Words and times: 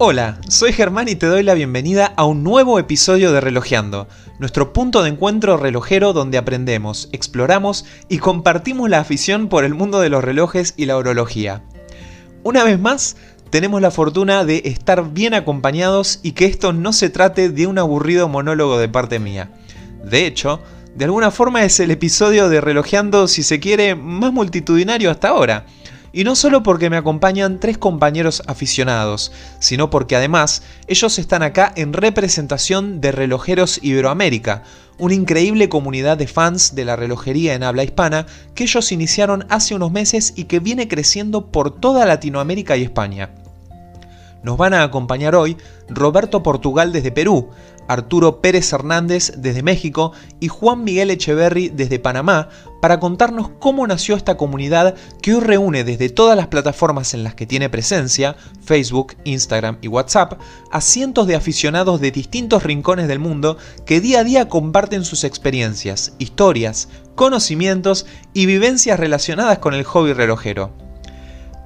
Hola, 0.00 0.38
soy 0.48 0.72
Germán 0.72 1.08
y 1.08 1.16
te 1.16 1.26
doy 1.26 1.42
la 1.42 1.54
bienvenida 1.54 2.12
a 2.14 2.24
un 2.24 2.44
nuevo 2.44 2.78
episodio 2.78 3.32
de 3.32 3.40
Relojeando, 3.40 4.06
nuestro 4.38 4.72
punto 4.72 5.02
de 5.02 5.08
encuentro 5.10 5.56
relojero 5.56 6.12
donde 6.12 6.38
aprendemos, 6.38 7.08
exploramos 7.10 7.84
y 8.08 8.18
compartimos 8.18 8.88
la 8.88 9.00
afición 9.00 9.48
por 9.48 9.64
el 9.64 9.74
mundo 9.74 9.98
de 9.98 10.08
los 10.08 10.22
relojes 10.22 10.74
y 10.76 10.86
la 10.86 10.96
orología. 10.96 11.64
Una 12.44 12.62
vez 12.62 12.78
más, 12.78 13.16
tenemos 13.50 13.82
la 13.82 13.90
fortuna 13.90 14.44
de 14.44 14.62
estar 14.66 15.12
bien 15.12 15.34
acompañados 15.34 16.20
y 16.22 16.30
que 16.30 16.44
esto 16.44 16.72
no 16.72 16.92
se 16.92 17.10
trate 17.10 17.48
de 17.48 17.66
un 17.66 17.78
aburrido 17.78 18.28
monólogo 18.28 18.78
de 18.78 18.88
parte 18.88 19.18
mía. 19.18 19.50
De 20.04 20.26
hecho, 20.26 20.60
de 20.94 21.06
alguna 21.06 21.32
forma 21.32 21.64
es 21.64 21.80
el 21.80 21.90
episodio 21.90 22.48
de 22.48 22.60
Relojeando, 22.60 23.26
si 23.26 23.42
se 23.42 23.58
quiere, 23.58 23.96
más 23.96 24.32
multitudinario 24.32 25.10
hasta 25.10 25.30
ahora 25.30 25.66
y 26.12 26.24
no 26.24 26.34
solo 26.34 26.62
porque 26.62 26.90
me 26.90 26.96
acompañan 26.96 27.60
tres 27.60 27.78
compañeros 27.78 28.42
aficionados, 28.46 29.32
sino 29.58 29.90
porque 29.90 30.16
además 30.16 30.62
ellos 30.86 31.18
están 31.18 31.42
acá 31.42 31.72
en 31.76 31.92
representación 31.92 33.00
de 33.00 33.12
Relojeros 33.12 33.80
Iberoamérica, 33.82 34.62
una 34.98 35.14
increíble 35.14 35.68
comunidad 35.68 36.16
de 36.16 36.26
fans 36.26 36.74
de 36.74 36.84
la 36.84 36.96
relojería 36.96 37.54
en 37.54 37.62
habla 37.62 37.84
hispana 37.84 38.26
que 38.54 38.64
ellos 38.64 38.90
iniciaron 38.90 39.46
hace 39.48 39.74
unos 39.74 39.92
meses 39.92 40.32
y 40.36 40.44
que 40.44 40.60
viene 40.60 40.88
creciendo 40.88 41.46
por 41.46 41.78
toda 41.78 42.04
Latinoamérica 42.04 42.76
y 42.76 42.82
España. 42.82 43.30
Nos 44.42 44.56
van 44.56 44.74
a 44.74 44.82
acompañar 44.82 45.34
hoy 45.34 45.56
Roberto 45.88 46.42
Portugal 46.42 46.92
desde 46.92 47.12
Perú, 47.12 47.50
Arturo 47.88 48.40
Pérez 48.40 48.72
Hernández 48.72 49.32
desde 49.36 49.62
México 49.62 50.12
y 50.40 50.48
Juan 50.48 50.84
Miguel 50.84 51.10
Echeverry 51.10 51.70
desde 51.70 51.98
Panamá 51.98 52.48
para 52.80 53.00
contarnos 53.00 53.50
cómo 53.58 53.86
nació 53.86 54.16
esta 54.16 54.36
comunidad 54.36 54.94
que 55.22 55.34
hoy 55.34 55.40
reúne 55.40 55.84
desde 55.84 56.08
todas 56.08 56.36
las 56.36 56.46
plataformas 56.46 57.14
en 57.14 57.24
las 57.24 57.34
que 57.34 57.46
tiene 57.46 57.70
presencia, 57.70 58.36
Facebook, 58.64 59.16
Instagram 59.24 59.78
y 59.80 59.88
WhatsApp, 59.88 60.40
a 60.70 60.80
cientos 60.80 61.26
de 61.26 61.36
aficionados 61.36 62.00
de 62.00 62.10
distintos 62.10 62.62
rincones 62.62 63.08
del 63.08 63.18
mundo 63.18 63.56
que 63.86 64.00
día 64.00 64.20
a 64.20 64.24
día 64.24 64.48
comparten 64.48 65.04
sus 65.04 65.24
experiencias, 65.24 66.12
historias, 66.18 66.88
conocimientos 67.14 68.06
y 68.32 68.46
vivencias 68.46 68.98
relacionadas 68.98 69.58
con 69.58 69.74
el 69.74 69.84
hobby 69.84 70.12
relojero. 70.12 70.72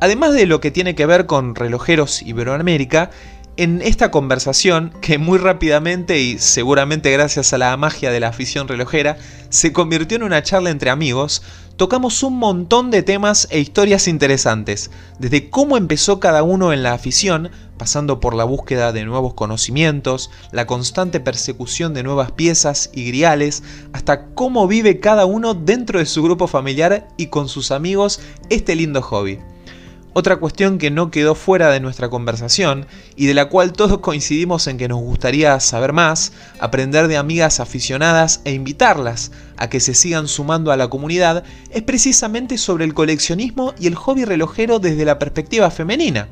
Además 0.03 0.33
de 0.33 0.47
lo 0.47 0.61
que 0.61 0.73
tiene 0.73 0.97
que 0.97 1.07
ver 1.07 1.27
con 1.27 1.55
relojeros 1.55 2.23
Iberoamérica, 2.23 3.11
en 3.57 3.83
esta 3.83 4.11
conversación, 4.11 4.93
que 5.01 5.19
muy 5.19 5.39
rápidamente 5.39 6.19
y 6.21 6.39
seguramente 6.39 7.11
gracias 7.11 7.53
a 7.53 7.59
la 7.59 7.77
magia 7.77 8.11
de 8.11 8.21
la 8.21 8.29
afición 8.29 8.67
relojera, 8.67 9.19
se 9.51 9.73
convirtió 9.73 10.17
en 10.17 10.23
una 10.23 10.43
charla 10.43 10.71
entre 10.71 10.91
amigos, 10.91 11.43
tocamos 11.77 12.23
un 12.23 12.39
montón 12.39 12.91
de 12.91 13.03
temas 13.03 13.49
e 13.51 13.61
historias 13.61 14.09
interesantes, 14.09 14.91
desde 15.19 15.51
cómo 15.51 15.77
empezó 15.77 16.19
cada 16.19 16.43
uno 16.43 16.73
en 16.73 16.83
la 16.83 16.95
afición, 16.95 17.51
pasando 17.77 18.21
por 18.21 18.35
la 18.35 18.45
búsqueda 18.45 18.93
de 18.93 19.05
nuevos 19.05 19.35
conocimientos, 19.35 20.31
la 20.51 20.67
constante 20.67 21.21
persecución 21.21 21.93
de 21.93 22.05
nuevas 22.05 22.33
piezas 22.33 22.91
y 22.95 23.05
griales, 23.05 23.63
hasta 23.93 24.27
cómo 24.29 24.67
vive 24.67 25.01
cada 25.01 25.27
uno 25.27 25.53
dentro 25.55 25.99
de 25.99 26.07
su 26.07 26.23
grupo 26.23 26.47
familiar 26.47 27.09
y 27.19 27.27
con 27.27 27.49
sus 27.49 27.71
amigos 27.71 28.21
este 28.49 28.77
lindo 28.77 29.03
hobby. 29.03 29.41
Otra 30.15 30.37
cuestión 30.37 30.77
que 30.77 30.91
no 30.91 31.11
quedó 31.11 31.35
fuera 31.35 31.71
de 31.71 31.81
nuestra 31.81 32.11
conversación 32.11 32.87
y 33.17 33.27
de 33.27 33.33
la 33.33 33.47
cual 33.47 33.73
todos 33.73 34.01
coincidimos 34.01 34.67
en 34.67 34.77
que 34.77 34.87
nos 34.87 35.01
gustaría 35.01 35.59
saber 35.59 35.95
más, 35.95 36.33
aprender 36.61 37.09
de 37.09 37.17
amigas 37.17 37.61
aficionadas 37.61 38.43
e 38.45 38.53
invitarlas 38.53 39.33
a 39.57 39.71
que 39.71 39.81
se 39.81 39.95
sigan 39.95 40.29
sumando 40.29 40.71
a 40.71 40.77
la 40.77 40.89
comunidad, 40.89 41.45
es 41.71 41.83
precisamente 41.83 42.59
sobre 42.59 42.85
el 42.85 42.93
coleccionismo 42.93 43.73
y 43.81 43.87
el 43.87 43.95
hobby 43.95 44.27
relojero 44.27 44.81
desde 44.81 45.07
la 45.07 45.19
perspectiva 45.19 45.71
femenina. 45.71 46.29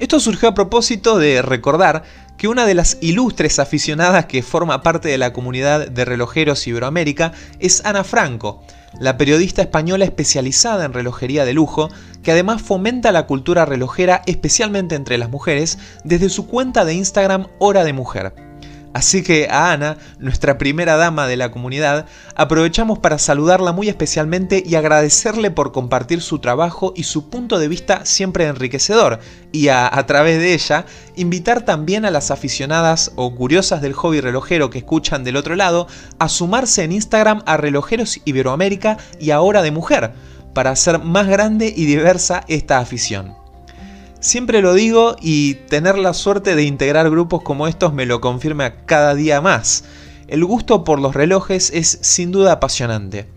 Esto 0.00 0.18
surgió 0.18 0.48
a 0.48 0.54
propósito 0.54 1.16
de 1.16 1.42
recordar 1.42 2.02
que 2.36 2.48
una 2.48 2.66
de 2.66 2.74
las 2.74 2.98
ilustres 3.00 3.58
aficionadas 3.58 4.26
que 4.26 4.42
forma 4.42 4.82
parte 4.82 5.08
de 5.08 5.18
la 5.18 5.32
comunidad 5.32 5.88
de 5.88 6.04
relojeros 6.04 6.66
Iberoamérica 6.66 7.32
es 7.58 7.84
Ana 7.84 8.04
Franco, 8.04 8.62
la 9.00 9.16
periodista 9.16 9.60
española 9.62 10.04
especializada 10.04 10.84
en 10.84 10.92
relojería 10.92 11.44
de 11.44 11.52
lujo, 11.52 11.90
que 12.22 12.32
además 12.32 12.62
fomenta 12.62 13.12
la 13.12 13.26
cultura 13.26 13.64
relojera 13.64 14.22
especialmente 14.26 14.94
entre 14.94 15.18
las 15.18 15.30
mujeres 15.30 15.78
desde 16.04 16.28
su 16.28 16.46
cuenta 16.46 16.84
de 16.84 16.94
Instagram 16.94 17.46
Hora 17.58 17.84
de 17.84 17.92
Mujer. 17.92 18.48
Así 18.94 19.22
que 19.22 19.48
a 19.50 19.70
Ana, 19.72 19.98
nuestra 20.18 20.56
primera 20.56 20.96
dama 20.96 21.26
de 21.26 21.36
la 21.36 21.50
comunidad, 21.50 22.06
aprovechamos 22.34 22.98
para 22.98 23.18
saludarla 23.18 23.72
muy 23.72 23.88
especialmente 23.88 24.62
y 24.64 24.74
agradecerle 24.76 25.50
por 25.50 25.72
compartir 25.72 26.22
su 26.22 26.38
trabajo 26.38 26.94
y 26.96 27.04
su 27.04 27.28
punto 27.28 27.58
de 27.58 27.68
vista 27.68 28.06
siempre 28.06 28.46
enriquecedor, 28.46 29.20
y 29.52 29.68
a, 29.68 29.90
través 30.06 30.38
de 30.38 30.54
ella, 30.54 30.86
invitar 31.16 31.62
también 31.64 32.06
a 32.06 32.10
las 32.10 32.30
aficionadas 32.30 33.12
o 33.14 33.34
curiosas 33.34 33.82
del 33.82 33.92
hobby 33.92 34.20
relojero 34.20 34.70
que 34.70 34.78
escuchan 34.78 35.22
del 35.22 35.36
otro 35.36 35.54
lado 35.54 35.86
a 36.18 36.28
sumarse 36.28 36.82
en 36.82 36.92
Instagram 36.92 37.42
a 37.46 37.56
Relojeros 37.56 38.20
Iberoamérica 38.24 38.96
y 39.20 39.30
a 39.30 39.40
Hora 39.40 39.62
de 39.62 39.70
Mujer, 39.70 40.12
para 40.58 40.72
hacer 40.72 40.98
más 41.04 41.28
grande 41.28 41.72
y 41.76 41.84
diversa 41.84 42.42
esta 42.48 42.80
afición. 42.80 43.32
Siempre 44.18 44.60
lo 44.60 44.74
digo 44.74 45.14
y 45.20 45.54
tener 45.54 45.96
la 45.96 46.14
suerte 46.14 46.56
de 46.56 46.64
integrar 46.64 47.08
grupos 47.10 47.42
como 47.42 47.68
estos 47.68 47.94
me 47.94 48.06
lo 48.06 48.20
confirma 48.20 48.84
cada 48.84 49.14
día 49.14 49.40
más. 49.40 49.84
El 50.26 50.44
gusto 50.44 50.82
por 50.82 51.00
los 51.00 51.14
relojes 51.14 51.70
es 51.72 52.00
sin 52.02 52.32
duda 52.32 52.54
apasionante, 52.54 53.28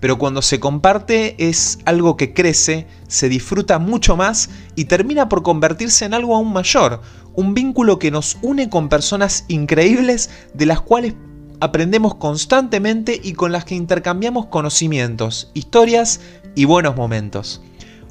pero 0.00 0.18
cuando 0.18 0.42
se 0.42 0.60
comparte 0.60 1.34
es 1.38 1.78
algo 1.86 2.18
que 2.18 2.34
crece, 2.34 2.86
se 3.08 3.30
disfruta 3.30 3.78
mucho 3.78 4.14
más 4.14 4.50
y 4.74 4.84
termina 4.84 5.30
por 5.30 5.42
convertirse 5.42 6.04
en 6.04 6.12
algo 6.12 6.36
aún 6.36 6.52
mayor, 6.52 7.00
un 7.32 7.54
vínculo 7.54 7.98
que 7.98 8.10
nos 8.10 8.36
une 8.42 8.68
con 8.68 8.90
personas 8.90 9.46
increíbles 9.48 10.28
de 10.52 10.66
las 10.66 10.82
cuales 10.82 11.14
aprendemos 11.60 12.16
constantemente 12.16 13.18
y 13.22 13.32
con 13.32 13.52
las 13.52 13.64
que 13.64 13.74
intercambiamos 13.74 14.46
conocimientos, 14.46 15.50
historias 15.54 16.20
y 16.56 16.64
buenos 16.64 16.96
momentos. 16.96 17.62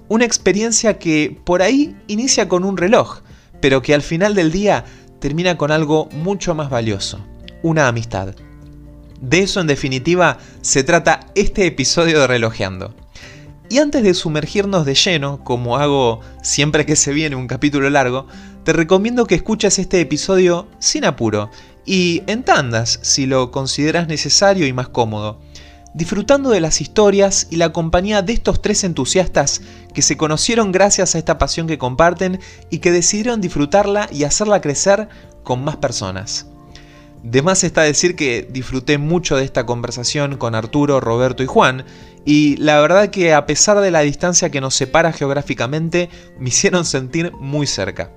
Una 0.08 0.24
experiencia 0.24 0.98
que 0.98 1.38
por 1.44 1.62
ahí 1.62 1.94
inicia 2.08 2.48
con 2.48 2.64
un 2.64 2.78
reloj, 2.78 3.20
pero 3.60 3.82
que 3.82 3.94
al 3.94 4.04
final 4.04 4.36
del 4.36 4.54
día 4.54 4.86
termina 5.20 5.58
con 5.58 5.72
algo 5.72 6.08
mucho 6.12 6.56
más 6.56 6.70
valioso, 6.70 7.20
una 7.64 7.90
amistad. 7.90 8.36
De 9.20 9.40
eso 9.40 9.60
en 9.60 9.68
definitiva 9.68 10.38
se 10.62 10.84
trata 10.84 11.22
este 11.34 11.66
episodio 11.66 12.22
de 12.22 12.28
Relojeando. 12.28 12.94
Y 13.68 13.80
antes 13.80 14.04
de 14.04 14.14
sumergirnos 14.14 14.86
de 14.86 14.94
lleno, 14.94 15.44
como 15.44 15.78
hago 15.78 16.22
siempre 16.44 16.86
que 16.86 16.96
se 16.96 17.12
viene 17.12 17.36
un 17.36 17.48
capítulo 17.48 17.90
largo, 17.90 18.28
te 18.64 18.74
recomiendo 18.74 19.26
que 19.26 19.34
escuches 19.34 19.80
este 19.80 20.00
episodio 20.00 20.68
sin 20.78 21.04
apuro 21.04 21.50
y 21.84 22.22
en 22.28 22.44
tandas 22.44 23.00
si 23.02 23.26
lo 23.26 23.50
consideras 23.50 24.08
necesario 24.08 24.68
y 24.68 24.74
más 24.74 24.90
cómodo 24.90 25.40
disfrutando 25.96 26.50
de 26.50 26.60
las 26.60 26.82
historias 26.82 27.48
y 27.50 27.56
la 27.56 27.72
compañía 27.72 28.22
de 28.22 28.34
estos 28.34 28.62
tres 28.62 28.84
entusiastas 28.84 29.62
que 29.94 30.02
se 30.02 30.18
conocieron 30.18 30.74
gracias 30.74 31.16
a 31.16 31.18
esta 31.18 31.38
pasión 31.38 31.68
que 31.68 31.78
comparten 31.78 32.40
y 32.70 32.80
que 32.80 32.92
decidieron 32.92 33.40
disfrutarla 33.40 34.10
y 34.12 34.26
hacerla 34.26 34.60
crecer 34.60 35.08
con 35.44 35.64
más 35.64 35.78
personas. 35.78 36.48
De 37.24 37.42
más 37.42 37.64
está 37.64 37.82
decir 37.82 38.18
que 38.18 38.46
disfruté 38.52 38.98
mucho 38.98 39.38
de 39.38 39.46
esta 39.46 39.66
conversación 39.66 40.36
con 40.36 40.54
Arturo, 40.54 41.00
Roberto 41.00 41.44
y 41.44 41.48
Juan, 41.48 41.86
y 42.26 42.58
la 42.58 42.80
verdad 42.82 43.10
que 43.10 43.34
a 43.34 43.46
pesar 43.46 43.80
de 43.80 43.90
la 43.90 44.02
distancia 44.02 44.50
que 44.50 44.62
nos 44.62 44.76
separa 44.76 45.14
geográficamente, 45.14 46.10
me 46.38 46.50
hicieron 46.50 46.84
sentir 46.84 47.32
muy 47.40 47.68
cerca. 47.68 48.12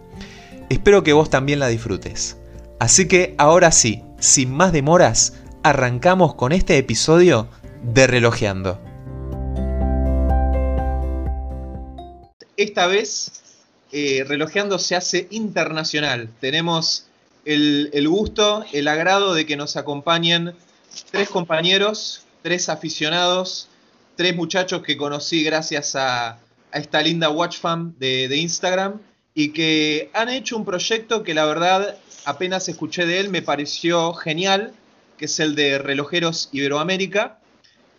Espero 0.69 1.05
que 1.05 1.13
vos 1.13 1.31
también 1.31 1.61
la 1.61 1.69
disfrutes. 1.69 2.37
Así 2.81 3.07
que 3.07 3.35
ahora 3.39 3.71
sí, 3.71 4.03
sin 4.19 4.53
más 4.53 4.73
demoras, 4.73 5.35
arrancamos 5.63 6.35
con 6.35 6.53
este 6.53 6.77
episodio 6.77 7.49
de 7.83 8.07
Relojeando. 8.07 8.81
Esta 12.57 12.87
vez 12.87 13.43
eh, 13.93 14.25
Relojeando 14.27 14.79
se 14.79 14.97
hace 14.97 15.29
internacional. 15.31 16.29
Tenemos 16.41 17.07
el, 17.45 18.09
gusto, 18.09 18.65
el 18.73 18.89
agrado 18.89 19.33
de 19.33 19.47
que 19.47 19.57
nos 19.57 19.77
acompañen 19.77 20.55
tres 21.11 21.29
compañeros, 21.29 22.25
tres 22.43 22.69
aficionados, 22.69 23.69
tres 24.17 24.37
muchachos 24.37 24.83
que 24.83 24.97
conocí 24.97 25.43
gracias 25.43 25.97
a, 25.97 26.39
esta 26.73 27.01
linda 27.01 27.31
Watch 27.31 27.59
Fan 27.61 27.95
de, 27.99 28.29
de, 28.29 28.37
Instagram 28.37 29.01
y 29.35 29.51
que 29.53 30.11
han 30.13 30.29
hecho 30.29 30.57
un 30.57 30.67
proyecto 30.67 31.23
que 31.23 31.33
la 31.33 31.47
verdad 31.47 31.97
apenas 32.27 32.69
escuché 32.69 33.07
de 33.07 33.21
él 33.21 33.31
me 33.31 33.41
pareció 33.41 34.13
genial, 34.13 34.75
que 35.17 35.25
es 35.25 35.41
el 35.41 35.55
de 35.55 35.79
Relojeros 35.79 36.51
Iberoamérica. 36.53 37.39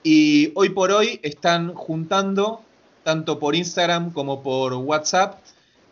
Y 0.03 0.51
hoy 0.55 0.69
por 0.69 0.91
hoy 0.91 1.19
están 1.23 1.73
juntando, 1.73 2.61
tanto 3.03 3.37
por 3.37 3.55
Instagram 3.55 4.11
como 4.11 4.41
por 4.41 4.73
WhatsApp, 4.73 5.39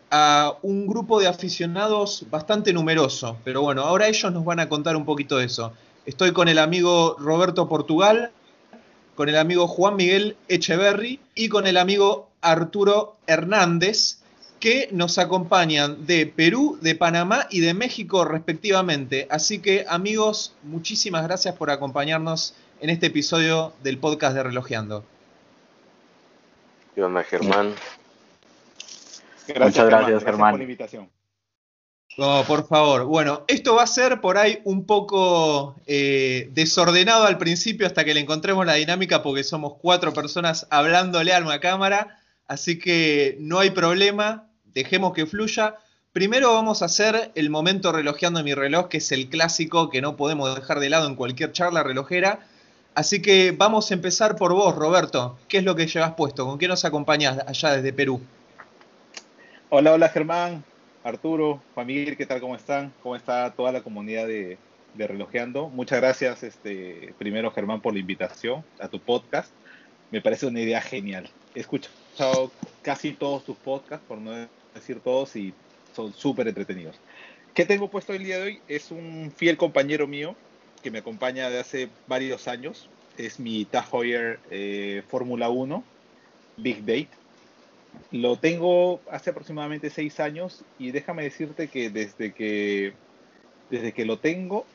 a 0.09 0.53
un 0.61 0.87
grupo 0.87 1.19
de 1.19 1.27
aficionados 1.27 2.25
bastante 2.29 2.71
numeroso. 2.71 3.37
Pero 3.43 3.61
bueno, 3.61 3.81
ahora 3.81 4.07
ellos 4.07 4.31
nos 4.31 4.45
van 4.45 4.61
a 4.61 4.69
contar 4.69 4.95
un 4.95 5.05
poquito 5.05 5.37
de 5.37 5.45
eso. 5.45 5.73
Estoy 6.05 6.31
con 6.31 6.47
el 6.47 6.59
amigo 6.59 7.17
Roberto 7.19 7.67
Portugal, 7.67 8.31
con 9.15 9.27
el 9.27 9.37
amigo 9.37 9.67
Juan 9.67 9.97
Miguel 9.97 10.37
Echeverry 10.47 11.19
y 11.35 11.49
con 11.49 11.67
el 11.67 11.75
amigo 11.75 12.29
Arturo 12.41 13.17
Hernández. 13.27 14.19
que 14.59 14.89
nos 14.91 15.17
acompañan 15.17 16.07
de 16.07 16.25
Perú, 16.25 16.79
de 16.81 16.95
Panamá 16.95 17.47
y 17.51 17.59
de 17.59 17.73
México 17.73 18.25
respectivamente. 18.25 19.27
Así 19.29 19.59
que 19.59 19.85
amigos, 19.87 20.53
muchísimas 20.63 21.23
gracias 21.23 21.55
por 21.55 21.69
acompañarnos 21.69 22.55
en 22.79 22.89
este 22.89 23.07
episodio 23.07 23.73
del 23.83 23.97
podcast 23.97 24.35
de 24.35 24.43
Relojeando. 24.43 25.03
¿Qué 26.93 27.03
onda, 27.03 27.23
Germán? 27.23 27.73
Muchas 29.47 29.85
gracias, 29.85 30.23
Germán. 30.23 30.51
por 30.51 30.59
la 30.59 30.63
invitación. 30.63 31.09
por 32.15 32.67
favor. 32.67 33.05
Bueno, 33.05 33.45
esto 33.47 33.75
va 33.75 33.83
a 33.83 33.87
ser 33.87 34.21
por 34.21 34.37
ahí 34.37 34.61
un 34.63 34.85
poco 34.85 35.75
eh, 35.85 36.49
desordenado 36.51 37.25
al 37.25 37.37
principio 37.37 37.87
hasta 37.87 38.03
que 38.03 38.13
le 38.13 38.19
encontremos 38.19 38.65
la 38.65 38.73
dinámica 38.73 39.23
porque 39.23 39.43
somos 39.43 39.75
cuatro 39.79 40.13
personas 40.13 40.67
hablándole 40.69 41.33
a 41.33 41.39
una 41.39 41.59
cámara. 41.59 42.19
Así 42.47 42.79
que 42.79 43.37
no 43.39 43.59
hay 43.59 43.71
problema, 43.71 44.49
dejemos 44.65 45.13
que 45.13 45.25
fluya. 45.25 45.75
Primero 46.13 46.53
vamos 46.53 46.81
a 46.81 46.85
hacer 46.85 47.31
el 47.35 47.49
momento 47.49 47.91
relojeando 47.91 48.43
mi 48.43 48.53
reloj, 48.53 48.87
que 48.87 48.97
es 48.97 49.11
el 49.11 49.29
clásico 49.29 49.89
que 49.89 50.01
no 50.01 50.15
podemos 50.15 50.55
dejar 50.55 50.79
de 50.79 50.89
lado 50.89 51.07
en 51.07 51.15
cualquier 51.15 51.51
charla 51.51 51.83
relojera. 51.83 52.47
Así 52.97 53.21
que 53.21 53.51
vamos 53.51 53.91
a 53.91 53.93
empezar 53.93 54.35
por 54.35 54.53
vos, 54.53 54.75
Roberto. 54.75 55.37
¿Qué 55.47 55.59
es 55.59 55.63
lo 55.63 55.75
que 55.75 55.85
llevas 55.85 56.15
puesto? 56.15 56.47
¿Con 56.47 56.57
qué 56.57 56.67
nos 56.67 56.83
acompañás 56.83 57.37
allá 57.47 57.73
desde 57.73 57.93
Perú? 57.93 58.19
Hola, 59.69 59.93
hola 59.93 60.09
Germán, 60.09 60.63
Arturo, 61.03 61.61
Juan 61.75 61.85
¿qué 61.85 62.25
tal? 62.27 62.41
¿Cómo 62.41 62.55
están? 62.55 62.91
¿Cómo 63.03 63.15
está 63.15 63.53
toda 63.53 63.71
la 63.71 63.81
comunidad 63.81 64.25
de, 64.25 64.57
Relojeando? 64.95 65.69
Muchas 65.69 66.01
gracias, 66.01 66.41
este, 66.41 67.13
primero 67.19 67.51
Germán, 67.51 67.81
por 67.81 67.93
la 67.93 67.99
invitación 67.99 68.65
a 68.79 68.87
tu 68.87 68.99
podcast. 68.99 69.51
Me 70.09 70.19
parece 70.19 70.47
una 70.47 70.59
idea 70.59 70.81
genial. 70.81 71.29
He 71.53 71.59
escuchado 71.59 72.51
casi 72.81 73.11
todos 73.11 73.45
tus 73.45 73.57
podcasts, 73.57 74.07
por 74.07 74.17
no 74.17 74.31
decir 74.73 75.01
todos, 75.01 75.35
y 75.35 75.53
son 75.95 76.13
súper 76.13 76.47
entretenidos. 76.47 76.95
¿Qué 77.53 77.63
tengo 77.63 77.91
puesto 77.91 78.13
el 78.13 78.23
día 78.23 78.37
de 78.37 78.43
hoy? 78.43 78.59
Es 78.67 78.89
un 78.89 79.31
fiel 79.37 79.55
compañero 79.55 80.07
mío 80.07 80.35
que 80.87 80.91
me 80.91 80.99
acompaña 80.99 81.49
de 81.49 81.59
hace 81.59 81.89
varios 82.07 82.47
años. 82.47 82.87
Es 83.17 83.41
mi 83.41 83.65
Tag 83.65 83.87
Heuer 83.91 84.39
eh, 84.49 85.03
Fórmula 85.09 85.49
1, 85.49 85.83
Big 86.55 86.85
Date 86.85 87.09
lo 88.11 88.37
tengo 88.37 89.01
hace 89.11 89.31
aproximadamente 89.31 89.89
seis 89.89 90.19
años 90.21 90.63
y 90.79 90.91
déjame 90.91 91.23
decirte 91.23 91.67
que 91.67 91.89
desde 91.89 92.31
que, 92.31 92.93
desde 93.69 93.91
que 93.91 94.05
lo 94.05 94.19
tengo 94.19 94.65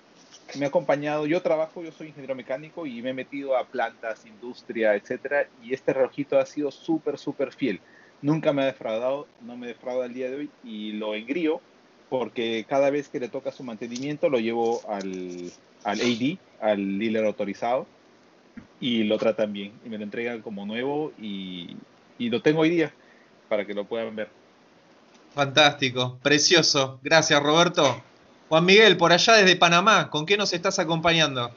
me 0.59 0.67
ha 0.67 0.69
acompañado, 0.69 1.25
yo 1.25 1.41
trabajo, 1.41 1.83
yo 1.83 1.93
soy 1.93 2.09
ingeniero 2.09 2.35
mecánico 2.35 2.85
y 2.85 3.01
me 3.01 3.11
he 3.11 3.15
metido 3.15 3.57
a 3.57 3.65
plantas, 3.65 4.27
industria, 4.27 4.95
etcétera, 4.97 5.47
y 5.63 5.73
este 5.73 5.95
relojito 5.95 6.39
ha 6.39 6.45
sido 6.45 6.71
súper, 6.71 7.17
súper 7.17 7.53
fiel. 7.53 7.81
Nunca 8.21 8.53
me 8.53 8.63
ha 8.63 8.67
defraudado, 8.67 9.29
no 9.41 9.57
me 9.57 9.69
defrauda 9.69 10.05
al 10.05 10.13
día 10.13 10.29
de 10.29 10.37
hoy 10.37 10.51
y 10.63 10.93
lo 10.93 11.15
engrío 11.15 11.63
porque 12.13 12.67
cada 12.69 12.91
vez 12.91 13.09
que 13.09 13.19
le 13.19 13.31
toca 13.31 13.53
su 13.53 13.65
mantenimiento 13.65 14.29
lo 14.29 14.39
llevo 14.39 14.83
al, 14.87 15.51
al 15.83 15.99
AD, 15.99 16.37
al 16.61 16.99
dealer 16.99 17.25
autorizado, 17.25 17.87
y 18.81 19.05
lo 19.05 19.17
tratan 19.17 19.55
bien 19.55 19.73
y 19.83 19.89
me 19.89 19.97
lo 19.97 20.05
entregan 20.05 20.43
como 20.43 20.67
nuevo 20.67 21.13
y, 21.19 21.75
y 22.19 22.29
lo 22.29 22.43
tengo 22.43 22.61
hoy 22.61 22.69
día 22.69 22.93
para 23.49 23.65
que 23.65 23.73
lo 23.73 23.87
puedan 23.87 24.15
ver. 24.15 24.29
Fantástico, 25.35 26.19
precioso. 26.23 27.01
Gracias, 27.03 27.43
Roberto. 27.43 28.03
Juan 28.51 28.67
Miguel, 28.67 28.99
por 28.99 29.11
allá 29.11 29.33
desde 29.33 29.57
Panamá, 29.57 30.11
¿con 30.11 30.27
qué 30.27 30.37
nos 30.37 30.53
estás 30.53 30.79
acompañando? 30.79 31.51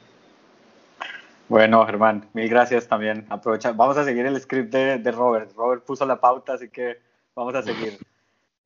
Bueno, 1.50 1.84
Germán, 1.84 2.30
mil 2.32 2.48
gracias 2.48 2.88
también. 2.88 3.26
Aprovecha, 3.28 3.72
vamos 3.72 3.98
a 3.98 4.06
seguir 4.06 4.24
el 4.24 4.40
script 4.40 4.72
de, 4.72 5.12
Robert. 5.12 5.54
Robert 5.54 5.84
puso 5.84 6.06
la 6.06 6.18
pauta, 6.18 6.54
así 6.54 6.70
que 6.70 6.96
vamos 7.34 7.54
a 7.54 7.62
seguir. 7.62 7.98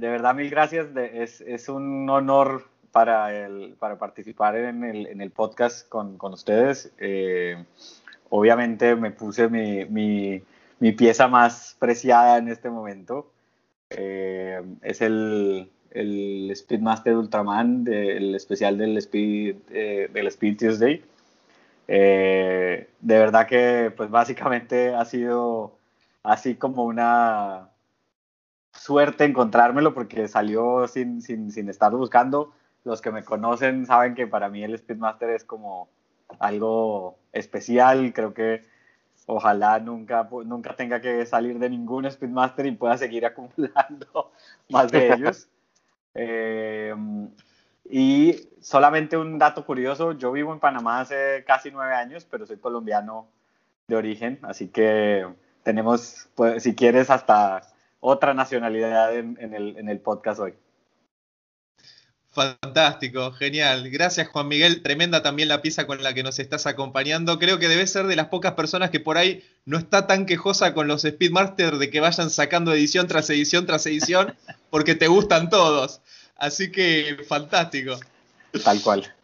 De 0.01 0.09
verdad, 0.09 0.35
mil 0.35 0.49
gracias. 0.49 0.87
es, 0.97 1.69
un 1.69 2.09
honor 2.09 2.65
para, 2.91 3.37
el, 3.37 3.77
para 3.79 3.99
participar 3.99 4.57
en 4.57 4.83
el, 4.83 5.31
podcast 5.31 5.87
con, 5.91 6.17
ustedes. 6.23 6.91
Eh, 6.97 7.63
obviamente 8.31 8.97
me 8.97 9.11
puse 9.11 9.51
mi, 9.51 10.41
mi 10.79 10.93
pieza 10.93 11.29
más 11.29 11.77
preciada 11.79 12.39
en 12.39 12.49
este 12.49 12.71
momento. 12.71 13.31
Eh, 13.91 14.63
es 14.81 15.03
el, 15.03 15.71
el, 15.91 16.51
Speedmaster 16.57 17.15
Ultraman, 17.15 17.85
el 17.87 18.35
especial 18.35 18.79
del 18.79 18.97
Speed, 18.97 19.57
eh, 19.71 20.09
del 20.11 20.29
Speed 20.29 20.57
Tuesday. 20.57 21.05
De 21.87 22.87
verdad 23.03 23.47
que, 23.47 23.93
pues 23.95 24.09
básicamente 24.09 24.95
ha 24.95 25.05
sido 25.05 25.77
así 26.23 26.55
como 26.55 26.85
una 26.85 27.70
suerte 28.81 29.25
encontrármelo 29.25 29.93
porque 29.93 30.27
salió 30.27 30.89
sin, 30.89 31.21
sin, 31.21 31.51
sin 31.53 31.69
estar 31.69 31.93
buscando. 31.93 32.55
Los 32.85 33.03
que 33.03 33.11
me 33.11 33.23
conocen 33.23 33.85
saben 33.85 34.15
que 34.15 34.27
para 34.27 34.49
mí 34.49 34.65
el 34.65 34.77
Speedmaster 34.79 35.29
es 35.31 35.45
como 35.45 35.91
algo 36.39 37.19
especial. 37.33 38.15
Creo 38.15 38.33
que 38.33 38.65
ojalá 39.27 39.79
nunca, 39.81 40.27
nunca 40.47 40.75
tenga 40.77 40.99
que 40.99 41.27
salir 41.27 41.59
de 41.59 41.69
ningún 41.69 42.11
Speedmaster 42.11 42.65
y 42.65 42.73
pueda 42.73 42.97
seguir 42.97 43.27
acumulando 43.27 44.33
más 44.71 44.91
de 44.91 45.13
ellos. 45.13 45.49
Eh, 46.13 46.93
y 47.89 48.35
solamente 48.61 49.17
un 49.17 49.39
dato 49.39 49.65
curioso, 49.65 50.11
yo 50.11 50.33
vivo 50.33 50.53
en 50.53 50.59
Panamá 50.59 50.99
hace 50.99 51.45
casi 51.47 51.71
nueve 51.71 51.95
años, 51.95 52.27
pero 52.29 52.47
soy 52.47 52.57
colombiano 52.57 53.29
de 53.87 53.95
origen, 53.95 54.41
así 54.43 54.67
que 54.67 55.25
tenemos, 55.63 56.29
pues, 56.35 56.65
si 56.65 56.75
quieres, 56.75 57.11
hasta 57.11 57.63
otra 58.01 58.35
nacionalidad 58.35 59.17
en, 59.17 59.37
el, 59.55 59.77
en 59.77 59.89
el 59.89 60.01
podcast 60.01 60.41
hoy. 60.41 60.55
Fantástico, 62.33 63.33
genial. 63.33 63.91
Gracias 63.91 64.29
Juan 64.29 64.47
Miguel. 64.47 64.83
Tremenda 64.83 65.21
también 65.21 65.49
la 65.49 65.63
pieza 65.63 65.89
con 65.89 66.01
la 66.01 66.15
que 66.15 66.23
nos 66.23 66.39
estás 66.39 66.67
acompañando. 66.67 67.41
Creo 67.41 67.59
que 67.59 67.67
debes 67.67 67.91
ser 67.91 68.07
de 68.07 68.15
las 68.15 68.29
pocas 68.29 68.53
personas 68.53 68.91
que 68.91 69.01
por 69.01 69.19
ahí 69.19 69.45
no 69.65 69.79
está 69.79 70.07
tan 70.07 70.27
quejosa 70.27 70.73
con 70.73 70.87
los 70.87 71.03
Speedmaster 71.03 71.79
de 71.79 71.91
que 71.91 71.99
vayan 71.99 72.31
sacando 72.31 72.73
edición 72.73 73.09
tras 73.09 73.29
edición 73.31 73.67
tras 73.67 73.85
edición, 73.87 74.37
porque 74.71 74.95
te 74.95 75.09
gustan 75.09 75.51
todos. 75.51 76.03
Así 76.37 76.71
que 76.71 77.17
fantástico. 77.29 77.99
Tal 78.65 78.81
cual. 78.81 79.15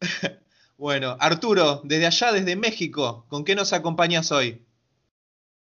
Bueno, 0.78 1.16
Arturo, 1.20 1.80
desde 1.84 2.06
allá, 2.06 2.32
desde 2.32 2.56
México, 2.56 3.24
¿con 3.28 3.44
qué 3.44 3.54
nos 3.54 3.72
acompañas 3.72 4.32
hoy? 4.32 4.66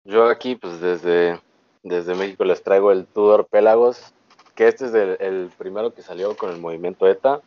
Yo 0.03 0.29
aquí, 0.29 0.57
pues 0.57 0.81
desde, 0.81 1.41
desde 1.89 2.15
México 2.15 2.45
les 2.45 2.63
traigo 2.63 2.93
el 2.93 3.07
Tudor 3.07 3.47
Pelagos 3.47 4.13
que 4.57 4.67
este 4.67 4.87
es 4.87 4.95
el, 4.95 5.51
primero 5.59 5.93
que 5.93 6.03
salió 6.03 6.35
con 6.35 6.51
el 6.51 6.59
movimiento 6.59 7.07
ETA. 7.07 7.41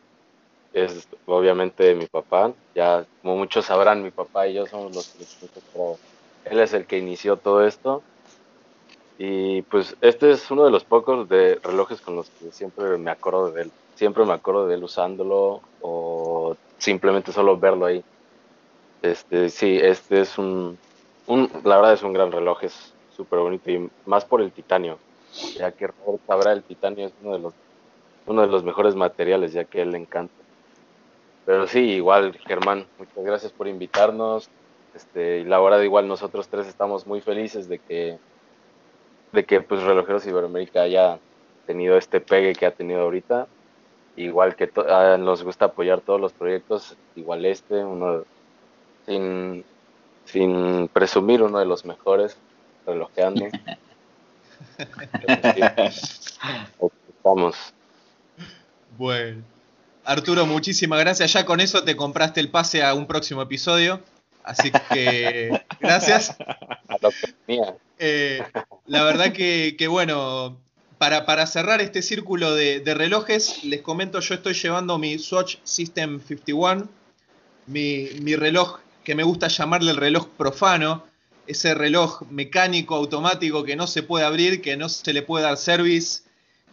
Es 0.72 1.08
obviamente 1.26 1.94
mi 1.96 2.06
papá. 2.06 2.52
Ya, 2.74 3.04
como 3.20 3.36
muchos 3.36 3.66
sabrán, 3.66 4.02
mi 4.02 4.12
papá 4.12 4.46
y 4.46 4.54
yo 4.54 4.66
somos 4.66 4.94
los 4.94 5.08
que 5.08 5.24
él 6.44 6.60
es 6.60 6.72
el 6.72 6.86
que 6.86 6.98
inició 6.98 7.36
todo 7.36 7.66
esto. 7.66 8.02
Y 9.18 9.62
pues 9.62 9.96
este 10.00 10.30
es 10.30 10.50
uno 10.52 10.64
de 10.64 10.70
los 10.70 10.84
pocos 10.84 11.28
de 11.28 11.56
relojes 11.62 12.00
con 12.00 12.14
los 12.14 12.30
que 12.30 12.52
siempre 12.52 12.96
me 12.96 13.10
acuerdo 13.10 13.50
de 13.50 13.62
él. 13.62 13.72
Siempre 13.96 14.24
me 14.24 14.32
acuerdo 14.32 14.68
de 14.68 14.76
él 14.76 14.84
usándolo 14.84 15.60
o 15.82 16.56
simplemente 16.78 17.32
solo 17.32 17.58
verlo 17.58 17.86
ahí. 17.86 18.04
Este, 19.02 19.50
sí, 19.50 19.78
este 19.82 20.20
es 20.20 20.38
un, 20.38 20.78
un 21.26 21.50
la 21.64 21.76
verdad 21.76 21.94
es 21.94 22.02
un 22.04 22.12
gran 22.12 22.30
reloj, 22.30 22.62
es 22.62 22.94
súper 23.20 23.38
bonito 23.38 23.70
y 23.70 23.90
más 24.06 24.24
por 24.24 24.40
el 24.40 24.52
titanio 24.52 24.98
ya 25.56 25.72
que 25.72 25.88
Robert 26.26 26.46
el 26.48 26.62
titanio 26.62 27.06
es 27.06 27.12
uno 27.22 27.32
de 27.32 27.38
los 27.38 27.54
uno 28.26 28.42
de 28.42 28.48
los 28.48 28.62
mejores 28.62 28.94
materiales, 28.94 29.52
ya 29.52 29.64
que 29.64 29.82
él 29.82 29.92
le 29.92 29.98
encanta. 29.98 30.34
Pero 31.46 31.66
sí, 31.66 31.80
igual, 31.80 32.38
Germán, 32.46 32.86
muchas 32.98 33.24
gracias 33.24 33.50
por 33.50 33.66
invitarnos. 33.66 34.48
Este, 34.94 35.38
y 35.38 35.44
la 35.44 35.58
verdad, 35.58 35.80
igual 35.80 36.06
nosotros 36.06 36.48
tres 36.48 36.68
estamos 36.68 37.06
muy 37.06 37.20
felices 37.22 37.68
de 37.68 37.78
que, 37.78 38.18
de 39.32 39.44
que 39.44 39.60
pues 39.62 39.82
Relojeros 39.82 40.26
Iberoamérica 40.26 40.82
haya 40.82 41.18
tenido 41.66 41.96
este 41.96 42.20
pegue 42.20 42.54
que 42.54 42.66
ha 42.66 42.70
tenido 42.72 43.00
ahorita. 43.00 43.48
Igual 44.16 44.54
que 44.54 44.70
ah, 44.88 45.16
nos 45.18 45.42
gusta 45.42 45.66
apoyar 45.66 46.00
todos 46.00 46.20
los 46.20 46.32
proyectos, 46.32 46.96
igual 47.16 47.44
este, 47.46 47.82
uno 47.84 48.24
sin, 49.06 49.64
sin 50.24 50.88
presumir 50.88 51.42
uno 51.42 51.58
de 51.58 51.64
los 51.64 51.84
mejores, 51.84 52.36
relojeando. 52.86 53.48
Vamos. 57.22 57.56
Bueno. 58.96 59.42
Arturo, 60.04 60.46
muchísimas 60.46 61.00
gracias. 61.00 61.32
Ya 61.32 61.44
con 61.44 61.60
eso 61.60 61.84
te 61.84 61.96
compraste 61.96 62.40
el 62.40 62.48
pase 62.48 62.82
a 62.82 62.94
un 62.94 63.06
próximo 63.06 63.42
episodio. 63.42 64.00
Así 64.42 64.72
que 64.90 65.62
gracias. 65.80 66.36
Eh, 67.98 68.42
la 68.86 69.04
verdad 69.04 69.32
que, 69.32 69.86
bueno, 69.88 70.58
para, 70.98 71.26
para, 71.26 71.46
cerrar 71.46 71.80
este 71.80 72.02
círculo 72.02 72.54
de, 72.54 72.82
relojes, 72.94 73.64
les 73.64 73.82
comento, 73.82 74.20
yo 74.20 74.34
estoy 74.34 74.54
llevando 74.54 74.98
mi 74.98 75.18
Swatch 75.18 75.56
System 75.62 76.20
51, 76.20 76.88
mi, 77.66 78.08
mi 78.22 78.36
reloj 78.36 78.80
que 79.04 79.14
me 79.14 79.22
gusta 79.22 79.48
llamarle 79.48 79.92
el 79.92 79.96
reloj 79.96 80.28
profano, 80.36 81.04
ese 81.50 81.74
reloj 81.74 82.22
mecánico 82.30 82.94
automático 82.94 83.64
que 83.64 83.76
no 83.76 83.86
se 83.86 84.02
puede 84.02 84.24
abrir, 84.24 84.62
que 84.62 84.76
no 84.76 84.88
se 84.88 85.12
le 85.12 85.22
puede 85.22 85.44
dar 85.44 85.56
service 85.56 86.22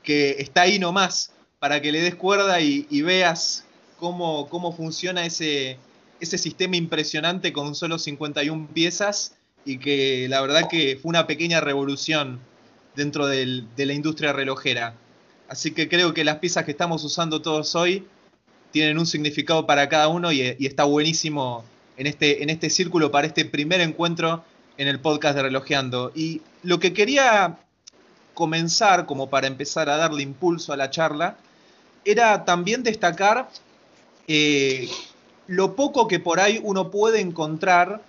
que 0.04 0.36
está 0.40 0.62
ahí 0.62 0.80
nomás, 0.80 1.32
para 1.60 1.82
que 1.82 1.92
le 1.92 2.02
des 2.02 2.16
cuerda 2.16 2.62
y, 2.62 3.02
veas 3.02 3.66
cómo, 3.98 4.48
cómo 4.50 4.72
funciona 4.72 5.26
ese, 5.26 5.78
ese 6.20 6.38
sistema 6.38 6.78
impresionante 6.78 7.52
con 7.52 7.76
solo 7.76 7.98
51 7.98 8.70
piezas 8.74 9.36
y 9.66 9.80
que 9.80 10.28
la 10.30 10.42
verdad 10.42 10.70
que 10.70 10.98
fue 11.02 11.10
una 11.10 11.28
pequeña 11.28 11.60
revolución 11.60 12.40
dentro 12.96 13.28
de 13.28 13.66
la 13.78 13.94
industria 13.94 14.32
relojera. 14.32 14.96
Así 15.50 15.72
que 15.72 15.90
creo 15.90 16.14
que 16.14 16.24
las 16.24 16.38
piezas 16.38 16.66
que 16.66 16.72
estamos 16.72 17.04
usando 17.04 17.42
todos 17.42 17.76
hoy 17.76 18.06
tienen 18.72 19.00
un 19.00 19.06
significado 19.06 19.66
para 19.66 19.90
cada 19.90 20.08
uno 20.08 20.32
y, 20.32 20.42
está 20.42 20.84
buenísimo 20.84 21.66
en 21.98 22.08
este, 22.08 22.44
en 22.44 22.50
este 22.50 22.70
círculo 22.70 23.12
para 23.12 23.28
este 23.28 23.44
primer 23.44 23.82
encuentro 23.82 24.44
en 24.78 24.88
el 24.88 25.00
podcast 25.00 25.36
de 25.36 25.44
Relojeando. 25.44 26.12
Y 26.16 26.42
lo 26.64 26.80
que 26.80 26.94
quería 26.94 27.60
comenzar, 28.34 29.06
como 29.06 29.30
para 29.30 29.48
empezar 29.48 29.90
a 29.90 29.98
darle 29.98 30.24
impulso 30.24 30.74
a 30.74 30.78
la 30.78 30.90
charla, 30.90 31.38
era 32.06 32.46
también 32.46 32.84
destacar 32.84 33.50
eh, 34.28 34.90
lo 35.48 35.76
poco 35.76 36.08
que 36.08 36.20
por 36.20 36.40
ahí 36.40 36.60
uno 36.64 36.92
puede 36.92 37.20
encontrar 37.20 38.02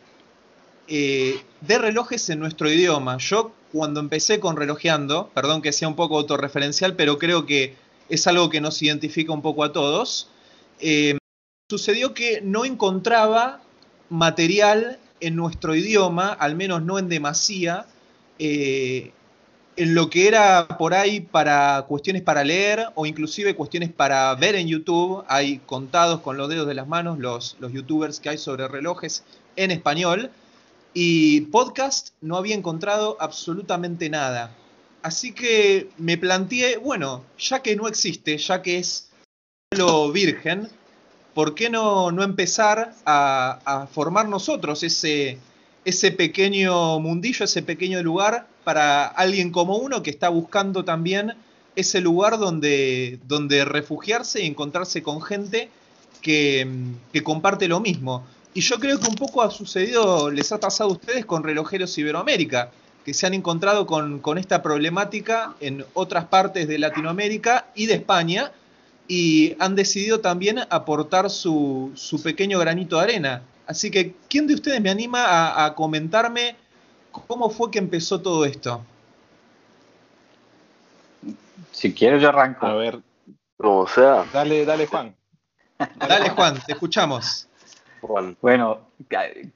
eh, 0.86 1.42
de 1.60 1.78
relojes 1.78 2.28
en 2.30 2.40
nuestro 2.40 2.70
idioma. 2.70 3.18
Yo 3.18 3.52
cuando 3.72 4.00
empecé 4.00 4.40
con 4.40 4.56
relojeando, 4.56 5.30
perdón 5.34 5.62
que 5.62 5.72
sea 5.72 5.88
un 5.88 5.96
poco 5.96 6.18
autorreferencial, 6.18 6.94
pero 6.94 7.18
creo 7.18 7.46
que 7.46 7.76
es 8.08 8.26
algo 8.26 8.48
que 8.48 8.60
nos 8.60 8.80
identifica 8.82 9.32
un 9.32 9.42
poco 9.42 9.64
a 9.64 9.72
todos, 9.72 10.28
eh, 10.80 11.18
sucedió 11.68 12.14
que 12.14 12.40
no 12.40 12.64
encontraba 12.64 13.60
material 14.08 14.98
en 15.20 15.36
nuestro 15.36 15.74
idioma, 15.74 16.32
al 16.32 16.56
menos 16.56 16.82
no 16.82 16.98
en 16.98 17.08
demasía, 17.08 17.86
eh, 18.38 19.12
en 19.76 19.94
lo 19.94 20.10
que 20.10 20.26
era 20.26 20.66
por 20.66 20.92
ahí 20.92 21.20
para 21.20 21.84
cuestiones 21.86 22.22
para 22.22 22.42
leer 22.42 22.86
o 22.96 23.06
inclusive 23.06 23.54
cuestiones 23.54 23.92
para 23.92 24.34
ver 24.34 24.56
en 24.56 24.66
YouTube. 24.66 25.24
Hay 25.28 25.58
contados 25.58 26.20
con 26.20 26.36
los 26.36 26.48
dedos 26.48 26.66
de 26.66 26.74
las 26.74 26.88
manos 26.88 27.18
los, 27.18 27.56
los 27.60 27.72
youtubers 27.72 28.18
que 28.18 28.30
hay 28.30 28.38
sobre 28.38 28.66
relojes 28.66 29.22
en 29.54 29.70
español. 29.70 30.30
Y 30.94 31.42
podcast 31.42 32.08
no 32.20 32.36
había 32.36 32.56
encontrado 32.56 33.16
absolutamente 33.20 34.10
nada. 34.10 34.52
Así 35.02 35.32
que 35.32 35.90
me 35.96 36.18
planteé, 36.18 36.76
bueno, 36.78 37.24
ya 37.38 37.62
que 37.62 37.76
no 37.76 37.86
existe, 37.86 38.36
ya 38.36 38.62
que 38.62 38.78
es 38.78 39.10
lo 39.70 40.10
virgen, 40.10 40.68
¿por 41.38 41.54
qué 41.54 41.70
no, 41.70 42.10
no 42.10 42.24
empezar 42.24 42.94
a, 43.06 43.86
formar 43.92 44.28
nosotros 44.28 44.82
ese, 44.82 45.38
ese 45.84 46.10
pequeño 46.10 46.98
mundillo, 46.98 47.44
ese 47.44 47.62
pequeño 47.62 48.02
lugar 48.02 48.48
para 48.64 49.06
alguien 49.06 49.52
como 49.52 49.76
uno 49.76 50.02
que 50.02 50.10
está 50.10 50.30
buscando 50.30 50.84
también 50.84 51.34
ese 51.76 52.00
lugar 52.00 52.40
donde, 52.40 53.20
donde 53.28 53.64
refugiarse 53.64 54.42
y 54.42 54.48
encontrarse 54.48 55.00
con 55.04 55.22
gente 55.22 55.68
que, 56.22 56.66
que 57.12 57.22
comparte 57.22 57.68
lo 57.68 57.78
mismo? 57.78 58.26
Y 58.52 58.60
yo 58.60 58.80
creo 58.80 58.98
que 58.98 59.06
un 59.06 59.14
poco 59.14 59.40
ha 59.40 59.52
sucedido, 59.52 60.32
les 60.32 60.50
ha 60.50 60.58
pasado 60.58 60.90
a 60.90 60.94
ustedes 60.94 61.24
con 61.24 61.44
relojeros 61.44 61.96
Iberoamérica, 61.98 62.72
que 63.04 63.14
se 63.14 63.28
han 63.28 63.34
encontrado 63.34 63.86
con, 63.86 64.38
esta 64.38 64.60
problemática 64.60 65.54
en 65.60 65.84
otras 65.94 66.24
partes 66.24 66.66
de 66.66 66.78
Latinoamérica 66.80 67.68
y 67.76 67.86
de 67.86 67.94
España, 67.94 68.50
y 69.08 69.56
han 69.58 69.74
decidido 69.74 70.20
también 70.20 70.60
aportar 70.70 71.30
su, 71.30 71.92
pequeño 72.22 72.58
granito 72.58 72.96
de 72.98 73.02
arena. 73.02 73.42
Así 73.66 73.90
que, 73.90 74.14
¿quién 74.28 74.46
de 74.46 74.54
ustedes 74.54 74.80
me 74.80 74.90
anima 74.90 75.24
a, 75.24 75.64
a 75.64 75.74
comentarme 75.74 76.56
cómo 77.10 77.50
fue 77.50 77.70
que 77.70 77.78
empezó 77.78 78.20
todo 78.20 78.44
esto? 78.44 78.82
Si 81.72 81.92
quieres, 81.92 82.22
yo 82.22 82.28
arranco. 82.28 82.66
A 82.66 82.74
ver. 82.74 83.00
Como 83.56 83.86
sea. 83.86 84.24
Dale, 84.32 84.64
dale, 84.64 84.86
Juan. 84.86 85.14
Dale, 85.96 86.30
Juan, 86.30 86.58
te 86.66 86.72
escuchamos. 86.72 87.48
Bueno, 88.40 88.80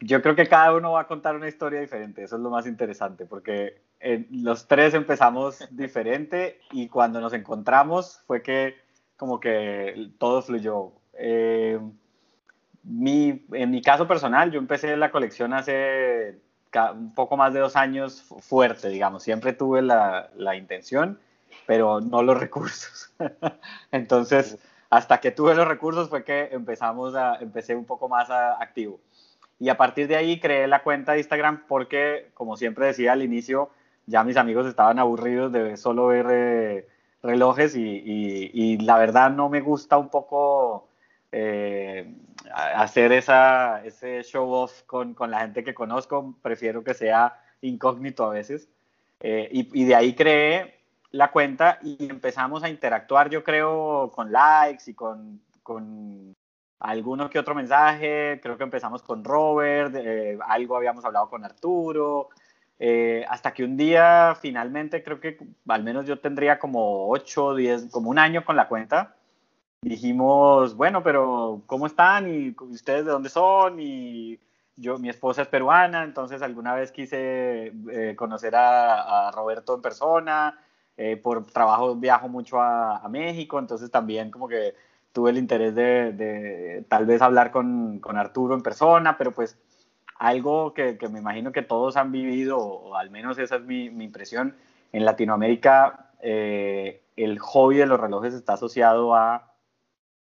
yo 0.00 0.22
creo 0.22 0.34
que 0.34 0.48
cada 0.48 0.74
uno 0.74 0.92
va 0.92 1.02
a 1.02 1.06
contar 1.06 1.36
una 1.36 1.48
historia 1.48 1.80
diferente, 1.80 2.24
eso 2.24 2.36
es 2.36 2.42
lo 2.42 2.50
más 2.50 2.66
interesante, 2.66 3.24
porque 3.24 3.82
eh, 4.00 4.26
los 4.30 4.66
tres 4.66 4.94
empezamos 4.94 5.64
diferente 5.70 6.60
y 6.72 6.88
cuando 6.88 7.20
nos 7.20 7.32
encontramos 7.34 8.20
fue 8.26 8.42
que 8.42 8.81
como 9.22 9.38
que 9.38 10.10
todo 10.18 10.42
fluyó. 10.42 10.90
Eh, 11.12 11.78
en 11.78 13.70
mi 13.70 13.80
caso 13.80 14.08
personal, 14.08 14.50
yo 14.50 14.58
empecé 14.58 14.96
la 14.96 15.12
colección 15.12 15.52
hace 15.52 16.40
un 16.92 17.14
poco 17.14 17.36
más 17.36 17.54
de 17.54 17.60
dos 17.60 17.76
años 17.76 18.20
fuerte, 18.40 18.88
digamos, 18.88 19.22
siempre 19.22 19.52
tuve 19.52 19.80
la, 19.80 20.28
la 20.34 20.56
intención, 20.56 21.20
pero 21.68 22.00
no 22.00 22.24
los 22.24 22.36
recursos. 22.40 23.14
Entonces 23.92 24.58
hasta 24.90 25.20
que 25.20 25.30
tuve 25.30 25.54
los 25.54 25.68
recursos 25.68 26.08
fue 26.08 26.24
que 26.24 26.48
empezamos 26.50 27.14
a, 27.14 27.36
empecé 27.36 27.76
un 27.76 27.84
poco 27.84 28.08
más 28.08 28.28
activo. 28.28 28.98
Y 29.60 29.68
a 29.68 29.76
partir 29.76 30.08
de 30.08 30.16
ahí 30.16 30.40
creé 30.40 30.66
la 30.66 30.82
cuenta 30.82 31.12
de 31.12 31.18
Instagram 31.18 31.62
porque, 31.68 32.32
como 32.34 32.56
siempre 32.56 32.86
decía 32.86 33.12
al 33.12 33.22
inicio, 33.22 33.70
ya 34.06 34.24
mis 34.24 34.36
amigos 34.36 34.66
estaban 34.66 34.98
aburridos 34.98 35.52
de 35.52 35.76
solo 35.76 36.08
ver 36.08 36.26
eh, 36.28 36.88
relojes 37.22 37.74
y, 37.76 38.78
la 38.78 38.98
verdad 38.98 39.30
no 39.30 39.48
me 39.48 39.60
gusta 39.60 39.98
un 39.98 40.08
poco 40.08 40.88
eh, 41.30 42.14
hacer 42.54 43.12
esa, 43.12 43.84
ese 43.84 44.22
show 44.22 44.50
off 44.52 44.82
con, 44.82 45.14
con, 45.14 45.30
la 45.30 45.40
gente 45.40 45.64
que 45.64 45.74
conozco, 45.74 46.34
prefiero 46.42 46.82
que 46.82 46.94
sea 46.94 47.40
incógnito 47.60 48.24
a 48.24 48.30
veces. 48.30 48.68
Eh, 49.20 49.48
y, 49.52 49.82
y, 49.82 49.84
de 49.84 49.94
ahí 49.94 50.14
creé 50.14 50.80
la 51.12 51.30
cuenta 51.30 51.78
y 51.82 52.10
empezamos 52.10 52.62
a 52.64 52.68
interactuar, 52.68 53.30
yo 53.30 53.44
creo, 53.44 54.10
con 54.14 54.32
likes 54.32 54.90
y 54.90 54.94
con, 54.94 55.40
con 55.62 56.34
alguno 56.80 57.30
que 57.30 57.38
otro 57.38 57.54
mensaje. 57.54 58.40
Creo 58.42 58.56
que 58.56 58.64
empezamos 58.64 59.02
con 59.02 59.22
Robert, 59.24 59.94
eh, 59.96 60.38
algo 60.48 60.76
habíamos 60.76 61.04
hablado 61.04 61.28
con 61.28 61.44
Arturo. 61.44 62.30
Eh, 62.84 63.24
hasta 63.28 63.54
que 63.54 63.62
un 63.62 63.76
día, 63.76 64.36
finalmente, 64.40 65.04
creo 65.04 65.20
que 65.20 65.38
al 65.68 65.84
menos 65.84 66.04
yo 66.04 66.18
tendría 66.18 66.58
como 66.58 67.08
8, 67.10 67.54
10, 67.54 67.92
como 67.92 68.10
un 68.10 68.18
año 68.18 68.44
con 68.44 68.56
la 68.56 68.66
cuenta. 68.66 69.14
Dijimos, 69.82 70.74
bueno, 70.74 71.00
pero 71.04 71.62
¿cómo 71.66 71.86
están? 71.86 72.28
¿Y 72.28 72.56
ustedes 72.72 73.04
de 73.04 73.12
dónde 73.12 73.28
son? 73.28 73.78
Y 73.78 74.40
yo, 74.74 74.98
mi 74.98 75.08
esposa 75.08 75.42
es 75.42 75.48
peruana, 75.48 76.02
entonces 76.02 76.42
alguna 76.42 76.74
vez 76.74 76.90
quise 76.90 77.72
eh, 77.92 78.16
conocer 78.16 78.56
a, 78.56 79.28
a 79.28 79.30
Roberto 79.30 79.76
en 79.76 79.82
persona 79.82 80.58
eh, 80.96 81.16
por 81.16 81.46
trabajo 81.46 81.94
viajo 81.96 82.28
mucho 82.28 82.60
a, 82.60 83.08
México, 83.08 83.58
entonces 83.58 83.90
también 83.90 84.30
como 84.30 84.46
que 84.46 84.74
tuve 85.12 85.30
el 85.30 85.38
interés 85.38 85.74
de, 85.74 86.84
tal 86.88 87.06
vez 87.06 87.22
hablar 87.22 87.50
con, 87.50 87.98
con, 88.00 88.18
Arturo 88.18 88.54
en 88.54 88.62
persona, 88.62 89.16
pero 89.16 89.32
pues 89.32 89.56
algo 90.22 90.72
que, 90.72 90.98
que, 90.98 91.08
me 91.08 91.18
imagino 91.18 91.50
que 91.50 91.62
todos 91.62 91.96
han 91.96 92.12
vivido, 92.12 92.56
o 92.56 92.94
al 92.94 93.10
menos 93.10 93.38
esa 93.38 93.56
es 93.56 93.62
mi, 93.62 93.90
mi 93.90 94.04
impresión, 94.04 94.54
en 94.92 95.04
Latinoamérica 95.04 96.12
eh, 96.20 97.02
el 97.16 97.40
hobby 97.40 97.78
de 97.78 97.86
los 97.86 97.98
relojes 97.98 98.32
está 98.32 98.52
asociado 98.52 99.16
a 99.16 99.52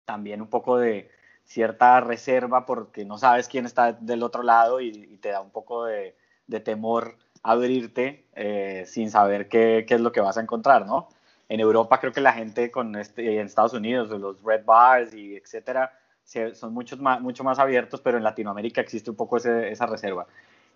también 0.06 0.40
un 0.40 0.48
poco 0.48 0.78
de 0.78 1.10
cierta 1.44 2.00
reserva 2.00 2.64
porque 2.64 3.04
no 3.04 3.18
sabes 3.18 3.48
quién 3.48 3.66
está 3.66 3.92
del 3.92 4.22
otro 4.22 4.42
lado 4.42 4.80
y, 4.80 4.88
y 4.88 5.18
te 5.18 5.28
da 5.28 5.42
un 5.42 5.50
poco 5.50 5.84
de, 5.84 6.16
de 6.46 6.60
temor 6.60 7.18
abrirte 7.42 8.24
eh, 8.34 8.84
sin 8.86 9.10
saber 9.10 9.48
qué, 9.48 9.84
qué, 9.86 9.96
es 9.96 10.00
lo 10.00 10.12
que 10.12 10.22
vas 10.22 10.38
a 10.38 10.40
encontrar, 10.40 10.86
¿no? 10.86 11.10
En 11.50 11.60
Europa 11.60 12.00
creo 12.00 12.12
que 12.12 12.22
la 12.22 12.32
gente 12.32 12.70
con 12.70 12.96
este, 12.96 13.38
en 13.38 13.46
Estados 13.46 13.74
Unidos, 13.74 14.08
los 14.08 14.42
red 14.42 14.64
bars 14.64 15.12
y 15.12 15.36
etcétera, 15.36 15.92
son 16.24 16.72
muchos 16.72 17.00
más, 17.00 17.20
mucho 17.20 17.44
más 17.44 17.58
abiertos, 17.58 18.00
pero 18.00 18.18
en 18.18 18.24
Latinoamérica 18.24 18.80
existe 18.80 19.10
un 19.10 19.16
poco 19.16 19.36
esa 19.36 19.86
reserva. 19.86 20.26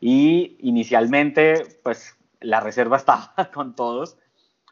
Y 0.00 0.56
inicialmente, 0.60 1.62
pues 1.82 2.16
la 2.40 2.60
reserva 2.60 2.96
estaba 2.98 3.32
con 3.52 3.74
todos, 3.74 4.18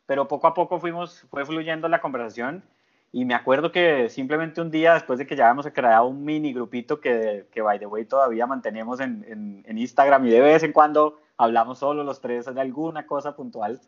pero 0.06 0.28
poco 0.28 0.46
a 0.46 0.54
poco 0.54 0.80
fuimos, 0.80 1.26
fue 1.30 1.44
fluyendo 1.44 1.88
la 1.88 2.00
conversación 2.00 2.64
y 3.12 3.24
me 3.24 3.34
acuerdo 3.34 3.70
que 3.70 4.08
simplemente 4.08 4.60
un 4.60 4.70
día, 4.70 4.94
después 4.94 5.18
de 5.18 5.26
que 5.26 5.36
ya 5.36 5.44
habíamos 5.44 5.66
creado 5.72 6.06
un 6.06 6.24
mini 6.24 6.52
grupito 6.52 7.00
que, 7.00 7.46
que 7.52 7.62
by 7.62 7.78
the 7.78 7.86
way, 7.86 8.04
todavía 8.04 8.46
mantenemos 8.46 8.98
en, 9.00 9.24
en, 9.28 9.62
en 9.66 9.78
Instagram 9.78 10.26
y 10.26 10.30
de 10.30 10.40
vez 10.40 10.62
en 10.64 10.72
cuando 10.72 11.20
hablamos 11.36 11.78
solo 11.78 12.02
los 12.02 12.20
tres 12.20 12.52
de 12.52 12.60
alguna 12.60 13.06
cosa 13.06 13.36
puntual, 13.36 13.80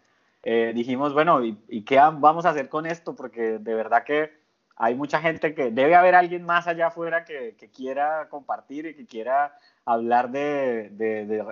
eh, 0.49 0.71
dijimos, 0.73 1.13
bueno, 1.13 1.45
¿y, 1.45 1.83
qué 1.83 1.97
vamos 1.97 2.47
a 2.47 2.51
hacer 2.51 2.69
con 2.69 2.87
esto? 2.87 3.17
Porque 3.17 3.59
de 3.59 3.75
verdad 3.75 4.05
que 4.05 4.31
hay 4.77 4.95
mucha 4.95 5.21
gente 5.21 5.55
que 5.55 5.71
debe 5.71 5.95
haber 5.95 6.15
alguien 6.15 6.45
más 6.45 6.67
allá 6.67 6.89
afuera 6.89 7.25
que, 7.25 7.57
quiera 7.75 8.29
compartir 8.29 8.87
y 8.87 8.95
que 8.95 9.07
quiera 9.07 9.59
hablar 9.85 10.31
de, 10.31 10.91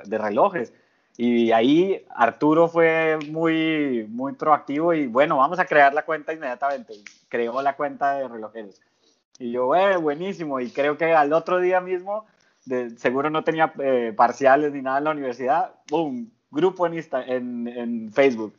relojes. 0.07 0.73
Y 1.17 1.53
ahí 1.53 2.05
Arturo 2.11 2.69
fue 2.69 3.19
muy, 3.31 4.07
muy 4.11 4.33
proactivo 4.33 4.93
y 4.93 5.07
bueno, 5.07 5.37
vamos 5.37 5.59
a 5.59 5.65
crear 5.65 5.95
la 5.95 6.05
cuenta 6.05 6.33
inmediatamente. 6.33 6.95
Creó 7.29 7.63
la 7.63 7.77
cuenta 7.77 8.15
de 8.15 8.29
relojeros. 8.29 8.81
Y 9.39 9.53
yo, 9.53 9.75
eh, 9.75 9.97
buenísimo. 9.97 10.61
Y 10.61 10.71
creo 10.71 10.99
que 10.99 11.13
al 11.13 11.33
otro 11.33 11.61
día 11.61 11.81
mismo 11.81 12.27
seguro 12.97 13.31
no 13.31 13.45
tenía 13.45 13.73
eh, 13.79 14.13
parciales 14.17 14.73
ni 14.73 14.83
nada 14.83 14.99
en 14.99 15.05
la 15.05 15.11
universidad, 15.11 15.75
¡boom! 15.91 16.31
Grupo 16.51 16.87
en, 16.87 17.69
en 17.69 18.13
Facebook. 18.13 18.55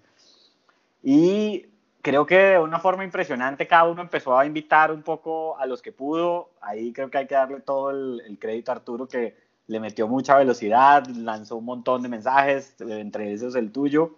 Y 1.01 1.67
creo 2.05 2.23
que 2.27 2.37
de 2.37 2.59
una 2.59 2.79
forma 2.79 3.03
impresionante 3.03 3.65
cada 3.65 3.85
uno 3.85 4.03
empezó 4.03 4.37
a 4.37 4.45
invitar 4.45 4.91
un 4.91 5.01
poco 5.01 5.57
a 5.57 5.65
los 5.65 5.81
que 5.81 5.91
pudo. 5.91 6.51
Ahí 6.61 6.93
creo 6.93 7.09
que 7.09 7.17
hay 7.17 7.25
que 7.25 7.33
darle 7.33 7.61
todo 7.61 7.89
el, 7.89 8.37
crédito 8.39 8.71
a 8.71 8.75
Arturo 8.75 9.07
que 9.07 9.35
le 9.65 9.79
metió 9.79 10.07
mucha 10.07 10.37
velocidad, 10.37 11.03
lanzó 11.07 11.55
un 11.55 11.65
montón 11.65 12.03
de 12.03 12.09
mensajes, 12.09 12.75
entre 12.79 13.33
esos 13.33 13.55
el 13.55 13.71
tuyo. 13.71 14.17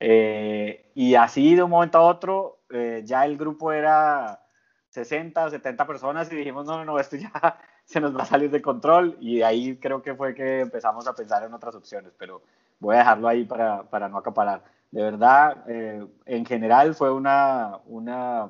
Eh, 0.00 0.90
y 0.96 1.14
así 1.14 1.54
de 1.54 1.62
un 1.62 1.70
momento 1.70 1.98
a 1.98 2.02
otro, 2.02 2.58
eh, 2.68 3.02
ya 3.04 3.24
el 3.24 3.36
grupo 3.36 3.70
era 3.70 4.40
60 4.88 5.44
o 5.44 5.50
70 5.50 5.86
personas 5.86 6.32
y 6.32 6.36
dijimos, 6.36 6.66
no, 6.66 6.78
no, 6.78 6.84
no, 6.84 6.98
esto 6.98 7.14
ya 7.14 7.30
se 7.84 8.00
nos 8.00 8.16
va 8.16 8.22
a 8.22 8.26
salir 8.26 8.50
de 8.50 8.60
control. 8.60 9.16
Y 9.20 9.42
ahí 9.42 9.76
creo 9.76 10.02
que 10.02 10.16
fue 10.16 10.34
que 10.34 10.60
empezamos 10.60 11.06
a 11.06 11.14
pensar 11.14 11.44
en 11.44 11.54
otras 11.54 11.76
opciones, 11.76 12.12
pero 12.18 12.42
voy 12.80 12.96
a 12.96 12.98
dejarlo 12.98 13.28
ahí 13.28 13.44
para, 13.44 13.84
para 13.84 14.08
no 14.08 14.18
acaparar. 14.18 14.64
De 14.90 15.02
verdad, 15.02 15.64
eh, 15.68 16.04
en 16.26 16.44
general 16.44 16.94
fue 16.94 17.12
una, 17.12 17.78
una, 17.86 18.48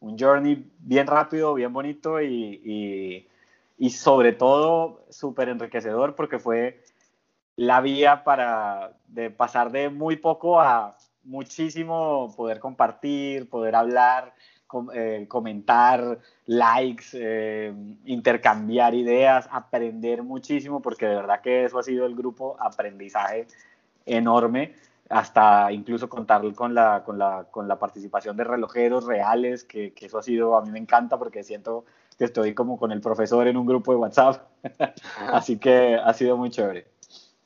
un 0.00 0.18
journey 0.18 0.70
bien 0.78 1.06
rápido, 1.06 1.54
bien 1.54 1.72
bonito 1.72 2.20
y, 2.20 3.26
y, 3.78 3.90
sobre 3.90 4.32
todo 4.32 5.06
súper 5.08 5.48
enriquecedor 5.48 6.14
porque 6.14 6.38
fue 6.38 6.84
la 7.56 7.80
vía 7.80 8.24
para 8.24 8.92
de 9.08 9.30
pasar 9.30 9.72
de 9.72 9.88
muy 9.88 10.16
poco 10.16 10.60
a 10.60 10.96
muchísimo, 11.24 12.32
poder 12.36 12.60
compartir, 12.60 13.48
poder 13.48 13.74
hablar, 13.74 14.34
eh, 14.94 15.24
comentar, 15.28 16.18
likes, 16.46 17.06
eh, 17.14 17.72
intercambiar 18.04 18.94
ideas, 18.94 19.48
aprender 19.50 20.22
muchísimo, 20.22 20.80
porque 20.80 21.06
de 21.06 21.16
verdad 21.16 21.40
que 21.40 21.64
eso 21.64 21.78
ha 21.78 21.82
sido 21.82 22.04
el 22.04 22.14
grupo 22.14 22.56
aprendizaje 22.60 23.46
enorme 24.04 24.74
hasta 25.10 25.70
incluso 25.72 26.08
contar 26.08 26.42
con 26.54 26.72
la, 26.72 27.02
con 27.04 27.18
la, 27.18 27.46
con 27.50 27.68
la 27.68 27.78
participación 27.78 28.36
de 28.36 28.44
relojeros 28.44 29.04
reales, 29.04 29.64
que, 29.64 29.92
que, 29.92 30.06
eso 30.06 30.18
ha 30.18 30.22
sido, 30.22 30.56
a 30.56 30.62
mí 30.62 30.70
me 30.70 30.78
encanta 30.78 31.18
porque 31.18 31.42
siento 31.42 31.84
que 32.16 32.24
estoy 32.24 32.54
como 32.54 32.78
con 32.78 32.92
el 32.92 33.00
profesor 33.00 33.46
en 33.48 33.56
un 33.56 33.66
grupo 33.66 33.92
de 33.92 33.98
WhatsApp, 33.98 34.48
así 35.32 35.58
que 35.58 35.96
ha 35.96 36.14
sido 36.14 36.36
muy 36.36 36.50
chévere. 36.50 36.86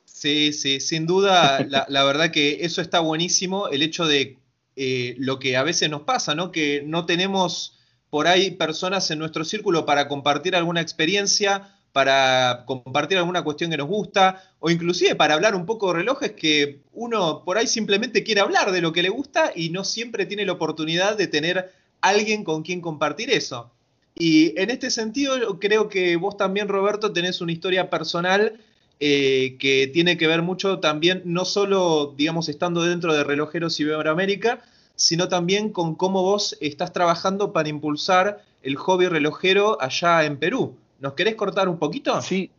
Sí, 0.04 0.52
sí, 0.52 0.78
sin 0.80 1.06
duda, 1.06 1.64
la, 1.68 1.86
la 1.88 2.04
verdad 2.04 2.30
que 2.30 2.64
eso 2.64 2.80
está 2.80 3.00
buenísimo, 3.00 3.68
el 3.68 3.82
hecho 3.82 4.06
de 4.06 4.38
eh, 4.76 5.14
lo 5.18 5.38
que 5.38 5.56
a 5.56 5.62
veces 5.62 5.88
nos 5.88 6.02
pasa, 6.02 6.34
¿no? 6.34 6.50
Que 6.50 6.82
no 6.84 7.06
tenemos 7.06 7.78
por 8.10 8.26
ahí 8.26 8.50
personas 8.52 9.10
en 9.10 9.18
nuestro 9.18 9.44
círculo 9.44 9.86
para 9.86 10.08
compartir 10.08 10.56
alguna 10.56 10.80
experiencia 10.80 11.73
para 11.94 12.64
compartir 12.66 13.18
alguna 13.18 13.44
cuestión 13.44 13.70
que 13.70 13.76
nos 13.76 13.86
gusta 13.86 14.42
o 14.58 14.68
inclusive 14.68 15.14
para 15.14 15.34
hablar 15.34 15.54
un 15.54 15.64
poco 15.64 15.86
de 15.86 16.00
relojes 16.00 16.32
que 16.32 16.80
uno 16.92 17.44
por 17.44 17.56
ahí 17.56 17.68
simplemente 17.68 18.24
quiere 18.24 18.40
hablar 18.40 18.72
de 18.72 18.80
lo 18.80 18.92
que 18.92 19.04
le 19.04 19.10
gusta 19.10 19.52
y 19.54 19.70
no 19.70 19.84
siempre 19.84 20.26
tiene 20.26 20.44
la 20.44 20.54
oportunidad 20.54 21.16
de 21.16 21.28
tener 21.28 21.72
alguien 22.00 22.42
con 22.42 22.64
quien 22.64 22.80
compartir 22.80 23.30
eso. 23.30 23.70
Y 24.16 24.58
en 24.60 24.70
este 24.70 24.90
sentido 24.90 25.60
creo 25.60 25.88
que 25.88 26.16
vos 26.16 26.36
también, 26.36 26.66
Roberto, 26.66 27.12
tenés 27.12 27.40
una 27.40 27.52
historia 27.52 27.88
personal 27.90 28.58
eh, 28.98 29.54
que 29.60 29.86
tiene 29.86 30.16
que 30.16 30.26
ver 30.26 30.42
mucho 30.42 30.80
también, 30.80 31.22
no 31.24 31.44
solo, 31.44 32.12
digamos, 32.16 32.48
estando 32.48 32.82
dentro 32.82 33.14
de 33.14 33.22
Relojeros 33.22 33.78
Iberoamérica, 33.78 34.64
sino 34.96 35.28
también 35.28 35.70
con 35.70 35.94
cómo 35.94 36.22
vos 36.22 36.58
estás 36.60 36.92
trabajando 36.92 37.52
para 37.52 37.68
impulsar 37.68 38.42
el 38.64 38.74
hobby 38.74 39.06
relojero 39.06 39.80
allá 39.80 40.24
en 40.24 40.38
Perú. 40.38 40.76
¿Nos 41.04 41.12
querés 41.12 41.34
cortar 41.34 41.68
un 41.68 41.78
poquito? 41.78 42.18
Sí, 42.22 42.50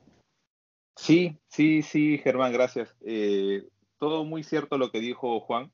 sí, 0.96 1.36
sí, 1.48 1.82
sí, 1.82 2.20
Germán, 2.20 2.54
gracias. 2.54 2.96
Eh, 3.04 3.68
todo 3.98 4.24
muy 4.24 4.44
cierto 4.44 4.78
lo 4.78 4.92
que 4.92 5.00
dijo 5.00 5.40
Juan. 5.40 5.72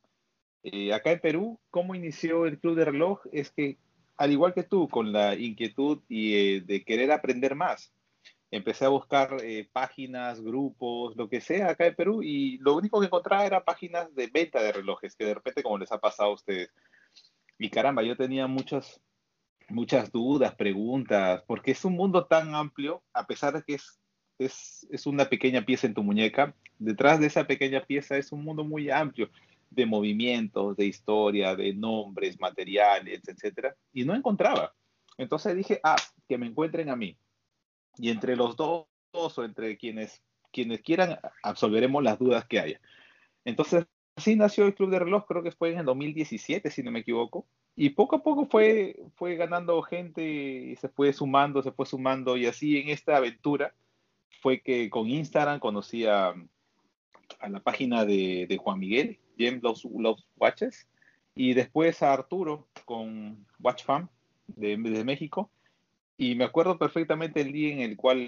Eh, 0.63 0.93
acá 0.93 1.11
en 1.11 1.19
Perú, 1.19 1.59
¿cómo 1.69 1.95
inició 1.95 2.45
el 2.45 2.61
Club 2.61 2.77
de 2.77 2.85
Reloj? 2.85 3.19
Es 3.33 3.51
que, 3.51 3.77
al 4.15 4.31
igual 4.31 4.53
que 4.53 4.63
tú, 4.63 4.87
con 4.87 5.11
la 5.11 5.35
inquietud 5.35 5.99
y 6.07 6.35
eh, 6.35 6.61
de 6.61 6.85
querer 6.85 7.11
aprender 7.11 7.55
más, 7.55 7.91
empecé 8.51 8.85
a 8.85 8.87
buscar 8.87 9.35
páginas, 9.73 10.39
grupos, 10.39 11.17
lo 11.17 11.27
que 11.27 11.41
sea 11.41 11.71
acá 11.71 11.87
en 11.87 11.95
Perú 11.95 12.23
y 12.23 12.57
lo 12.59 12.77
único 12.77 13.01
que 13.01 13.07
encontraba 13.07 13.45
era 13.45 13.65
páginas 13.65 14.15
de 14.15 14.27
venta 14.27 14.63
de 14.63 14.71
relojes, 14.71 15.17
que 15.17 15.25
de 15.25 15.33
repente 15.33 15.61
como 15.61 15.77
les 15.77 15.91
ha 15.91 15.97
pasado 15.97 16.29
a 16.29 16.35
ustedes. 16.35 16.69
Y 17.59 17.69
caramba, 17.69 18.01
yo 18.01 18.15
tenía 18.15 18.47
muchas, 18.47 19.01
muchas 19.71 20.11
dudas, 20.11 20.55
preguntas, 20.55 21.43
porque 21.47 21.71
es 21.71 21.85
un 21.85 21.93
mundo 21.93 22.25
tan 22.25 22.55
amplio, 22.55 23.03
a 23.13 23.25
pesar 23.25 23.53
de 23.53 23.63
que 23.63 23.75
es, 23.75 23.99
es, 24.39 24.87
es, 24.91 25.05
una 25.05 25.25
pequeña 25.25 25.65
pieza 25.65 25.87
en 25.87 25.93
tu 25.93 26.03
muñeca, 26.03 26.55
detrás 26.79 27.19
de 27.19 27.27
esa 27.27 27.45
pequeña 27.45 27.81
pieza 27.81 28.17
es 28.17 28.31
un 28.31 28.43
mundo 28.43 28.63
muy 28.63 28.89
amplio 28.89 29.29
de 29.69 29.85
movimientos, 29.85 30.75
de 30.75 30.85
historia, 30.85 31.55
de 31.55 31.73
nombres, 31.73 32.39
materiales, 32.39 33.21
etcétera, 33.27 33.75
y 33.93 34.03
no 34.03 34.13
encontraba. 34.13 34.73
Entonces 35.17 35.55
dije, 35.55 35.79
ah, 35.83 35.95
que 36.27 36.37
me 36.37 36.47
encuentren 36.47 36.89
a 36.89 36.95
mí. 36.95 37.17
Y 37.97 38.09
entre 38.09 38.35
los 38.35 38.55
dos 38.55 38.85
o 39.13 39.43
entre 39.43 39.77
quienes, 39.77 40.21
quienes 40.51 40.81
quieran, 40.81 41.19
absolveremos 41.43 42.03
las 42.03 42.19
dudas 42.19 42.45
que 42.45 42.59
haya. 42.59 42.81
Entonces, 43.45 43.85
así 44.15 44.35
nació 44.35 44.65
el 44.65 44.75
Club 44.75 44.91
de 44.91 44.99
Reloj, 44.99 45.25
creo 45.27 45.43
que 45.43 45.51
fue 45.51 45.71
en 45.71 45.79
el 45.79 45.85
2017, 45.85 46.69
si 46.69 46.83
no 46.83 46.91
me 46.91 46.99
equivoco 46.99 47.45
y 47.75 47.89
poco 47.91 48.17
a 48.17 48.23
poco 48.23 48.45
fue, 48.45 49.01
fue 49.15 49.35
ganando 49.35 49.81
gente 49.81 50.23
y 50.23 50.75
se 50.75 50.89
fue 50.89 51.13
sumando, 51.13 51.63
se 51.63 51.71
fue 51.71 51.85
sumando 51.85 52.37
y 52.37 52.45
así 52.45 52.77
en 52.77 52.89
esta 52.89 53.17
aventura 53.17 53.73
fue 54.41 54.61
que 54.61 54.89
con 54.89 55.07
Instagram 55.07 55.59
conocí 55.59 56.05
a, 56.05 56.33
la 57.47 57.59
página 57.61 58.05
de, 58.05 58.59
Juan 58.61 58.79
Miguel, 58.79 59.19
James 59.37 59.63
Loves, 59.63 60.27
Watches, 60.37 60.87
y 61.33 61.53
después 61.53 62.03
a 62.03 62.13
Arturo 62.13 62.67
con 62.85 63.45
WatchFam 63.59 64.09
de, 64.47 64.75
de 64.77 65.03
México. 65.03 65.49
Y 66.17 66.35
me 66.35 66.43
acuerdo 66.43 66.77
perfectamente 66.77 67.41
el 67.41 67.51
día 67.53 67.73
en 67.73 67.79
el 67.79 67.95
cual 67.95 68.27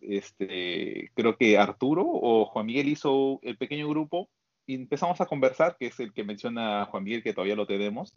este, 0.00 1.10
creo 1.14 1.36
que 1.36 1.56
Arturo 1.56 2.04
o 2.06 2.44
Juan 2.46 2.66
Miguel 2.66 2.88
hizo 2.88 3.38
el 3.42 3.56
pequeño 3.56 3.88
grupo 3.88 4.28
y 4.66 4.74
empezamos 4.74 5.20
a 5.20 5.26
conversar, 5.26 5.76
que 5.78 5.86
es 5.86 6.00
el 6.00 6.12
que 6.12 6.24
menciona 6.24 6.84
Juan 6.86 7.04
Miguel, 7.04 7.22
que 7.22 7.32
todavía 7.32 7.54
lo 7.54 7.66
tenemos 7.66 8.14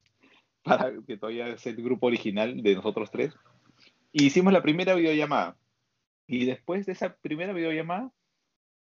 para 0.63 0.93
que 1.05 1.17
todavía 1.17 1.47
es 1.47 1.65
el 1.65 1.77
grupo 1.77 2.07
original 2.07 2.61
de 2.61 2.75
nosotros 2.75 3.09
tres. 3.11 3.33
Hicimos 4.11 4.53
la 4.53 4.61
primera 4.61 4.93
videollamada. 4.93 5.57
Y 6.27 6.45
después 6.45 6.85
de 6.85 6.93
esa 6.93 7.15
primera 7.17 7.51
videollamada, 7.53 8.11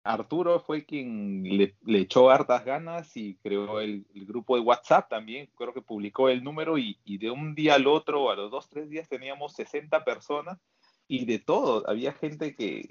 Arturo 0.04 0.60
fue 0.60 0.86
quien 0.86 1.44
le, 1.44 1.76
echó 2.00 2.30
hartas 2.30 2.66
ganas 2.66 3.16
y 3.16 3.36
creó 3.36 3.80
el, 3.80 4.06
grupo 4.14 4.56
de 4.56 4.62
WhatsApp 4.62 5.10
también. 5.10 5.50
Creo 5.56 5.74
que 5.74 5.82
publicó 5.82 6.30
el 6.30 6.44
número 6.44 6.78
y, 6.78 6.98
de 7.06 7.30
un 7.30 7.56
día 7.56 7.76
al 7.76 7.88
otro, 7.88 8.32
a 8.32 8.36
los 8.36 8.52
dos, 8.52 8.68
tres 8.70 8.90
días, 8.90 9.08
teníamos 9.08 9.54
60 9.54 10.04
personas 10.04 10.60
y 11.08 11.26
de 11.26 11.40
todo. 11.40 11.88
Había 11.88 12.14
gente 12.14 12.56
que, 12.56 12.88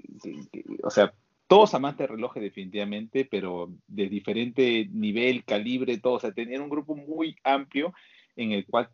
o 0.83 0.91
sea, 0.91 1.13
todos 1.49 1.75
amantes 1.75 2.07
de 2.07 2.15
relojes 2.15 2.43
definitivamente, 2.43 3.25
pero 3.25 3.73
de 3.89 4.09
diferente 4.09 4.89
nivel, 4.93 5.45
calibre, 5.45 5.99
todo. 5.99 6.15
O 6.15 6.21
sea, 6.21 6.33
tenían 6.33 6.63
un 6.63 6.71
grupo 6.71 6.95
muy 6.95 7.37
amplio 7.43 7.93
en 8.37 8.53
el 8.53 8.67
cual 8.67 8.91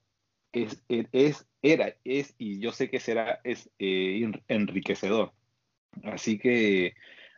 es, 0.53 0.83
es, 0.89 1.47
era, 1.63 1.95
es 2.05 2.35
y 2.39 2.61
yo 2.61 2.73
sé 2.73 2.89
que 2.91 3.01
será 3.01 3.41
es, 3.45 3.71
eh, 3.79 4.31
enriquecedor. 4.49 5.33
Así 6.05 6.39
que, 6.39 6.95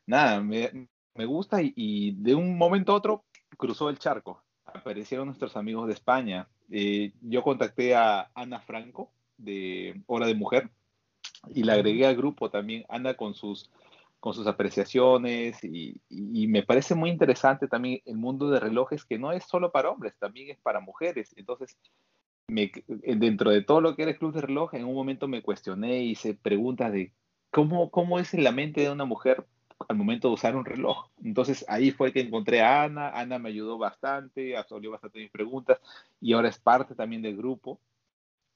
nada, 0.07 0.41
me, 0.41 0.89
me 1.15 1.25
gusta 1.27 1.59
y, 1.63 2.13
de 2.13 2.35
un 2.35 2.57
momento 2.57 2.93
a 2.93 2.97
otro 2.97 3.25
cruzó 3.57 3.89
el 3.89 3.99
charco. 3.99 4.43
Aparecieron 4.65 5.27
nuestros 5.27 5.57
amigos 5.57 5.89
de 5.89 5.95
España. 5.95 6.49
Eh, 6.71 7.13
yo 7.23 7.43
contacté 7.43 7.95
a 7.95 8.31
Ana 8.35 8.61
Franco 8.61 9.11
de 9.37 10.01
Hora 10.07 10.27
de 10.27 10.35
Mujer 10.35 10.71
y 11.55 11.63
la 11.63 11.75
agregué 11.75 12.07
al 12.07 12.17
grupo 12.17 12.51
también. 12.51 12.85
Ana 12.89 13.15
con 13.15 13.35
sus 13.35 13.71
con 14.21 14.35
sus 14.35 14.47
apreciaciones 14.47 15.63
y, 15.63 16.01
me 16.49 16.63
parece 16.63 16.95
muy 16.95 17.11
interesante 17.11 17.69
también 17.69 18.01
el 18.05 18.17
mundo 18.17 18.51
de 18.51 18.61
relojes 18.61 19.05
que 19.05 19.19
no 19.19 19.33
es 19.33 19.45
solo 19.45 19.71
para 19.71 19.91
hombres, 19.91 20.15
también 20.19 20.51
es 20.51 20.59
para 20.59 20.81
mujeres. 20.81 21.35
Entonces, 21.37 21.77
me, 22.49 22.73
dentro 22.87 23.51
de 23.51 23.63
todo 23.63 23.81
lo 23.81 23.95
que 23.95 24.03
era 24.03 24.13
el 24.13 24.19
club 24.19 24.33
de 24.35 24.41
reloj, 24.41 24.75
en 24.75 24.85
un 24.85 24.95
momento 24.95 25.29
me 25.29 25.43
cuestioné 25.43 26.03
y 26.03 26.11
hice 26.11 26.35
preguntas 26.35 26.93
de 26.93 27.13
cómo, 27.51 27.91
cómo 27.91 28.19
es 28.19 28.35
en 28.35 28.45
la 28.45 28.53
mente 28.53 28.81
de 28.81 28.91
una 28.91 29.05
mujer 29.05 29.47
al 29.89 29.97
momento 29.97 30.29
de 30.29 30.35
usar 30.35 30.57
un 30.57 30.65
reloj. 30.65 31.11
Entonces 31.23 31.65
ahí 31.69 31.91
fue 31.93 32.13
que 32.13 32.21
encontré 32.21 32.63
a 32.63 32.85
Ana, 32.85 33.11
Ana 33.11 33.39
me 33.39 33.51
ayudó 33.51 33.79
bastante, 33.79 34.57
absorbió 34.57 34.91
bastante 34.91 35.21
mis 35.21 35.31
preguntas 35.31 35.81
y 36.21 36.33
ahora 36.33 36.49
es 36.49 36.59
parte 36.59 36.95
también 36.95 37.23
del 37.23 37.37
grupo 37.37 37.81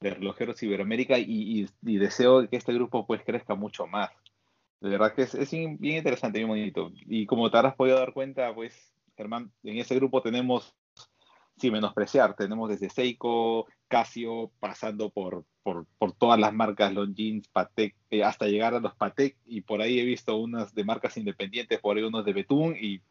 de 0.00 0.10
Relojeros 0.10 0.62
Iberoamérica 0.62 1.18
y, 1.18 1.68
y 1.82 1.98
deseo 1.98 2.48
que 2.48 2.56
este 2.56 2.72
grupo 2.72 3.06
pues 3.06 3.22
crezca 3.22 3.54
mucho 3.54 3.86
más. 3.86 4.10
De 4.82 4.90
verdad 4.90 5.14
que 5.14 5.22
es, 5.22 5.34
es, 5.36 5.50
bien 5.52 5.98
interesante, 5.98 6.40
bien 6.40 6.48
bonito. 6.48 6.90
Y 7.06 7.24
como 7.26 7.48
te 7.50 7.56
habrás 7.56 7.76
podido 7.76 7.98
dar 7.98 8.12
cuenta, 8.12 8.52
pues, 8.52 8.92
Germán, 9.16 9.52
en 9.62 9.78
ese 9.78 9.94
grupo 9.94 10.22
tenemos, 10.22 10.74
sin 11.56 11.72
menospreciar, 11.72 12.34
tenemos 12.34 12.68
desde 12.68 12.90
Seiko, 12.90 13.68
Casio, 13.86 14.50
pasando 14.58 15.10
por, 15.10 15.44
por, 15.62 15.86
todas 16.18 16.40
las 16.40 16.52
marcas 16.52 16.92
Longines, 16.92 17.46
Patek, 17.46 17.94
eh, 18.10 18.24
hasta 18.24 18.48
llegar 18.48 18.74
a 18.74 18.80
los 18.80 18.96
Patek, 18.96 19.38
y 19.46 19.60
por 19.60 19.80
ahí 19.80 20.00
he 20.00 20.04
visto 20.04 20.36
unas 20.36 20.74
de 20.74 20.82
marcas 20.82 21.16
independientes, 21.16 21.78
por 21.78 21.96
ahí 21.96 22.02
unos 22.02 22.24
de 22.24 22.32
Betún, 22.32 22.76
y, 22.76 23.02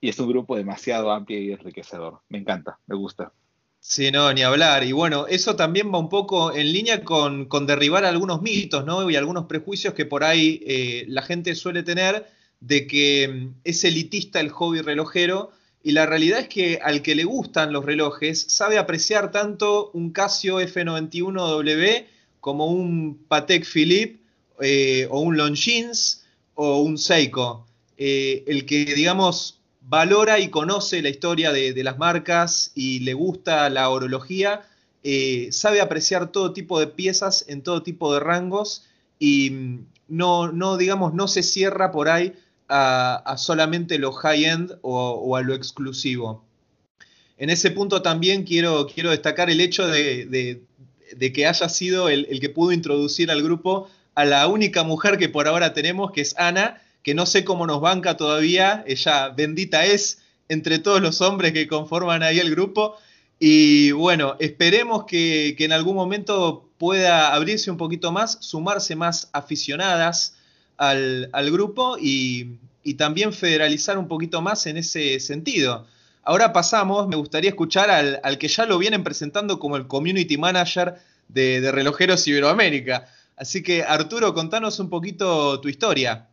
y 0.00 0.08
es 0.08 0.18
un 0.18 0.28
grupo 0.28 0.56
demasiado 0.56 1.10
amplio 1.10 1.38
y 1.38 1.52
enriquecedor. 1.52 2.22
Me 2.30 2.38
encanta, 2.38 2.78
me 2.86 2.96
gusta. 2.96 3.34
Sí, 3.84 4.12
no, 4.12 4.32
ni 4.32 4.42
hablar. 4.42 4.84
Y 4.84 4.92
bueno, 4.92 5.26
eso 5.26 5.56
también 5.56 5.92
va 5.92 5.98
un 5.98 6.08
poco 6.08 6.54
en 6.54 6.72
línea 6.72 7.02
con, 7.02 7.48
derribar 7.66 8.04
algunos 8.04 8.40
mitos, 8.40 8.84
¿no? 8.84 9.10
Y 9.10 9.16
algunos 9.16 9.46
prejuicios 9.46 9.92
que 9.92 10.06
por 10.06 10.22
ahí 10.22 10.62
eh, 10.64 11.04
la 11.08 11.22
gente 11.22 11.56
suele 11.56 11.82
tener 11.82 12.28
de 12.60 12.86
que 12.86 13.28
mm, 13.28 13.54
es 13.64 13.82
elitista 13.82 14.38
el 14.38 14.50
hobby 14.50 14.82
relojero. 14.82 15.50
Y 15.82 15.92
la 15.92 16.06
realidad 16.06 16.38
es 16.40 16.48
que 16.48 16.78
al 16.80 17.02
que 17.02 17.16
le 17.16 17.24
gustan 17.24 17.72
los 17.72 17.84
relojes 17.84 18.46
sabe 18.48 18.78
apreciar 18.78 19.32
tanto 19.32 19.90
un 19.94 20.12
Casio 20.12 20.60
F91W 20.60 22.06
como 22.38 22.66
un 22.66 23.18
Patek 23.26 23.64
Philippe 23.66 24.20
eh, 24.60 25.08
o 25.10 25.20
un 25.20 25.36
Longines 25.36 26.24
o 26.54 26.82
un 26.82 26.98
Seiko. 26.98 27.66
Eh, 27.98 28.44
el 28.46 28.64
que, 28.64 28.84
digamos, 28.84 29.60
valora 29.88 30.38
y 30.38 30.48
conoce 30.48 31.02
la 31.02 31.08
historia 31.08 31.52
de, 31.52 31.82
las 31.82 31.98
marcas 31.98 32.72
y 32.74 33.00
le 33.00 33.14
gusta 33.14 33.68
la 33.70 33.88
orología, 33.88 34.62
eh, 35.02 35.48
sabe 35.50 35.80
apreciar 35.80 36.30
todo 36.30 36.52
tipo 36.52 36.78
de 36.78 36.86
piezas 36.86 37.44
en 37.48 37.62
todo 37.62 37.82
tipo 37.82 38.12
de 38.14 38.20
rangos 38.20 38.86
y 39.18 39.50
mm, 39.50 39.86
no, 40.08 40.52
no 40.52 40.76
digamos, 40.76 41.14
no 41.14 41.28
se 41.28 41.42
cierra 41.42 41.90
por 41.90 42.08
ahí 42.08 42.34
a, 42.68 43.34
solamente 43.36 43.98
lo 43.98 44.12
high-end 44.12 44.78
o, 44.82 45.36
a 45.36 45.42
lo 45.42 45.54
exclusivo. 45.54 46.44
En 47.36 47.50
ese 47.50 47.70
punto 47.70 48.02
también 48.02 48.44
quiero, 48.44 48.86
quiero 48.86 49.10
destacar 49.10 49.50
el 49.50 49.60
hecho 49.60 49.86
de, 49.86 50.62
que 51.18 51.46
haya 51.46 51.68
sido 51.68 52.08
el, 52.08 52.40
que 52.40 52.48
pudo 52.48 52.72
introducir 52.72 53.30
al 53.30 53.42
grupo 53.42 53.88
a 54.14 54.24
la 54.24 54.46
única 54.46 54.84
mujer 54.84 55.18
que 55.18 55.28
por 55.28 55.48
ahora 55.48 55.74
tenemos, 55.74 56.12
que 56.12 56.20
es 56.20 56.34
Ana, 56.38 56.80
que 57.02 57.14
no 57.14 57.26
sé 57.26 57.44
cómo 57.44 57.66
nos 57.66 57.80
banca 57.80 58.16
todavía, 58.16 58.84
ella 58.86 59.30
bendita 59.30 59.84
es 59.84 60.22
entre 60.48 60.78
todos 60.78 61.00
los 61.00 61.20
hombres 61.20 61.52
que 61.52 61.66
conforman 61.66 62.22
ahí 62.22 62.38
el 62.38 62.50
grupo. 62.50 62.96
Y 63.38 63.90
bueno, 63.92 64.36
esperemos 64.38 65.04
que, 65.04 65.56
en 65.58 65.72
algún 65.72 65.96
momento 65.96 66.68
pueda 66.78 67.34
abrirse 67.34 67.70
un 67.70 67.76
poquito 67.76 68.12
más, 68.12 68.38
sumarse 68.40 68.94
más 68.94 69.30
aficionadas 69.32 70.36
al, 70.76 71.28
grupo 71.50 71.96
y, 71.98 72.58
también 72.98 73.32
federalizar 73.32 73.98
un 73.98 74.08
poquito 74.08 74.42
más 74.42 74.66
en 74.66 74.76
ese 74.76 75.18
sentido. 75.20 75.86
Ahora 76.22 76.52
pasamos, 76.52 77.08
me 77.08 77.16
gustaría 77.16 77.50
escuchar 77.50 77.90
al, 77.90 78.38
que 78.38 78.48
ya 78.48 78.66
lo 78.66 78.78
vienen 78.78 79.02
presentando 79.02 79.58
como 79.58 79.76
el 79.76 79.88
Community 79.88 80.36
Manager 80.36 80.96
de, 81.28 81.60
de 81.60 81.72
Relojeros 81.72 82.28
Iberoamérica. 82.28 83.08
Así 83.36 83.62
que 83.62 83.82
Arturo, 83.82 84.34
contanos 84.34 84.78
un 84.78 84.88
poquito 84.88 85.60
tu 85.60 85.68
historia. 85.68 86.28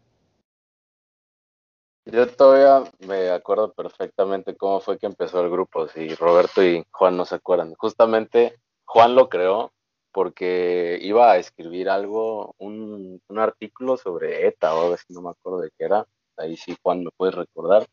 Yo 2.12 2.28
todavía 2.28 2.92
me 3.08 3.30
acuerdo 3.30 3.74
perfectamente 3.74 4.56
cómo 4.56 4.80
fue 4.80 4.98
que 4.98 5.06
empezó 5.06 5.42
el 5.42 5.50
grupo, 5.50 5.88
si 5.88 6.16
Roberto 6.16 6.64
y 6.64 6.84
Juan 6.92 7.18
no 7.18 7.26
se 7.26 7.36
acuerdan. 7.36 7.74
Justamente 7.76 8.56
Juan 8.86 9.16
lo 9.16 9.30
creó 9.30 9.72
porque 10.12 10.98
iba 11.02 11.32
a 11.32 11.38
escribir 11.38 11.90
algo, 11.90 12.56
un, 12.58 13.22
artículo 13.38 13.98
sobre 13.98 14.48
ETA 14.48 14.74
o 14.76 14.98
si 14.98 15.14
no 15.14 15.22
me 15.22 15.30
acuerdo 15.32 15.62
de 15.62 15.70
qué 15.78 15.86
era. 15.86 16.06
Ahí 16.38 16.58
sí, 16.58 16.76
Juan, 16.82 17.04
me 17.04 17.12
puedes 17.16 17.36
recordar. 17.36 17.86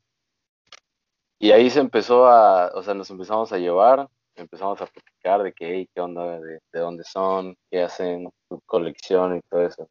Y 1.39 1.51
ahí 1.53 1.69
se 1.69 1.81
empezó 1.81 2.27
a, 2.27 2.69
o 2.75 2.83
sea, 2.83 2.95
nos 2.95 3.11
empezamos 3.11 3.53
a 3.53 3.59
llevar, 3.59 4.09
empezamos 4.35 4.81
a 4.81 4.87
platicar 4.87 5.43
de 5.43 5.53
qué, 5.53 5.89
qué 5.95 6.01
onda, 6.01 6.41
de, 6.41 6.61
de 6.73 6.81
dónde 6.81 7.05
son, 7.05 7.57
qué 7.71 7.83
hacen, 7.83 8.31
su 8.49 8.61
colección 8.67 9.37
y 9.37 9.41
todo 9.43 9.63
eso. 9.67 9.89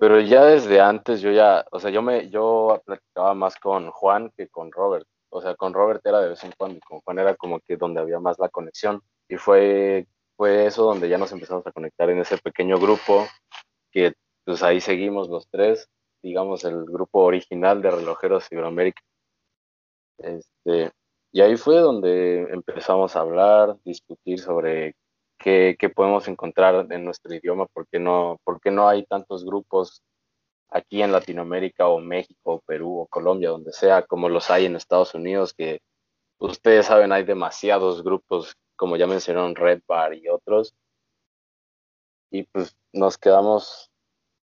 Pero 0.00 0.18
ya 0.18 0.46
desde 0.46 0.80
antes 0.80 1.20
yo 1.20 1.30
ya, 1.30 1.66
o 1.70 1.78
sea, 1.78 1.90
yo 1.90 2.00
me, 2.00 2.30
yo 2.30 2.80
platicaba 2.86 3.34
más 3.34 3.56
con 3.56 3.90
Juan 3.90 4.32
que 4.34 4.48
con 4.48 4.72
Robert. 4.72 5.06
O 5.28 5.42
sea, 5.42 5.54
con 5.56 5.74
Robert 5.74 6.00
era 6.06 6.20
de 6.22 6.30
vez 6.30 6.42
en 6.42 6.52
cuando 6.56 6.78
y 6.78 6.80
con 6.80 7.00
Juan 7.02 7.18
era 7.18 7.36
como 7.36 7.60
que 7.60 7.76
donde 7.76 8.00
había 8.00 8.18
más 8.18 8.38
la 8.38 8.48
conexión. 8.48 9.02
Y 9.28 9.36
fue, 9.36 10.06
fue 10.38 10.64
eso 10.64 10.84
donde 10.84 11.06
ya 11.10 11.18
nos 11.18 11.32
empezamos 11.32 11.66
a 11.66 11.72
conectar 11.72 12.08
en 12.08 12.18
ese 12.18 12.38
pequeño 12.38 12.78
grupo 12.78 13.26
que 13.92 14.14
pues 14.46 14.62
ahí 14.62 14.80
seguimos 14.80 15.28
los 15.28 15.46
tres, 15.50 15.86
digamos 16.22 16.64
el 16.64 16.82
grupo 16.86 17.20
original 17.20 17.82
de 17.82 17.90
relojeros 17.90 18.50
Iberoamérica. 18.50 19.02
Este, 20.16 20.92
y 21.30 21.42
ahí 21.42 21.58
fue 21.58 21.76
donde 21.76 22.48
empezamos 22.50 23.16
a 23.16 23.20
hablar, 23.20 23.76
discutir 23.84 24.40
sobre 24.40 24.94
qué, 25.40 25.76
podemos 25.94 26.28
encontrar 26.28 26.86
en 26.90 27.04
nuestro 27.04 27.34
idioma, 27.34 27.66
por 27.66 27.86
qué, 27.88 27.98
no, 27.98 28.38
por 28.44 28.60
no 28.70 28.88
hay 28.88 29.04
tantos 29.06 29.44
grupos 29.44 30.02
aquí 30.70 31.02
en 31.02 31.12
Latinoamérica 31.12 31.88
o 31.88 32.00
México, 32.00 32.62
Perú 32.66 33.00
o 33.00 33.06
Colombia, 33.08 33.50
donde 33.50 33.72
sea, 33.72 34.04
como 34.06 34.28
los 34.28 34.50
hay 34.50 34.66
en 34.66 34.76
Estados 34.76 35.14
Unidos, 35.14 35.54
que 35.54 35.80
ustedes 36.38 36.86
saben, 36.86 37.12
hay 37.12 37.24
demasiados 37.24 38.04
grupos, 38.04 38.56
como 38.76 38.96
ya 38.96 39.06
mencionaron, 39.06 39.56
Red 39.56 39.82
Bar 39.88 40.14
y 40.14 40.28
otros. 40.28 40.74
Y 42.30 42.44
pues 42.44 42.76
nos 42.92 43.18
quedamos 43.18 43.90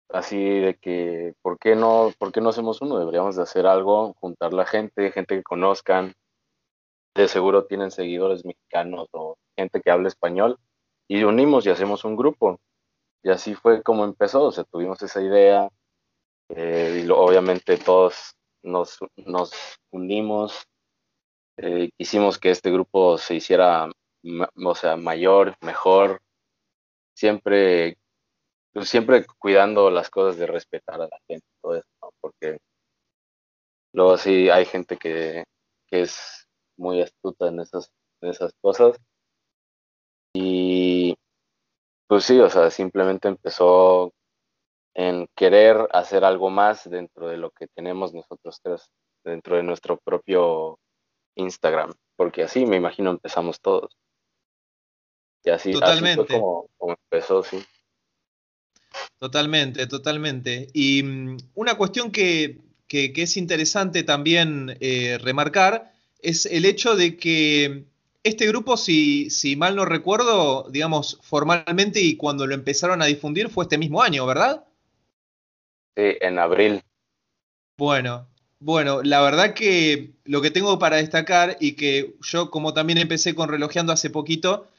así 0.09 0.37
de 0.59 0.75
que, 0.77 1.33
¿por 1.41 1.59
qué 1.59 1.75
no, 1.75 2.11
por 2.19 2.31
qué 2.31 2.39
no 2.41 2.49
hacemos 2.49 2.81
uno? 2.81 2.99
Deberíamos 2.99 3.35
de 3.35 3.43
hacer 3.43 3.67
algo, 3.67 4.13
juntar 4.19 4.53
la 4.53 4.65
gente, 4.65 5.11
gente 5.11 5.35
que 5.35 5.43
conozcan. 5.43 6.13
De 7.15 7.27
seguro 7.27 7.65
tienen 7.65 7.91
seguidores 7.91 8.45
mexicanos 8.45 9.07
o 9.11 9.37
gente 9.57 9.81
que 9.81 9.91
hable 9.91 10.07
español 10.07 10.57
y 11.07 11.23
unimos 11.23 11.65
y 11.65 11.69
hacemos 11.69 12.03
un 12.05 12.15
grupo. 12.15 12.59
Y 13.23 13.29
así 13.29 13.55
fue 13.55 13.83
como 13.83 14.03
empezó, 14.03 14.43
o 14.45 14.51
sea, 14.51 14.63
tuvimos 14.65 15.01
esa 15.01 15.21
idea 15.21 15.69
eh, 16.49 17.03
y 17.05 17.09
obviamente 17.09 17.77
todos 17.77 18.35
nos, 18.63 18.99
nos 19.17 19.51
unimos, 19.91 20.67
eh, 21.57 21.89
quisimos 21.97 22.37
que 22.39 22.51
este 22.51 22.71
grupo 22.71 23.17
se 23.17 23.35
hiciera, 23.35 23.89
o 24.65 24.75
sea, 24.75 24.97
mayor, 24.97 25.55
mejor, 25.61 26.21
siempre, 27.15 27.97
pues, 28.73 28.89
siempre 28.89 29.25
cuidando 29.39 29.89
las 29.89 30.09
cosas 30.09 30.37
de 30.37 30.47
respetar 30.47 30.95
a 30.95 31.07
la 31.07 31.19
gente, 31.27 31.45
todo 31.61 31.75
eso, 31.77 32.13
porque 32.21 32.57
luego 33.93 34.17
sí 34.17 34.49
hay 34.49 34.65
gente 34.65 34.97
que, 34.97 35.45
que 35.87 36.01
es 36.01 36.47
muy 36.77 37.01
astuta 37.01 37.47
en 37.47 37.61
esas, 37.61 37.91
en 38.21 38.29
esas 38.29 38.53
cosas 38.61 38.97
pues 42.07 42.25
sí, 42.25 42.39
o 42.39 42.49
sea, 42.49 42.69
simplemente 42.69 43.27
empezó 43.27 44.13
en 44.93 45.27
querer 45.35 45.87
hacer 45.91 46.23
algo 46.23 46.49
más 46.49 46.89
dentro 46.89 47.27
de 47.27 47.37
lo 47.37 47.51
que 47.51 47.67
tenemos 47.67 48.13
nosotros 48.13 48.59
tres, 48.61 48.89
dentro 49.23 49.55
de 49.55 49.63
nuestro 49.63 49.97
propio 49.97 50.79
Instagram, 51.35 51.93
porque 52.15 52.43
así 52.43 52.65
me 52.65 52.77
imagino 52.77 53.11
empezamos 53.11 53.59
todos. 53.59 53.97
Y 55.43 55.49
así, 55.49 55.73
fue 55.73 56.25
como, 56.27 56.69
empezó, 56.79 57.43
sí. 57.43 57.63
Totalmente, 59.19 59.87
totalmente. 59.87 60.67
Y 60.73 61.03
mm, 61.03 61.37
una 61.55 61.75
cuestión 61.75 62.11
que, 62.11 62.59
es 62.87 63.37
interesante 63.37 64.03
también 64.03 64.77
eh, 64.79 65.17
remarcar 65.19 65.91
es 66.19 66.45
el 66.45 66.65
hecho 66.65 66.95
de 66.95 67.17
que 67.17 67.85
este 68.23 68.47
grupo, 68.47 68.77
si, 68.77 69.29
si 69.29 69.55
mal 69.55 69.75
no 69.75 69.85
recuerdo, 69.85 70.69
digamos, 70.69 71.19
formalmente 71.21 71.99
y 72.01 72.15
cuando 72.15 72.47
lo 72.47 72.55
empezaron 72.55 73.01
a 73.01 73.05
difundir 73.05 73.49
fue 73.49 73.65
este 73.65 73.77
mismo 73.77 74.01
año, 74.01 74.25
¿verdad? 74.25 74.65
Sí, 75.95 76.15
en 76.21 76.39
abril. 76.39 76.81
Bueno, 77.77 78.27
bueno, 78.59 79.03
la 79.03 79.21
verdad 79.21 79.53
que 79.53 80.13
lo 80.23 80.41
que 80.41 80.51
tengo 80.51 80.79
para 80.79 80.97
destacar 80.97 81.57
y 81.59 81.73
que 81.73 82.15
yo 82.21 82.49
como 82.49 82.73
también 82.73 82.97
empecé 82.97 83.35
con 83.35 83.49
relojeando 83.49 83.91
hace 83.91 84.09
poquito, 84.09 84.69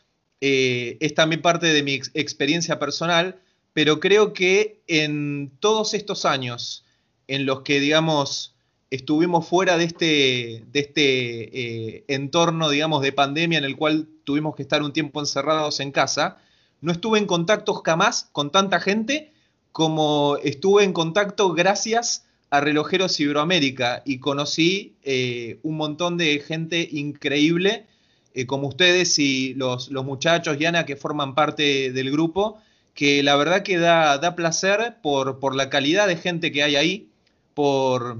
eh, 0.41 0.97
es 1.01 1.15
también 1.15 1.43
parte 1.43 1.67
de 1.67 1.83
mi 1.83 1.95
experiencia 2.15 2.79
personal, 2.79 3.41
pero 3.75 4.01
creo 4.01 4.33
que 4.33 4.81
en 4.87 5.53
todos 5.61 5.93
estos 5.93 6.25
años 6.25 6.85
en 7.29 7.45
los 7.45 7.61
que, 7.61 7.81
digamos, 7.81 8.54
estuvimos 8.95 9.49
fuera 9.49 9.77
de 9.77 9.85
este, 9.85 10.65
de 10.71 10.81
este 10.81 11.97
eh, 11.97 12.05
entorno, 12.09 12.71
digamos, 12.71 13.03
de 13.03 13.13
pandemia 13.13 13.59
en 13.59 13.65
el 13.65 13.77
cual 13.77 14.09
tuvimos 14.25 14.55
que 14.55 14.63
estar 14.63 14.83
un 14.83 14.93
tiempo 14.93 15.21
encerrados 15.21 15.81
en 15.81 15.91
casa, 15.91 16.39
no 16.81 16.93
estuve 16.93 17.19
en 17.19 17.27
contacto 17.27 17.75
jamás 17.75 18.29
con 18.33 18.51
tanta 18.51 18.79
gente 18.81 19.33
como 19.73 20.37
estuve 20.45 20.85
en 20.85 20.93
contacto 20.93 21.53
gracias 21.53 22.25
a 22.51 22.61
Relojeros 22.61 23.19
Iberoamérica 23.19 24.03
y 24.05 24.19
conocí 24.21 24.95
eh, 25.03 25.59
un 25.65 25.77
montón 25.77 26.17
de 26.17 26.39
gente 26.39 26.89
increíble, 26.93 27.87
eh, 28.35 28.47
como 28.47 28.69
ustedes 28.69 29.19
y 29.19 29.55
los, 29.55 29.91
los, 29.91 30.05
muchachos 30.05 30.57
y 30.61 30.67
Ana 30.67 30.87
que 30.87 30.95
forman 30.95 31.35
parte 31.35 31.91
del 31.91 32.13
grupo, 32.13 32.59
que 32.95 33.25
la 33.25 33.35
verdad 33.35 33.65
que 33.65 33.79
da, 33.79 34.19
da 34.19 34.37
placer 34.37 34.99
por, 35.03 35.41
por 35.41 35.57
la 35.57 35.69
calidad 35.69 36.07
de 36.07 36.17
gente 36.17 36.53
que 36.53 36.63
hay 36.63 36.77
ahí, 36.77 37.09
por, 37.55 38.19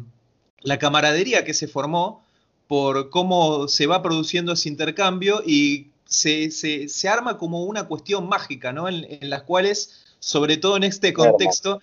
la 0.65 0.79
camaradería 0.79 1.45
que 1.45 1.55
se 1.55 1.69
formó 1.69 2.25
por 2.67 3.11
cómo 3.11 3.69
se 3.69 3.87
va 3.87 4.03
produciendo 4.03 4.53
ese 4.53 4.69
intercambio 4.69 5.43
y 5.47 5.91
se, 6.07 7.09
arma 7.09 7.39
como 7.39 7.65
una 7.65 7.85
cuestión 7.85 8.29
mágica, 8.29 8.73
¿no? 8.73 8.89
En, 8.89 9.31
las 9.31 9.43
cuales, 9.43 10.05
sobre 10.19 10.57
todo 10.57 10.77
en 10.77 10.85
este 10.85 11.13
contexto 11.13 11.81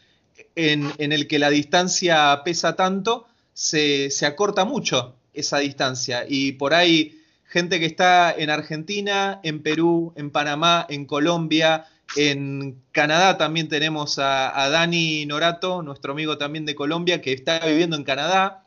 en, 0.55 0.91
el 0.97 1.27
que 1.27 1.39
la 1.39 1.49
distancia 1.49 2.41
pesa 2.43 2.75
tanto, 2.75 3.25
se, 3.53 4.09
acorta 4.25 4.65
mucho 4.65 5.15
esa 5.33 5.59
distancia 5.59 6.25
y 6.27 6.53
por 6.53 6.73
ahí 6.73 7.21
gente 7.45 7.79
que 7.79 7.85
está 7.85 8.31
en 8.31 8.49
Argentina, 8.49 9.39
en 9.43 9.61
Perú, 9.61 10.13
en 10.15 10.31
Panamá, 10.31 10.85
en 10.89 11.05
Colombia, 11.05 11.87
en 12.15 12.81
Canadá 12.91 13.37
también 13.37 13.67
tenemos 13.67 14.19
a, 14.19 14.69
Dani 14.69 15.25
Norato, 15.25 15.81
nuestro 15.81 16.13
amigo 16.13 16.37
también 16.37 16.65
de 16.65 16.75
Colombia, 16.75 17.21
que 17.21 17.33
está 17.33 17.59
viviendo 17.65 17.95
en 17.95 18.03
Canadá. 18.03 18.60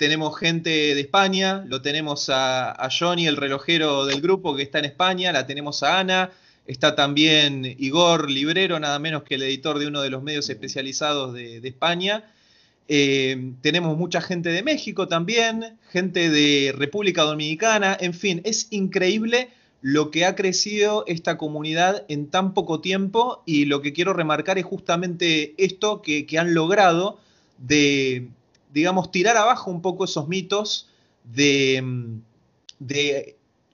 Tenemos 0.00 0.38
gente 0.38 0.70
de 0.70 1.00
España, 1.00 1.62
lo 1.68 1.82
tenemos 1.82 2.30
a, 2.30 2.72
a 2.72 2.88
Johnny, 2.90 3.26
el 3.26 3.36
relojero 3.36 4.06
del 4.06 4.22
grupo, 4.22 4.56
que 4.56 4.62
está 4.62 4.78
en 4.78 4.86
España, 4.86 5.30
la 5.30 5.46
tenemos 5.46 5.82
a 5.82 6.00
Ana, 6.00 6.30
Está 6.70 6.94
también 6.94 7.74
Igor 7.78 8.30
Librero, 8.30 8.78
nada 8.78 9.00
menos 9.00 9.24
que 9.24 9.34
el 9.34 9.42
editor 9.42 9.80
de 9.80 9.88
uno 9.88 10.02
de 10.02 10.10
los 10.10 10.22
medios 10.22 10.48
especializados 10.50 11.34
de, 11.34 11.56
España. 11.64 12.32
Eh, 12.86 13.54
tenemos 13.60 13.98
mucha 13.98 14.20
gente 14.20 14.50
de 14.50 14.62
México 14.62 15.08
también, 15.08 15.78
gente 15.90 16.30
de 16.30 16.72
República 16.76 17.22
Dominicana, 17.22 17.96
en 17.98 18.14
fin, 18.14 18.40
es 18.44 18.68
increíble 18.70 19.48
lo 19.82 20.12
que 20.12 20.24
ha 20.24 20.36
crecido 20.36 21.02
esta 21.08 21.36
comunidad 21.36 22.04
en 22.08 22.28
tan 22.28 22.54
poco 22.54 22.80
tiempo 22.80 23.42
y 23.46 23.64
lo 23.64 23.82
que 23.82 23.92
quiero 23.92 24.12
remarcar 24.12 24.56
es 24.56 24.64
justamente 24.64 25.54
esto 25.58 26.02
que, 26.02 26.24
han 26.38 26.54
logrado 26.54 27.18
de, 27.58 28.28
digamos, 28.72 29.10
tirar 29.10 29.36
abajo 29.36 29.70
un 29.70 29.82
poco 29.82 30.04
esos 30.04 30.28
mitos 30.28 30.88
de, 31.24 31.76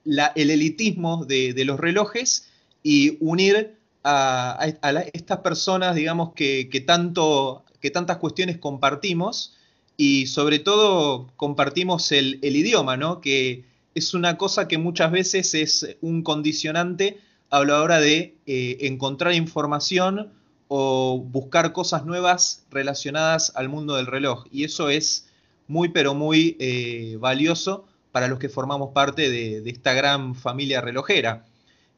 el 0.05 0.49
elitismo 0.49 1.25
de 1.25 1.65
los 1.65 1.79
relojes 1.79 2.49
y 2.83 3.17
unir 3.19 3.77
a, 4.07 5.09
estas 5.13 5.39
personas, 5.39 5.95
digamos, 5.95 6.33
que, 6.33 6.83
tanto, 6.85 7.63
que 7.81 7.91
tantas 7.91 8.17
cuestiones 8.17 8.57
compartimos 8.57 9.55
y 9.97 10.27
sobre 10.27 10.59
todo 10.59 11.27
compartimos 11.35 12.11
el, 12.11 12.39
idioma, 12.43 12.97
¿no? 12.97 13.19
Que 13.21 13.65
es 13.95 14.13
una 14.13 14.37
cosa 14.37 14.67
que 14.67 14.77
muchas 14.77 15.11
veces 15.11 15.53
es 15.53 15.97
un 16.01 16.23
condicionante 16.23 17.19
a 17.49 17.63
la 17.63 17.81
hora 17.81 17.99
de 17.99 18.35
eh, 18.45 18.77
encontrar 18.81 19.33
información 19.33 20.31
o 20.67 21.19
buscar 21.19 21.73
cosas 21.73 22.05
nuevas 22.05 22.65
relacionadas 22.69 23.53
al 23.55 23.69
mundo 23.69 23.95
del 23.95 24.07
reloj. 24.07 24.45
Y 24.51 24.63
eso 24.63 24.89
es 24.89 25.29
muy, 25.67 25.89
pero 25.89 26.13
muy 26.13 26.57
eh, 26.59 27.17
valioso 27.19 27.85
para 28.11 28.27
los 28.27 28.39
que 28.39 28.49
formamos 28.49 28.91
parte 28.93 29.29
de 29.29 29.69
esta 29.69 29.93
gran 29.93 30.33
familia 30.35 30.81
relojera. 30.81 31.45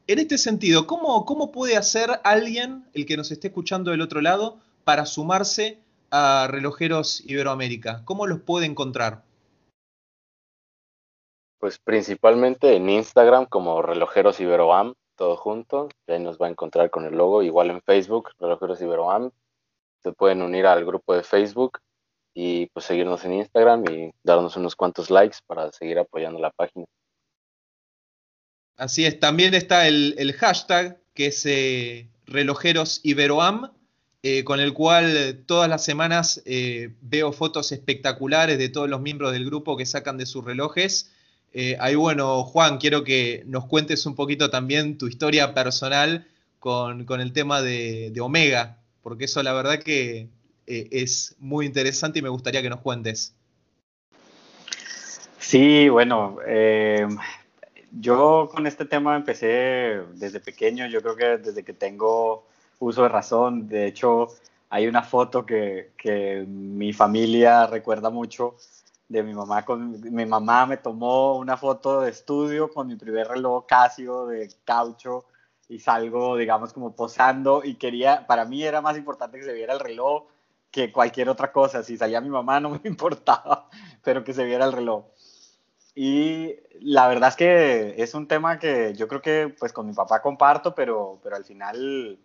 En 0.10 0.18
este 0.18 0.40
sentido, 0.40 0.88
¿cómo, 0.88 1.24
¿cómo 1.24 1.52
puede 1.52 1.78
hacer 1.78 2.10
alguien, 2.24 2.84
el 2.96 3.06
que 3.06 3.16
nos 3.16 3.32
esté 3.32 3.50
escuchando 3.50 3.92
del 3.92 4.02
otro 4.02 4.22
lado, 4.22 4.58
para 4.84 5.06
sumarse 5.06 5.78
a 6.10 6.48
Relojeros 6.50 7.22
Iberoamérica? 7.28 8.02
¿Cómo 8.06 8.26
los 8.26 8.40
puede 8.40 8.66
encontrar? 8.66 9.22
Pues 11.60 11.78
principalmente 11.78 12.76
en 12.76 12.90
Instagram 12.90 13.46
como 13.46 13.84
Relojeros 13.84 14.40
Iberoam, 14.40 14.96
todo 15.20 15.36
junto. 15.36 15.90
Ahí 16.08 16.20
nos 16.20 16.38
va 16.38 16.48
a 16.48 16.50
encontrar 16.50 16.90
con 16.90 17.06
el 17.06 17.16
logo. 17.16 17.44
Igual 17.44 17.70
en 17.70 17.82
Facebook, 17.82 18.30
Relojeros 18.40 18.82
Iberoam. 18.82 19.32
Se 20.02 20.14
pueden 20.14 20.42
unir 20.42 20.66
al 20.66 20.86
grupo 20.86 21.14
de 21.14 21.24
Facebook 21.24 21.80
y 22.34 22.68
pues 22.68 22.86
seguirnos 22.86 23.26
en 23.26 23.34
Instagram 23.34 23.84
y 23.92 24.12
darnos 24.24 24.56
unos 24.56 24.78
cuantos 24.78 25.10
likes 25.10 25.40
para 25.46 25.74
seguir 25.74 26.00
apoyando 26.00 26.40
la 26.40 26.52
página. 26.52 26.86
Así 28.78 29.06
es, 29.06 29.20
también 29.20 29.54
está 29.54 29.90
el, 29.90 30.34
hashtag 30.40 31.02
que 31.14 31.26
es 31.28 31.46
eh, 31.46 32.10
relojeros 32.26 33.02
Iberoam, 33.04 33.74
eh, 34.24 34.46
con 34.46 34.62
el 34.62 34.74
cual 34.74 35.44
todas 35.46 35.68
las 35.68 35.84
semanas 35.84 36.42
eh, 36.46 36.96
veo 37.02 37.34
fotos 37.34 37.74
espectaculares 37.74 38.58
de 38.58 38.70
todos 38.70 38.90
los 38.90 39.02
miembros 39.02 39.34
del 39.34 39.46
grupo 39.46 39.76
que 39.76 39.86
sacan 39.86 40.18
de 40.18 40.26
sus 40.26 40.46
relojes. 40.46 41.12
Ahí 41.80 41.96
bueno, 41.96 42.44
Juan, 42.44 42.78
quiero 42.78 43.04
que 43.04 43.44
nos 43.46 43.66
cuentes 43.66 44.06
un 44.06 44.16
poquito 44.16 44.50
también 44.50 44.98
tu 44.98 45.08
historia 45.08 45.54
personal 45.54 46.28
con, 46.60 47.06
el 47.22 47.34
tema 47.34 47.62
de, 47.62 48.14
Omega, 48.22 48.78
porque 49.02 49.26
eso 49.26 49.42
la 49.44 49.54
verdad 49.54 49.80
que 49.80 50.28
es 50.68 51.36
muy 51.40 51.66
interesante 51.66 52.20
y 52.20 52.22
me 52.22 52.30
gustaría 52.30 52.62
que 52.62 52.70
nos 52.70 52.82
cuentes. 52.82 53.34
Sí, 55.40 55.90
bueno, 55.90 56.38
yo 57.92 58.50
con 58.54 58.68
este 58.68 58.86
tema 58.86 59.16
empecé 59.16 60.02
desde 60.14 60.40
pequeño, 60.40 60.88
yo 60.88 61.02
creo 61.02 61.16
que 61.16 61.38
desde 61.38 61.64
que 61.64 61.74
tengo 61.74 62.46
uso 62.80 63.04
de 63.04 63.10
razón. 63.10 63.68
De 63.68 63.88
hecho, 63.88 64.28
hay 64.70 64.88
una 64.88 65.02
foto 65.02 65.46
que 65.46 66.46
mi 66.48 66.94
familia 66.94 67.66
recuerda 67.66 68.10
mucho 68.10 68.56
de 69.10 69.24
mi 69.24 69.34
mamá. 69.34 69.66
Con, 69.66 70.00
mi 70.00 70.26
mamá 70.26 70.66
me 70.66 70.78
tomó 70.78 71.38
una 71.38 71.58
foto 71.58 72.02
de 72.02 72.12
estudio 72.12 72.72
con 72.72 72.88
mi 72.88 72.96
primer 72.96 73.28
reloj 73.28 73.66
Casio 73.66 74.28
de 74.28 74.50
caucho 74.64 75.26
y 75.68 75.80
salgo, 75.80 76.38
digamos, 76.38 76.74
como 76.74 76.96
posando 76.96 77.62
y 77.64 77.76
quería, 77.76 78.26
para 78.26 78.46
mí 78.46 78.64
era 78.64 78.82
más 78.82 78.98
importante 78.98 79.38
que 79.40 79.46
se 79.46 79.54
viera 79.54 79.74
el 79.74 79.80
reloj 79.80 80.26
que 80.72 80.92
cualquier 80.92 81.30
otra 81.30 81.52
cosa. 81.52 81.84
Si 81.84 81.98
salía 81.98 82.22
mi 82.22 82.30
mamá 82.30 82.60
no 82.60 82.70
me 82.70 82.82
importaba, 82.86 83.68
pero 84.04 84.24
que 84.24 84.34
se 84.34 84.46
viera 84.46 84.66
el 84.66 84.74
reloj. 84.74 85.06
Y 85.96 86.56
la 86.80 87.08
verdad 87.08 87.30
es 87.30 87.36
que 87.36 87.96
es 87.98 88.14
un 88.14 88.28
tema 88.28 88.60
que 88.60 88.94
yo 88.94 89.08
creo 89.08 89.22
que 89.22 89.54
pues 89.60 89.74
con 89.74 89.88
mi 89.88 89.94
papá 89.94 90.22
comparto, 90.22 90.74
pero, 90.74 91.20
pero 91.22 91.36
al 91.36 91.44
final 91.44 92.20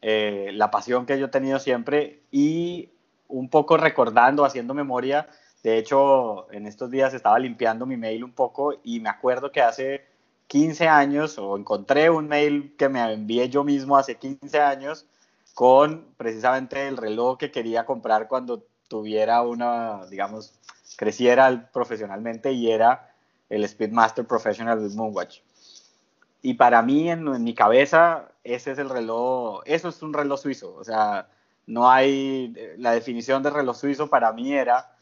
eh, 0.00 0.50
la 0.54 0.70
pasión 0.70 1.06
que 1.06 1.18
yo 1.18 1.26
he 1.26 1.30
tenido 1.30 1.58
siempre 1.58 2.22
y 2.30 2.90
un 3.28 3.50
poco 3.50 3.76
recordando, 3.76 4.44
haciendo 4.44 4.74
memoria, 4.74 5.28
de 5.62 5.78
hecho 5.78 6.50
en 6.52 6.66
estos 6.66 6.90
días 6.90 7.14
estaba 7.14 7.38
limpiando 7.38 7.86
mi 7.86 7.96
mail 7.96 8.24
un 8.24 8.32
poco 8.32 8.74
y 8.82 9.00
me 9.00 9.08
acuerdo 9.08 9.52
que 9.52 9.60
hace 9.60 10.04
15 10.46 10.88
años 10.88 11.38
o 11.38 11.56
encontré 11.56 12.10
un 12.10 12.28
mail 12.28 12.74
que 12.76 12.88
me 12.88 13.00
envié 13.12 13.48
yo 13.48 13.62
mismo 13.62 13.96
hace 13.96 14.16
15 14.16 14.60
años 14.60 15.06
con 15.54 16.06
precisamente 16.16 16.88
el 16.88 16.96
reloj 16.96 17.38
que 17.38 17.50
quería 17.50 17.84
comprar 17.84 18.28
cuando 18.28 18.64
tuviera 18.88 19.42
una, 19.42 20.06
digamos, 20.06 20.54
creciera 20.96 21.70
profesionalmente 21.72 22.52
y 22.52 22.70
era 22.70 23.14
el 23.48 23.66
Speedmaster 23.68 24.26
Professional 24.26 24.82
del 24.82 24.96
Moonwatch. 24.96 25.40
Y 26.42 26.54
para 26.54 26.82
mí, 26.82 27.10
en, 27.10 27.44
mi 27.44 27.54
cabeza, 27.54 28.32
ese 28.42 28.72
es 28.72 28.78
el 28.78 28.88
reloj, 28.88 29.62
eso 29.66 29.88
es 29.88 30.02
un 30.02 30.12
reloj 30.12 30.40
suizo. 30.40 30.74
O 30.74 30.84
sea, 30.84 31.28
no 31.66 31.90
hay, 31.90 32.54
la 32.78 32.92
definición 32.92 33.42
de 33.42 33.50
reloj 33.50 33.76
suizo 33.76 34.08
para 34.08 34.32
mí 34.32 34.52
era 34.52 34.96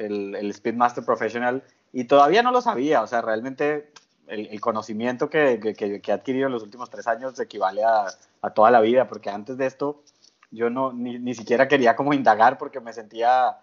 el, 0.00 0.34
el 0.34 0.52
Speedmaster 0.54 1.04
Professional 1.04 1.62
y 1.92 2.04
todavía 2.04 2.42
no 2.42 2.50
lo 2.52 2.60
sabía. 2.60 3.02
O 3.02 3.06
sea, 3.06 3.22
realmente 3.22 3.92
el, 4.26 4.60
conocimiento 4.60 5.28
que, 5.28 5.60
que, 5.60 6.02
he 6.04 6.12
adquirido 6.12 6.46
en 6.46 6.52
los 6.52 6.62
últimos 6.62 6.90
tres 6.90 7.06
años 7.06 7.38
equivale 7.40 7.84
a, 7.84 8.06
a 8.42 8.50
toda 8.50 8.70
la 8.70 8.80
vida, 8.80 9.08
porque 9.08 9.30
antes 9.30 9.56
de 9.56 9.66
esto 9.66 10.02
yo 10.50 10.70
no, 10.70 10.92
ni, 10.92 11.18
ni 11.18 11.34
siquiera 11.34 11.68
quería 11.68 11.96
como 11.96 12.14
indagar 12.14 12.58
porque 12.58 12.80
me 12.80 12.92
sentía 12.92 13.58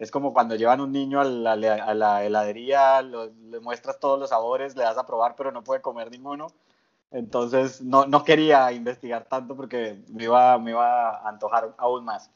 es 0.00 0.10
como 0.10 0.32
cuando 0.32 0.56
llevan 0.56 0.80
un 0.80 0.92
niño 0.92 1.20
a 1.20 1.24
la, 1.24 2.24
heladería, 2.24 3.02
le 3.02 3.60
muestras 3.60 4.00
todos 4.00 4.18
los 4.18 4.30
sabores, 4.30 4.74
le 4.74 4.82
das 4.82 4.96
a 4.96 5.04
probar, 5.04 5.36
pero 5.36 5.52
no 5.52 5.62
puede 5.62 5.82
comer 5.82 6.10
ninguno. 6.10 6.46
Entonces 7.10 7.82
no, 7.82 8.06
no 8.06 8.24
quería 8.24 8.72
investigar 8.72 9.26
tanto 9.26 9.54
porque 9.54 10.02
me 10.08 10.24
iba, 10.24 10.58
me 10.58 10.70
iba 10.70 11.10
a 11.10 11.28
antojar 11.28 11.74
aún 11.76 12.06
más. 12.06 12.30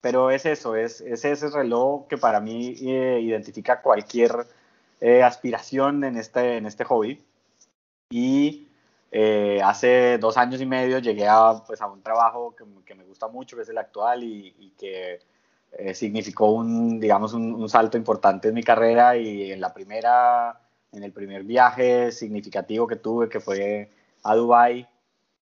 Pero 0.00 0.30
es 0.30 0.46
eso, 0.46 0.76
es, 0.76 1.00
es 1.00 1.24
ese 1.24 1.50
reloj 1.50 2.06
que 2.06 2.18
para 2.18 2.40
mí 2.40 2.76
eh, 2.80 3.20
identifica 3.20 3.82
cualquier 3.82 4.46
eh, 5.00 5.22
aspiración 5.22 6.04
en 6.04 6.16
este, 6.16 6.56
en 6.58 6.66
este 6.66 6.84
hobby. 6.84 7.24
Y 8.10 8.68
eh, 9.10 9.60
hace 9.64 10.18
dos 10.18 10.36
años 10.36 10.60
y 10.60 10.66
medio 10.66 10.98
llegué 10.98 11.26
a, 11.26 11.62
pues, 11.66 11.80
a 11.80 11.86
un 11.86 12.02
trabajo 12.02 12.54
que, 12.54 12.64
que, 12.84 12.94
me 12.94 13.04
gusta 13.04 13.28
mucho, 13.28 13.56
que 13.56 13.62
es 13.62 13.68
el 13.68 13.78
actual 13.78 14.22
y, 14.22 14.54
y 14.58 14.70
que 14.78 15.20
eh, 15.78 15.94
significó 15.94 16.52
un, 16.52 16.98
digamos, 16.98 17.34
un, 17.34 17.68
salto 17.68 17.98
importante 17.98 18.48
en 18.48 18.54
mi 18.54 18.62
carrera 18.62 19.16
y 19.16 19.52
en 19.52 19.60
la 19.60 19.74
primera, 19.74 20.58
en 20.92 21.02
el 21.02 21.12
primer 21.12 21.44
viaje 21.44 22.12
significativo 22.12 22.86
que 22.86 22.96
tuve, 22.96 23.28
que 23.28 23.40
fue 23.40 23.90
a 24.22 24.34
Dubai, 24.34 24.88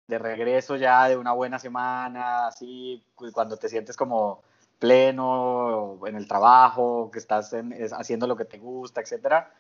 de 0.09 0.19
regreso 0.19 0.77
ya 0.77 1.09
de 1.09 1.17
una 1.17 1.33
buena 1.33 1.59
semana, 1.59 2.49
así, 2.49 3.05
cuando 3.33 3.57
te 3.57 3.69
sientes 3.69 3.97
como 3.97 4.43
pleno 4.79 6.01
en 6.07 6.17
el 6.17 6.27
trabajo, 6.27 7.11
que 7.13 7.19
estás 7.19 7.55
haciendo 7.93 8.27
lo 8.27 8.37
que 8.37 8.45
te 8.47 8.59
gusta, 8.59 9.01
etcétera. 9.01 9.53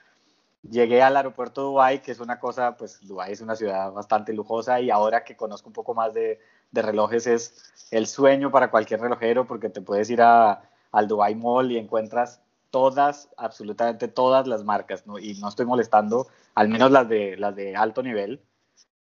Llegué 0.62 1.02
al 1.02 1.16
aeropuerto 1.16 1.60
de 1.60 1.66
Dubái, 1.68 2.00
que 2.00 2.12
es 2.12 2.20
una 2.20 2.40
cosa, 2.40 2.76
pues 2.76 2.98
Dubái 3.06 3.32
es 3.32 3.40
una 3.40 3.56
ciudad 3.56 3.92
bastante 3.92 4.32
lujosa 4.32 4.80
y 4.80 4.90
ahora 4.90 5.22
que 5.22 5.36
conozco 5.36 5.68
un 5.68 5.74
poco 5.74 5.94
más 5.94 6.14
de, 6.14 6.40
de 6.70 6.82
relojes 6.82 7.26
es 7.26 7.72
el 7.90 8.06
sueño 8.06 8.50
para 8.50 8.70
cualquier 8.70 9.00
relojero 9.00 9.46
porque 9.46 9.68
te 9.68 9.80
puedes 9.80 10.10
ir 10.10 10.22
a, 10.22 10.62
al 10.92 11.08
Dubai 11.08 11.34
Mall 11.34 11.72
y 11.72 11.78
encuentras 11.78 12.40
todas, 12.70 13.28
absolutamente 13.36 14.08
todas 14.08 14.46
las 14.46 14.64
marcas, 14.64 15.06
¿no? 15.06 15.18
y 15.18 15.34
no 15.34 15.48
estoy 15.48 15.66
molestando, 15.66 16.26
al 16.54 16.68
menos 16.68 16.90
las 16.90 17.08
de, 17.08 17.36
las 17.36 17.54
de 17.54 17.76
alto 17.76 18.02
nivel, 18.02 18.42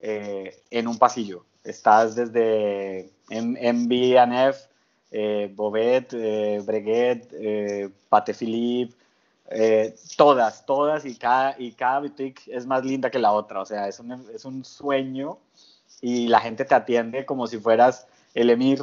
eh, 0.03 0.61
en 0.69 0.87
un 0.87 0.99
pasillo. 0.99 1.45
Estás 1.63 2.15
desde 2.15 3.09
MB&F, 3.29 4.59
eh, 5.11 5.49
Bovet, 5.55 6.13
eh, 6.13 6.61
Breguet, 6.65 7.29
eh, 7.31 7.89
Pate 8.09 8.33
Philippe, 8.33 8.93
eh, 9.49 9.95
todas, 10.17 10.65
todas 10.65 11.05
y 11.05 11.15
cada, 11.15 11.55
y 11.57 11.71
cada 11.71 12.01
boutique 12.01 12.41
es 12.47 12.65
más 12.65 12.83
linda 12.83 13.09
que 13.09 13.17
la 13.17 13.31
otra. 13.31 13.61
O 13.61 13.65
sea, 13.65 13.87
es 13.87 13.97
un, 14.01 14.11
es 14.33 14.43
un 14.43 14.65
sueño 14.65 15.37
y 16.01 16.27
la 16.27 16.41
gente 16.41 16.65
te 16.65 16.75
atiende 16.75 17.25
como 17.25 17.47
si 17.47 17.57
fueras 17.57 18.05
el 18.33 18.49
emir 18.49 18.81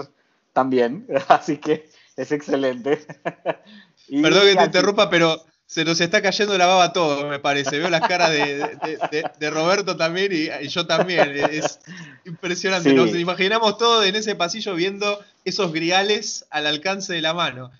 también. 0.55 1.07
Así 1.29 1.59
que 1.59 1.91
es 2.17 2.33
excelente. 2.33 3.07
Perdón 4.09 4.43
que 4.47 4.57
te 4.57 4.65
interrumpa, 4.65 5.11
pero 5.11 5.37
se 5.71 5.85
nos 5.85 6.01
está 6.01 6.21
cayendo 6.21 6.59
la 6.59 6.67
baba 6.67 6.93
todo, 6.93 7.29
me 7.29 7.39
parece. 7.39 7.79
Veo 7.79 7.89
las 7.89 8.01
caras 8.01 8.31
de, 8.33 9.51
Roberto 9.51 9.97
también 9.97 10.33
y, 10.33 10.67
yo 10.67 10.85
también. 10.85 11.37
Es 11.37 11.79
impresionante. 12.25 12.93
Nos 12.93 13.15
imaginamos 13.15 13.79
todo 13.79 14.03
en 14.03 14.17
ese 14.17 14.35
pasillo 14.35 14.75
viendo 14.75 15.21
esos 15.45 15.73
griales 15.73 16.45
al 16.51 16.67
alcance 16.67 17.13
de 17.13 17.23
la 17.23 17.35
mano. 17.35 17.71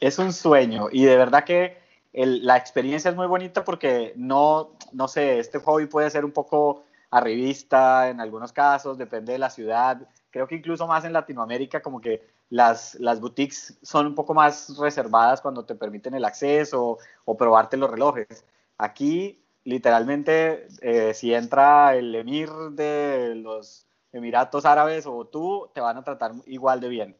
Es 0.00 0.18
un 0.18 0.32
sueño 0.32 0.88
y 0.90 1.04
de 1.04 1.16
verdad 1.16 1.44
que 1.44 1.78
la 2.12 2.56
experiencia 2.56 3.12
es 3.12 3.16
muy 3.16 3.28
bonita 3.28 3.62
porque 3.62 4.12
no, 4.16 4.72
no 4.90 5.06
sé, 5.06 5.38
este 5.38 5.60
hobby 5.60 5.86
puede 5.86 6.10
ser 6.10 6.24
un 6.24 6.32
poco 6.32 6.82
arribista 7.12 8.10
en 8.10 8.20
algunos 8.20 8.52
casos, 8.52 8.98
depende 8.98 9.34
de 9.34 9.38
la 9.38 9.50
ciudad. 9.50 9.98
Creo 10.32 10.48
que 10.48 10.56
incluso 10.56 10.88
más 10.88 11.04
en 11.04 11.12
Latinoamérica 11.12 11.80
como 11.80 12.00
que 12.00 12.26
las, 12.50 12.94
las 12.96 13.20
boutiques 13.20 13.78
son 13.82 14.06
un 14.06 14.14
poco 14.14 14.34
más 14.34 14.76
reservadas 14.78 15.40
cuando 15.40 15.64
te 15.64 15.74
permiten 15.74 16.14
el 16.14 16.24
acceso 16.24 16.98
o, 17.24 17.36
probarte 17.36 17.76
los 17.76 17.90
relojes. 17.90 18.44
Aquí, 18.78 19.42
literalmente, 19.64 20.68
eh, 20.80 21.12
si 21.14 21.34
entra 21.34 21.96
el 21.96 22.14
emir 22.14 22.50
de 22.72 23.34
los 23.36 23.86
Emiratos 24.12 24.64
Árabes 24.64 25.06
o 25.06 25.26
tú, 25.26 25.68
te 25.74 25.80
van 25.80 25.96
a 25.96 26.04
tratar 26.04 26.32
igual 26.46 26.80
de 26.80 26.88
bien. 26.88 27.16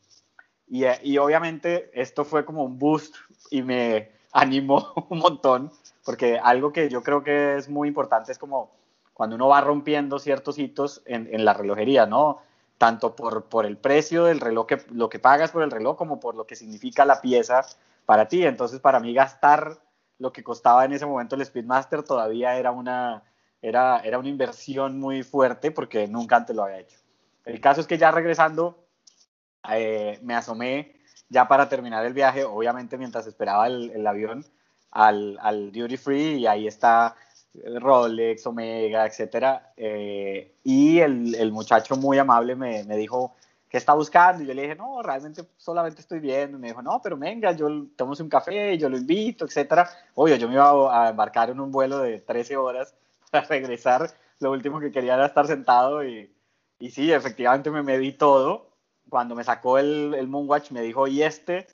Y, 0.68 0.84
y 1.02 1.18
obviamente 1.18 1.90
esto 1.92 2.24
fue 2.24 2.44
como 2.44 2.64
un 2.64 2.78
boost 2.78 3.14
y 3.50 3.62
me 3.62 4.10
animó 4.32 4.92
un 5.10 5.18
montón, 5.18 5.72
porque 6.04 6.38
algo 6.38 6.72
que 6.72 6.88
yo 6.88 7.02
creo 7.02 7.22
que 7.22 7.56
es 7.56 7.68
muy 7.68 7.88
importante 7.88 8.32
es 8.32 8.38
como 8.38 8.70
cuando 9.12 9.36
uno 9.36 9.48
va 9.48 9.62
rompiendo 9.62 10.18
ciertos 10.18 10.58
hitos 10.58 11.02
en, 11.06 11.28
en 11.32 11.44
la 11.44 11.54
relojería, 11.54 12.04
¿no? 12.04 12.42
Tanto 12.78 13.16
por, 13.16 13.44
por 13.44 13.66
el 13.66 13.76
precio 13.76 14.24
del 14.24 14.40
reloj, 14.40 14.66
que, 14.66 14.82
lo 14.90 15.08
que 15.08 15.18
pagas 15.18 15.50
por 15.50 15.62
el 15.62 15.70
reloj, 15.70 15.96
como 15.96 16.20
por 16.20 16.34
lo 16.34 16.46
que 16.46 16.56
significa 16.56 17.04
la 17.04 17.20
pieza 17.20 17.64
para 18.04 18.28
ti. 18.28 18.44
Entonces, 18.44 18.80
para 18.80 19.00
mí 19.00 19.14
gastar 19.14 19.78
lo 20.18 20.32
que 20.32 20.42
costaba 20.42 20.84
en 20.84 20.92
ese 20.92 21.06
momento 21.06 21.36
el 21.36 21.44
Speedmaster 21.44 22.02
todavía 22.02 22.56
era 22.56 22.70
una, 22.70 23.22
era, 23.60 24.00
era 24.00 24.18
una 24.18 24.28
inversión 24.28 24.98
muy 24.98 25.22
fuerte 25.22 25.70
porque 25.70 26.06
nunca 26.08 26.36
antes 26.36 26.56
lo 26.56 26.64
había 26.64 26.80
hecho. 26.80 26.98
El 27.44 27.60
caso 27.60 27.80
es 27.80 27.86
que 27.86 27.98
ya 27.98 28.10
regresando, 28.10 28.86
eh, 29.70 30.18
me 30.22 30.34
asomé 30.34 30.96
ya 31.28 31.48
para 31.48 31.68
terminar 31.68 32.04
el 32.06 32.12
viaje, 32.12 32.44
obviamente 32.44 32.98
mientras 32.98 33.26
esperaba 33.26 33.66
el, 33.66 34.06
avión, 34.06 34.44
al, 34.90 35.72
duty 35.72 35.96
free 35.96 36.34
y 36.38 36.46
ahí 36.46 36.66
está 36.66 37.16
Rolex, 37.64 38.46
Omega, 38.46 39.06
etcétera. 39.06 39.72
Eh, 39.76 40.56
y 40.64 40.98
el, 40.98 41.34
el, 41.34 41.52
muchacho 41.52 41.96
muy 41.96 42.18
amable 42.18 42.54
me, 42.54 42.84
me, 42.84 42.96
dijo, 42.96 43.36
¿qué 43.68 43.76
está 43.76 43.94
buscando? 43.94 44.42
Y 44.42 44.46
yo 44.46 44.54
le 44.54 44.62
dije, 44.62 44.74
no, 44.76 45.02
realmente 45.02 45.44
solamente 45.56 46.00
estoy 46.00 46.20
viendo. 46.20 46.56
Y 46.56 46.60
me 46.60 46.68
dijo, 46.68 46.82
no, 46.82 47.00
pero 47.02 47.16
venga, 47.16 47.52
yo 47.52 47.68
tomamos 47.96 48.20
un 48.20 48.28
café, 48.28 48.76
yo 48.78 48.88
lo 48.88 48.96
invito, 48.96 49.44
etcétera. 49.44 49.88
Obvio, 50.14 50.36
yo 50.36 50.48
me 50.48 50.54
iba 50.54 51.06
a 51.06 51.10
embarcar 51.10 51.50
en 51.50 51.60
un 51.60 51.70
vuelo 51.70 51.98
de 51.98 52.20
13 52.20 52.56
horas 52.56 52.94
para 53.30 53.46
regresar. 53.46 54.10
Lo 54.40 54.50
último 54.50 54.80
que 54.80 54.92
quería 54.92 55.14
era 55.14 55.26
estar 55.26 55.46
sentado 55.46 56.04
y, 56.04 56.32
y 56.78 56.90
sí, 56.90 57.12
efectivamente 57.12 57.70
me 57.70 57.82
medí 57.82 58.12
todo. 58.12 58.70
Cuando 59.08 59.34
me 59.34 59.44
sacó 59.44 59.78
el, 59.78 60.14
el 60.14 60.28
Moonwatch 60.28 60.72
me 60.72 60.82
dijo, 60.82 61.06
¿y 61.06 61.22
este? 61.22 61.66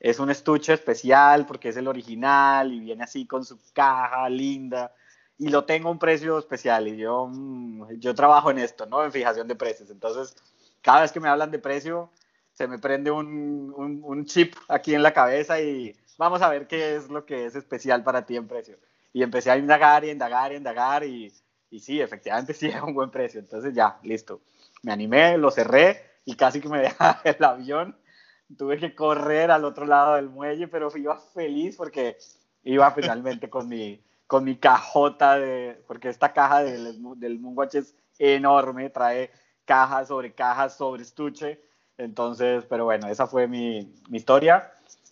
Es 0.00 0.18
un 0.18 0.30
estuche 0.30 0.72
especial 0.72 1.46
porque 1.46 1.68
es 1.68 1.76
el 1.76 1.86
original 1.86 2.72
y 2.72 2.80
viene 2.80 3.04
así 3.04 3.26
con 3.26 3.44
su 3.44 3.58
caja 3.72 4.28
linda 4.28 4.92
y 5.40 5.48
lo 5.48 5.64
tengo 5.64 5.88
a 5.88 5.92
un 5.92 5.98
precio 5.98 6.38
especial 6.38 6.86
y 6.86 6.98
yo, 6.98 7.26
mm, 7.26 7.94
yo 7.98 8.14
trabajo 8.14 8.50
en 8.50 8.58
esto, 8.58 8.84
¿no? 8.84 9.02
En 9.02 9.10
fijación 9.10 9.48
de 9.48 9.56
precios. 9.56 9.88
Entonces, 9.88 10.36
cada 10.82 11.00
vez 11.00 11.12
que 11.12 11.18
me 11.18 11.30
hablan 11.30 11.50
de 11.50 11.58
precio, 11.58 12.10
se 12.52 12.68
me 12.68 12.78
prende 12.78 13.10
un, 13.10 13.72
un, 13.74 14.24
chip 14.26 14.54
aquí 14.68 14.94
en 14.94 15.02
la 15.02 15.14
cabeza 15.14 15.58
y 15.58 15.96
vamos 16.18 16.42
a 16.42 16.50
ver 16.50 16.66
qué 16.66 16.94
es 16.94 17.08
lo 17.08 17.24
que 17.24 17.46
es 17.46 17.54
especial 17.56 18.04
para 18.04 18.26
ti 18.26 18.36
en 18.36 18.48
precio. 18.48 18.76
Y 19.14 19.22
empecé 19.22 19.50
a 19.50 19.56
indagar 19.56 20.04
y 20.04 20.10
indagar 20.10 20.52
y 20.52 20.56
indagar 20.56 21.04
y, 21.04 21.32
y 21.70 21.80
sí, 21.80 22.02
efectivamente 22.02 22.52
sí 22.54 22.66
era 22.66 22.84
un 22.84 22.92
buen 22.92 23.10
precio. 23.10 23.40
Entonces 23.40 23.72
ya, 23.72 23.98
listo. 24.02 24.42
Me 24.82 24.92
animé, 24.92 25.38
lo 25.38 25.50
cerré 25.50 26.02
y 26.26 26.36
casi 26.36 26.60
que 26.60 26.68
me 26.68 26.80
deja 26.82 27.18
el 27.24 27.42
avión. 27.42 27.96
Tuve 28.58 28.76
que 28.76 28.94
correr 28.94 29.50
al 29.50 29.64
otro 29.64 29.86
lado 29.86 30.16
del 30.16 30.28
muelle, 30.28 30.68
pero 30.68 30.94
iba 30.94 31.16
feliz 31.16 31.76
porque 31.78 32.18
iba 32.62 32.90
finalmente 32.90 33.48
con 33.48 33.68
mi, 33.68 34.04
con 34.30 34.44
mi 34.44 34.54
cajota 34.54 35.40
de, 35.40 35.82
porque 35.88 36.08
esta 36.08 36.32
caja 36.32 36.62
del, 36.62 37.02
del 37.18 37.40
Moonwatch 37.40 37.74
es 37.74 37.96
enorme, 38.16 38.88
trae 38.88 39.32
cajas 39.64 40.06
sobre 40.06 40.32
cajas 40.34 40.76
sobre 40.76 41.02
estuche, 41.02 41.60
entonces, 41.98 42.64
pero 42.70 42.84
bueno, 42.84 43.08
esa 43.08 43.26
fue 43.26 43.48
mi, 43.48 43.92
historia. 44.12 44.70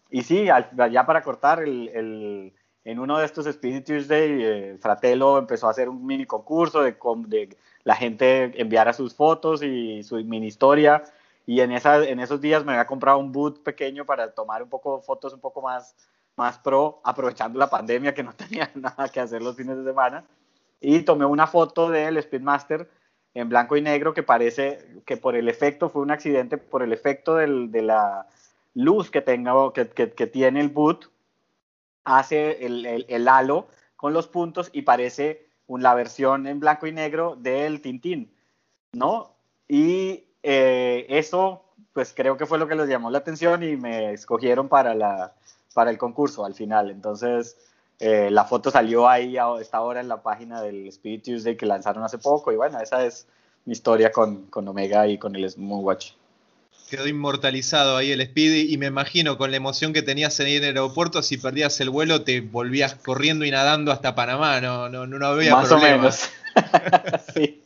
Y 0.08 0.22
sí, 0.22 0.44
ya 0.44 1.04
para 1.04 1.22
cortar, 1.22 1.64
el, 1.64 1.88
el, 1.88 2.54
en 2.84 3.00
uno 3.00 3.18
de 3.18 3.24
estos 3.24 3.46
Speedy 3.46 3.80
Tuesday, 3.80 4.30
eh, 4.40 4.78
Fratello 4.80 5.38
empezó 5.38 5.66
a 5.66 5.72
hacer 5.72 5.88
un 5.88 6.06
mini 6.06 6.24
concurso 6.24 6.82
de, 6.82 6.96
de 7.26 7.56
la 7.82 7.96
gente 7.96 8.52
enviara 8.54 8.92
sus 8.92 9.16
fotos 9.16 9.64
y 9.64 10.04
su 10.04 10.14
mini 10.18 10.46
historia. 10.46 11.02
Y 11.44 11.60
en, 11.60 11.72
esa, 11.72 12.04
en 12.04 12.20
esos 12.20 12.40
días 12.40 12.64
me 12.64 12.70
había 12.70 12.86
comprado 12.86 13.18
un 13.18 13.32
boot 13.32 13.64
pequeño 13.64 14.04
para 14.04 14.30
tomar 14.30 14.62
un 14.62 14.68
poco 14.68 15.00
fotos 15.00 15.34
un 15.34 15.40
poco 15.40 15.60
más 15.60 15.96
más 16.38 16.56
pro, 16.58 17.00
aprovechando 17.04 17.58
la 17.58 17.68
pandemia 17.68 18.14
que 18.14 18.22
no 18.22 18.32
tenía 18.36 18.70
nada 18.74 19.08
que 19.08 19.20
hacer 19.20 19.42
los 19.42 19.56
fines 19.56 19.76
de 19.76 19.84
semana. 19.84 20.24
Y 20.80 21.02
tomé 21.02 21.26
una 21.26 21.48
foto 21.48 21.90
del 21.90 22.22
Speedmaster 22.22 22.88
en 23.34 23.48
blanco 23.48 23.76
y 23.76 23.82
negro 23.82 24.14
que 24.14 24.22
parece 24.22 25.02
que 25.04 25.16
por 25.16 25.34
el 25.34 25.48
efecto, 25.48 25.90
fue 25.90 26.02
un 26.02 26.12
accidente, 26.12 26.56
por 26.56 26.82
el 26.82 26.92
efecto 26.92 27.34
de 27.34 27.82
la 27.82 28.26
luz 28.74 29.10
que, 29.10 29.20
tenga, 29.20 29.52
que, 29.72 30.26
tiene 30.28 30.60
el 30.60 30.68
boot, 30.68 31.10
hace 32.04 32.64
el, 32.64 33.28
halo 33.28 33.66
con 33.96 34.12
los 34.12 34.28
puntos 34.28 34.70
y 34.72 34.82
parece 34.82 35.46
la 35.66 35.94
versión 35.94 36.46
en 36.46 36.60
blanco 36.60 36.86
y 36.86 36.92
negro 36.92 37.36
del 37.36 37.82
Tintín, 37.82 38.32
¿no? 38.92 39.34
Y 39.66 40.24
eh, 40.42 41.06
eso, 41.08 41.64
pues 41.92 42.14
creo 42.16 42.36
que 42.36 42.46
fue 42.46 42.58
lo 42.58 42.68
que 42.68 42.76
les 42.76 42.88
llamó 42.88 43.10
la 43.10 43.18
atención 43.18 43.62
y 43.62 43.76
me 43.76 44.12
escogieron 44.12 44.68
para 44.68 44.94
la, 44.94 45.34
para 45.78 45.92
el 45.92 45.96
concurso 45.96 46.44
al 46.44 46.54
final. 46.54 46.90
Entonces, 46.90 47.56
eh, 48.00 48.30
la 48.32 48.44
foto 48.44 48.68
salió 48.68 49.08
ahí, 49.08 49.36
está 49.60 49.76
ahora 49.76 50.00
en 50.00 50.08
la 50.08 50.24
página 50.24 50.60
del 50.60 50.88
Speed 50.88 51.22
Tuesday 51.22 51.56
que 51.56 51.66
lanzaron 51.66 52.02
hace 52.02 52.18
poco. 52.18 52.50
Y 52.50 52.56
bueno, 52.56 52.80
esa 52.80 53.06
es 53.06 53.28
mi 53.64 53.74
historia 53.74 54.10
con, 54.10 54.46
con 54.46 54.66
Omega 54.66 55.06
y 55.06 55.18
con 55.18 55.36
el 55.36 55.48
Moonwatch. 55.56 56.14
Quedó 56.90 57.06
inmortalizado 57.06 57.96
ahí 57.96 58.10
el 58.10 58.20
Speed 58.22 58.70
y 58.70 58.76
me 58.76 58.86
imagino 58.86 59.38
con 59.38 59.52
la 59.52 59.56
emoción 59.56 59.92
que 59.92 60.02
tenías 60.02 60.40
en 60.40 60.48
ir 60.48 60.62
al 60.62 60.70
aeropuerto, 60.70 61.22
si 61.22 61.36
perdías 61.36 61.80
el 61.80 61.90
vuelo 61.90 62.24
te 62.24 62.40
volvías 62.40 62.96
corriendo 62.96 63.44
y 63.44 63.52
nadando 63.52 63.92
hasta 63.92 64.16
Panamá, 64.16 64.60
no, 64.60 64.88
no, 64.88 65.06
no 65.06 65.24
había 65.24 65.54
Más 65.54 65.70
o 65.70 65.78
menos. 65.78 66.28
sí. 67.36 67.62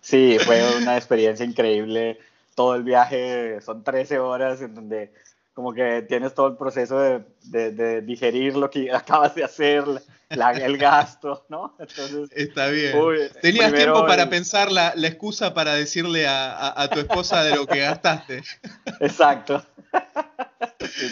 sí, 0.00 0.36
fue 0.44 0.62
una 0.76 0.96
experiencia 0.96 1.44
increíble. 1.44 2.20
Todo 2.54 2.76
el 2.76 2.84
viaje 2.84 3.60
son 3.62 3.82
13 3.82 4.20
horas 4.20 4.60
en 4.60 4.76
donde 4.76 5.12
como 5.58 5.74
que 5.74 6.02
tienes 6.02 6.34
todo 6.34 6.46
el 6.46 6.56
proceso 6.56 7.00
de, 7.00 7.72
de, 7.72 8.00
digerir 8.02 8.56
lo 8.56 8.70
que 8.70 8.92
acabas 8.94 9.34
de 9.34 9.42
hacer, 9.42 9.82
el 10.30 10.78
gasto, 10.78 11.44
¿no? 11.48 11.74
Entonces, 11.80 12.30
Está 12.30 12.68
bien. 12.68 12.96
Tenías 13.42 13.74
tiempo 13.74 14.06
para 14.06 14.30
pensar 14.30 14.70
la, 14.70 14.92
la, 14.94 15.08
excusa 15.08 15.54
para 15.54 15.74
decirle 15.74 16.28
a, 16.28 16.80
a, 16.80 16.88
tu 16.88 17.00
esposa 17.00 17.42
de 17.42 17.56
lo 17.56 17.66
que 17.66 17.80
gastaste. 17.80 18.44
Exacto. 19.00 19.66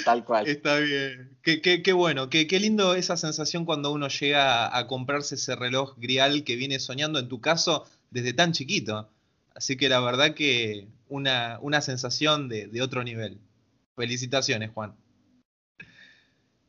tal 0.05 0.25
cual. 0.25 0.47
Está 0.47 0.77
bien. 0.77 1.37
Qué, 1.43 1.61
qué, 1.61 1.83
qué 1.83 1.93
bueno, 1.93 2.31
qué, 2.31 2.47
qué, 2.47 2.61
lindo 2.61 2.95
esa 2.95 3.16
sensación 3.16 3.64
cuando 3.64 3.91
uno 3.91 4.07
llega 4.07 4.66
a, 4.66 4.79
a 4.79 4.87
comprarse 4.87 5.35
ese 5.35 5.57
reloj 5.57 5.95
grial 5.97 6.45
que 6.45 6.55
viene 6.55 6.79
soñando, 6.79 7.18
en 7.18 7.27
tu 7.27 7.41
caso, 7.41 7.85
desde 8.12 8.33
tan 8.33 8.53
chiquito. 8.53 9.09
Así 9.57 9.77
que 9.77 9.89
la 9.89 9.99
verdad 9.99 10.35
que 10.35 10.87
una, 11.09 11.59
una 11.62 11.81
sensación 11.81 12.49
de, 12.49 12.68
de 12.68 12.81
otro 12.81 13.03
nivel. 13.03 13.41
Felicitaciones, 13.97 14.70
Juan. 14.72 14.94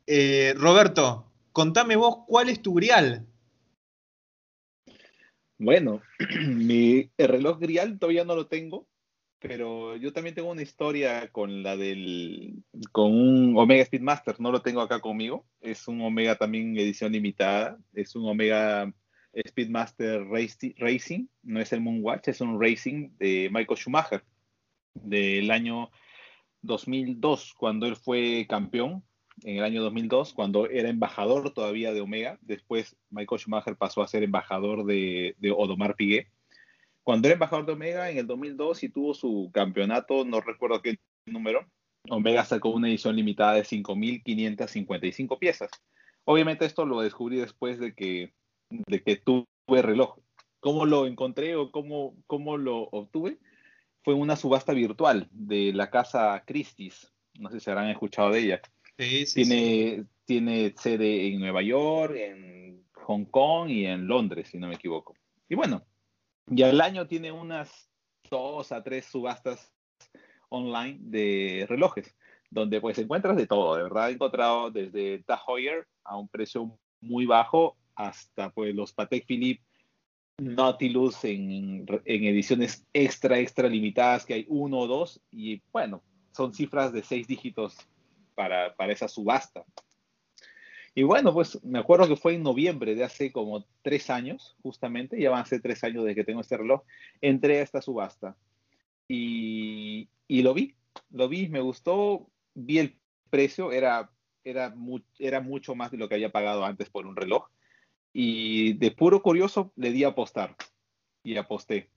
Eh, 0.06 0.54
Roberto, 0.56 1.30
contame 1.52 1.94
vos, 1.94 2.24
¿cuál 2.26 2.48
es 2.48 2.62
tu 2.62 2.72
grial? 2.72 3.26
Bueno, 5.58 6.00
mi 6.46 7.10
reloj 7.18 7.58
grial 7.58 7.98
todavía 7.98 8.24
no 8.24 8.34
lo 8.34 8.46
tengo, 8.46 8.88
pero 9.40 9.96
yo 9.96 10.12
también 10.14 10.34
tengo 10.34 10.50
una 10.50 10.62
historia 10.62 11.30
con 11.30 11.62
la 11.62 11.76
del 11.76 12.64
con 12.92 13.12
un 13.12 13.58
Omega 13.58 13.84
Speedmaster, 13.84 14.40
no 14.40 14.50
lo 14.50 14.62
tengo 14.62 14.80
acá 14.80 15.00
conmigo, 15.00 15.46
es 15.60 15.86
un 15.86 16.00
Omega 16.00 16.36
también 16.36 16.78
edición 16.78 17.12
limitada, 17.12 17.78
es 17.92 18.16
un 18.16 18.26
Omega 18.26 18.90
Speedmaster 19.46 20.24
Racing, 20.78 21.26
no 21.42 21.60
es 21.60 21.72
el 21.74 21.82
Moonwatch, 21.82 22.28
es 22.28 22.40
un 22.40 22.58
Racing 22.58 23.10
de 23.18 23.50
Michael 23.52 23.78
Schumacher 23.78 24.24
del 24.94 25.50
año 25.50 25.90
2002, 26.62 27.54
cuando 27.56 27.86
él 27.86 27.96
fue 27.96 28.46
campeón 28.48 29.04
en 29.42 29.58
el 29.58 29.64
año 29.64 29.82
2002, 29.82 30.32
cuando 30.34 30.68
era 30.68 30.88
embajador 30.88 31.52
todavía 31.52 31.92
de 31.92 32.00
Omega. 32.00 32.38
Después 32.42 32.96
Michael 33.10 33.40
Schumacher 33.40 33.76
pasó 33.76 34.02
a 34.02 34.08
ser 34.08 34.22
embajador 34.22 34.84
de, 34.84 35.36
de 35.38 35.50
Odomar 35.50 35.94
Piguet. 35.94 36.28
Cuando 37.02 37.28
era 37.28 37.34
embajador 37.34 37.66
de 37.66 37.72
Omega 37.72 38.10
en 38.10 38.18
el 38.18 38.26
2002 38.26 38.82
y 38.82 38.88
tuvo 38.88 39.14
su 39.14 39.50
campeonato, 39.52 40.24
no 40.24 40.40
recuerdo 40.40 40.82
qué 40.82 40.98
número, 41.26 41.66
Omega 42.10 42.44
sacó 42.44 42.70
una 42.70 42.88
edición 42.88 43.16
limitada 43.16 43.54
de 43.54 43.62
5.555 43.62 45.38
piezas. 45.38 45.70
Obviamente 46.24 46.64
esto 46.64 46.84
lo 46.84 47.00
descubrí 47.00 47.38
después 47.38 47.78
de 47.78 47.94
que, 47.94 48.32
de 48.70 49.02
que 49.02 49.16
tuve 49.16 49.46
reloj. 49.68 50.18
¿Cómo 50.60 50.86
lo 50.86 51.06
encontré 51.06 51.56
o 51.56 51.70
cómo, 51.70 52.14
cómo 52.26 52.56
lo 52.56 52.82
obtuve? 52.90 53.38
Fue 54.08 54.14
una 54.14 54.36
subasta 54.36 54.72
virtual 54.72 55.28
de 55.30 55.70
la 55.74 55.90
casa 55.90 56.42
Christie's. 56.46 57.12
No 57.38 57.50
sé 57.50 57.60
si 57.60 57.68
habrán 57.68 57.90
escuchado 57.90 58.30
de 58.30 58.38
ella. 58.38 58.62
Sí, 58.96 59.26
sí, 59.26 59.44
tiene, 59.44 59.96
sí. 59.96 60.06
tiene 60.24 60.74
sede 60.78 61.26
en 61.26 61.38
Nueva 61.38 61.60
York, 61.60 62.14
en 62.16 62.86
Hong 62.94 63.26
Kong 63.26 63.68
y 63.68 63.84
en 63.84 64.06
Londres, 64.06 64.48
si 64.48 64.56
no 64.56 64.66
me 64.66 64.76
equivoco. 64.76 65.14
Y 65.46 65.56
bueno, 65.56 65.84
y 66.46 66.62
al 66.62 66.80
año 66.80 67.06
tiene 67.06 67.32
unas 67.32 67.90
dos 68.30 68.72
a 68.72 68.82
tres 68.82 69.04
subastas 69.04 69.74
online 70.48 70.96
de 71.02 71.66
relojes, 71.68 72.16
donde 72.48 72.80
pues 72.80 72.96
encuentras 72.96 73.36
de 73.36 73.46
todo, 73.46 73.76
de 73.76 73.82
verdad 73.82 74.08
he 74.08 74.14
encontrado 74.14 74.70
desde 74.70 75.22
Tag 75.24 75.40
Heuer 75.46 75.86
a 76.04 76.16
un 76.16 76.28
precio 76.28 76.78
muy 77.02 77.26
bajo 77.26 77.76
hasta 77.94 78.48
pues 78.48 78.74
los 78.74 78.94
Patek 78.94 79.26
Philippe 79.26 79.67
Nautilus 80.38 81.24
en, 81.24 81.84
ediciones 82.04 82.86
extra, 82.92 83.38
extra 83.38 83.68
limitadas, 83.68 84.24
que 84.24 84.34
hay 84.34 84.46
uno 84.48 84.78
o 84.78 84.86
dos, 84.86 85.20
y 85.32 85.60
bueno, 85.72 86.02
son 86.32 86.54
cifras 86.54 86.92
de 86.92 87.02
seis 87.02 87.26
dígitos 87.26 87.76
para, 88.34 88.72
esa 88.88 89.08
subasta. 89.08 89.64
Y 90.94 91.02
bueno, 91.02 91.32
pues 91.32 91.62
me 91.64 91.78
acuerdo 91.78 92.08
que 92.08 92.16
fue 92.16 92.34
en 92.34 92.42
noviembre 92.42 92.94
de 92.94 93.04
hace 93.04 93.32
como 93.32 93.66
tres 93.82 94.10
años, 94.10 94.56
justamente, 94.62 95.20
ya 95.20 95.30
van 95.30 95.42
a 95.42 95.46
ser 95.46 95.60
tres 95.60 95.82
años 95.84 96.04
desde 96.04 96.14
que 96.14 96.24
tengo 96.24 96.40
este 96.40 96.56
reloj, 96.56 96.82
entré 97.20 97.58
a 97.58 97.62
esta 97.62 97.82
subasta 97.82 98.36
y, 99.08 100.08
lo 100.28 100.54
vi, 100.54 100.74
lo 101.10 101.28
vi, 101.28 101.48
me 101.48 101.60
gustó, 101.60 102.28
vi 102.54 102.78
el 102.78 102.98
precio, 103.30 103.72
era, 103.72 104.10
era, 104.44 104.74
era 105.18 105.40
mucho 105.40 105.74
más 105.74 105.90
de 105.90 105.98
lo 105.98 106.08
que 106.08 106.14
había 106.14 106.30
pagado 106.30 106.64
antes 106.64 106.90
por 106.90 107.06
un 107.06 107.16
reloj. 107.16 107.48
Y 108.12 108.74
de 108.74 108.90
puro 108.90 109.22
curioso 109.22 109.72
le 109.76 109.90
di 109.90 110.04
a 110.04 110.08
apostar 110.08 110.56
y 111.22 111.36
aposté. 111.36 111.90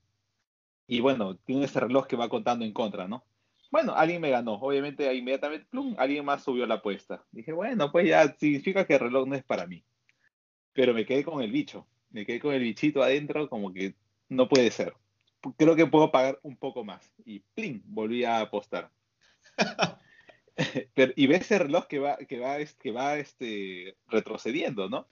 Y 0.86 1.00
bueno, 1.00 1.36
tiene 1.36 1.64
ese 1.64 1.80
reloj 1.80 2.06
que 2.06 2.16
va 2.16 2.28
contando 2.28 2.64
en 2.64 2.72
contra, 2.72 3.08
¿no? 3.08 3.24
Bueno, 3.70 3.94
alguien 3.94 4.20
me 4.20 4.30
ganó. 4.30 4.54
Obviamente, 4.54 5.12
inmediatamente, 5.14 5.66
plum, 5.70 5.94
alguien 5.98 6.24
más 6.24 6.42
subió 6.42 6.66
la 6.66 6.74
apuesta. 6.74 7.24
Dije, 7.30 7.52
bueno, 7.52 7.90
pues 7.90 8.06
ya 8.08 8.34
significa 8.34 8.86
que 8.86 8.94
el 8.94 9.00
reloj 9.00 9.26
no 9.26 9.34
es 9.34 9.44
para 9.44 9.66
mí. 9.66 9.84
Pero 10.74 10.92
me 10.92 11.06
quedé 11.06 11.24
con 11.24 11.42
el 11.42 11.50
bicho. 11.50 11.86
Me 12.10 12.26
quedé 12.26 12.40
con 12.40 12.54
el 12.54 12.62
bichito 12.62 13.02
adentro, 13.02 13.48
como 13.48 13.72
que 13.72 13.94
no 14.28 14.48
puede 14.48 14.70
ser. 14.70 14.94
Creo 15.56 15.74
que 15.74 15.86
puedo 15.86 16.12
pagar 16.12 16.38
un 16.42 16.56
poco 16.56 16.84
más. 16.84 17.10
Y 17.24 17.40
plin, 17.54 17.82
volví 17.86 18.24
a 18.24 18.40
apostar. 18.40 18.90
Pero, 20.94 21.12
y 21.16 21.26
ves 21.26 21.50
el 21.50 21.60
reloj 21.60 21.86
que 21.86 21.98
va, 21.98 22.16
que 22.16 22.38
va, 22.38 22.56
que 22.80 22.92
va 22.92 23.16
este, 23.16 23.96
retrocediendo, 24.08 24.88
¿no? 24.88 25.08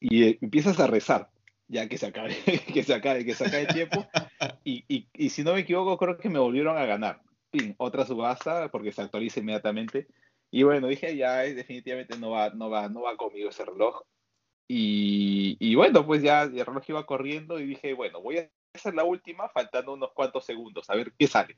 Y 0.00 0.24
eh, 0.24 0.38
empiezas 0.40 0.78
a 0.80 0.86
rezar, 0.86 1.30
ya 1.68 1.88
que 1.88 1.98
se 1.98 2.06
acabe, 2.06 2.36
que 2.74 2.82
se 2.82 2.94
acabe, 2.94 3.24
que 3.24 3.34
se 3.34 3.46
acabe 3.46 3.62
el 3.62 3.74
tiempo. 3.74 4.06
Y, 4.64 4.84
y, 4.88 5.08
y 5.14 5.30
si 5.30 5.44
no 5.44 5.54
me 5.54 5.60
equivoco, 5.60 5.96
creo 5.96 6.18
que 6.18 6.28
me 6.28 6.40
volvieron 6.40 6.76
a 6.76 6.84
ganar 6.84 7.22
fin, 7.50 7.74
otra 7.78 8.04
subasta 8.04 8.70
porque 8.70 8.92
se 8.92 9.02
actualiza 9.02 9.40
inmediatamente. 9.40 10.06
Y 10.50 10.62
bueno, 10.62 10.88
dije, 10.88 11.16
ya 11.16 11.38
definitivamente 11.38 12.18
no 12.18 12.30
va, 12.30 12.50
no 12.50 12.70
va, 12.70 12.88
no 12.88 13.02
va 13.02 13.16
conmigo 13.16 13.50
ese 13.50 13.64
reloj. 13.64 14.02
Y, 14.68 15.56
y, 15.60 15.74
bueno, 15.74 16.04
pues 16.04 16.22
ya 16.22 16.42
el 16.42 16.64
reloj 16.66 16.82
iba 16.88 17.06
corriendo 17.06 17.60
y 17.60 17.66
dije, 17.66 17.94
bueno, 17.94 18.20
voy 18.20 18.38
a 18.38 18.50
hacer 18.74 18.94
la 18.94 19.04
última 19.04 19.48
faltando 19.48 19.92
unos 19.94 20.12
cuantos 20.12 20.44
segundos, 20.44 20.90
a 20.90 20.96
ver 20.96 21.12
qué 21.16 21.26
sale. 21.26 21.56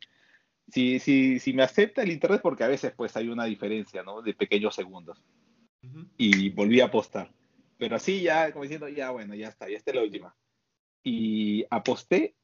Si, 0.70 0.98
si, 0.98 1.38
si 1.38 1.54
me 1.54 1.62
acepta 1.62 2.02
el 2.02 2.12
internet, 2.12 2.40
porque 2.42 2.64
a 2.64 2.68
veces 2.68 2.92
pues 2.94 3.16
hay 3.16 3.28
una 3.28 3.46
diferencia, 3.46 4.02
¿no? 4.02 4.20
De 4.20 4.34
pequeños 4.34 4.74
segundos. 4.74 5.22
Uh 5.82 5.86
-huh. 5.86 6.08
Y 6.18 6.50
volví 6.50 6.80
a 6.80 6.86
apostar. 6.86 7.32
Pero 7.78 7.96
así 7.96 8.20
ya, 8.22 8.52
como 8.52 8.64
diciendo, 8.64 8.88
ya 8.88 9.10
bueno, 9.10 9.34
ya 9.34 9.48
está, 9.48 9.68
ya 9.68 9.76
está 9.76 9.92
la 9.94 10.02
última. 10.02 10.36
Y 11.02 11.64
aposté 11.70 12.34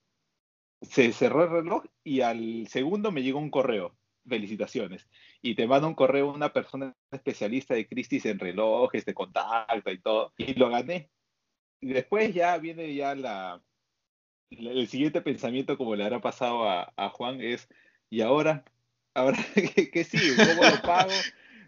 se 0.80 1.12
cerró 1.12 1.44
el 1.44 1.50
reloj 1.50 1.84
y 2.02 2.20
al 2.20 2.66
segundo 2.68 3.10
me 3.10 3.22
llegó 3.22 3.38
un 3.38 3.50
correo. 3.50 3.96
Felicitaciones. 4.26 5.06
Y 5.42 5.54
te 5.54 5.66
manda 5.66 5.86
un 5.86 5.94
correo 5.94 6.32
una 6.32 6.52
persona 6.52 6.96
especialista 7.10 7.74
de 7.74 7.86
Christie's 7.86 8.24
en 8.24 8.38
relojes, 8.38 9.04
de 9.04 9.12
contacto 9.12 9.90
y 9.90 9.98
todo. 10.00 10.32
Y 10.38 10.54
lo 10.54 10.70
gané. 10.70 11.10
Y 11.80 11.88
después 11.92 12.32
ya 12.32 12.56
viene 12.56 12.94
ya 12.94 13.14
la, 13.14 13.62
el 14.50 14.88
siguiente 14.88 15.20
pensamiento, 15.20 15.76
como 15.76 15.94
le 15.94 16.04
habrá 16.04 16.20
pasado 16.20 16.66
a, 16.68 17.08
Juan, 17.10 17.42
es, 17.42 17.68
¿y 18.08 18.22
ahora? 18.22 18.64
¿Ahora 19.12 19.38
qué, 19.74 19.90
qué 19.90 20.04
sigue? 20.04 20.36
¿Cómo 20.36 20.68
lo 20.70 20.82
pago? 20.82 21.12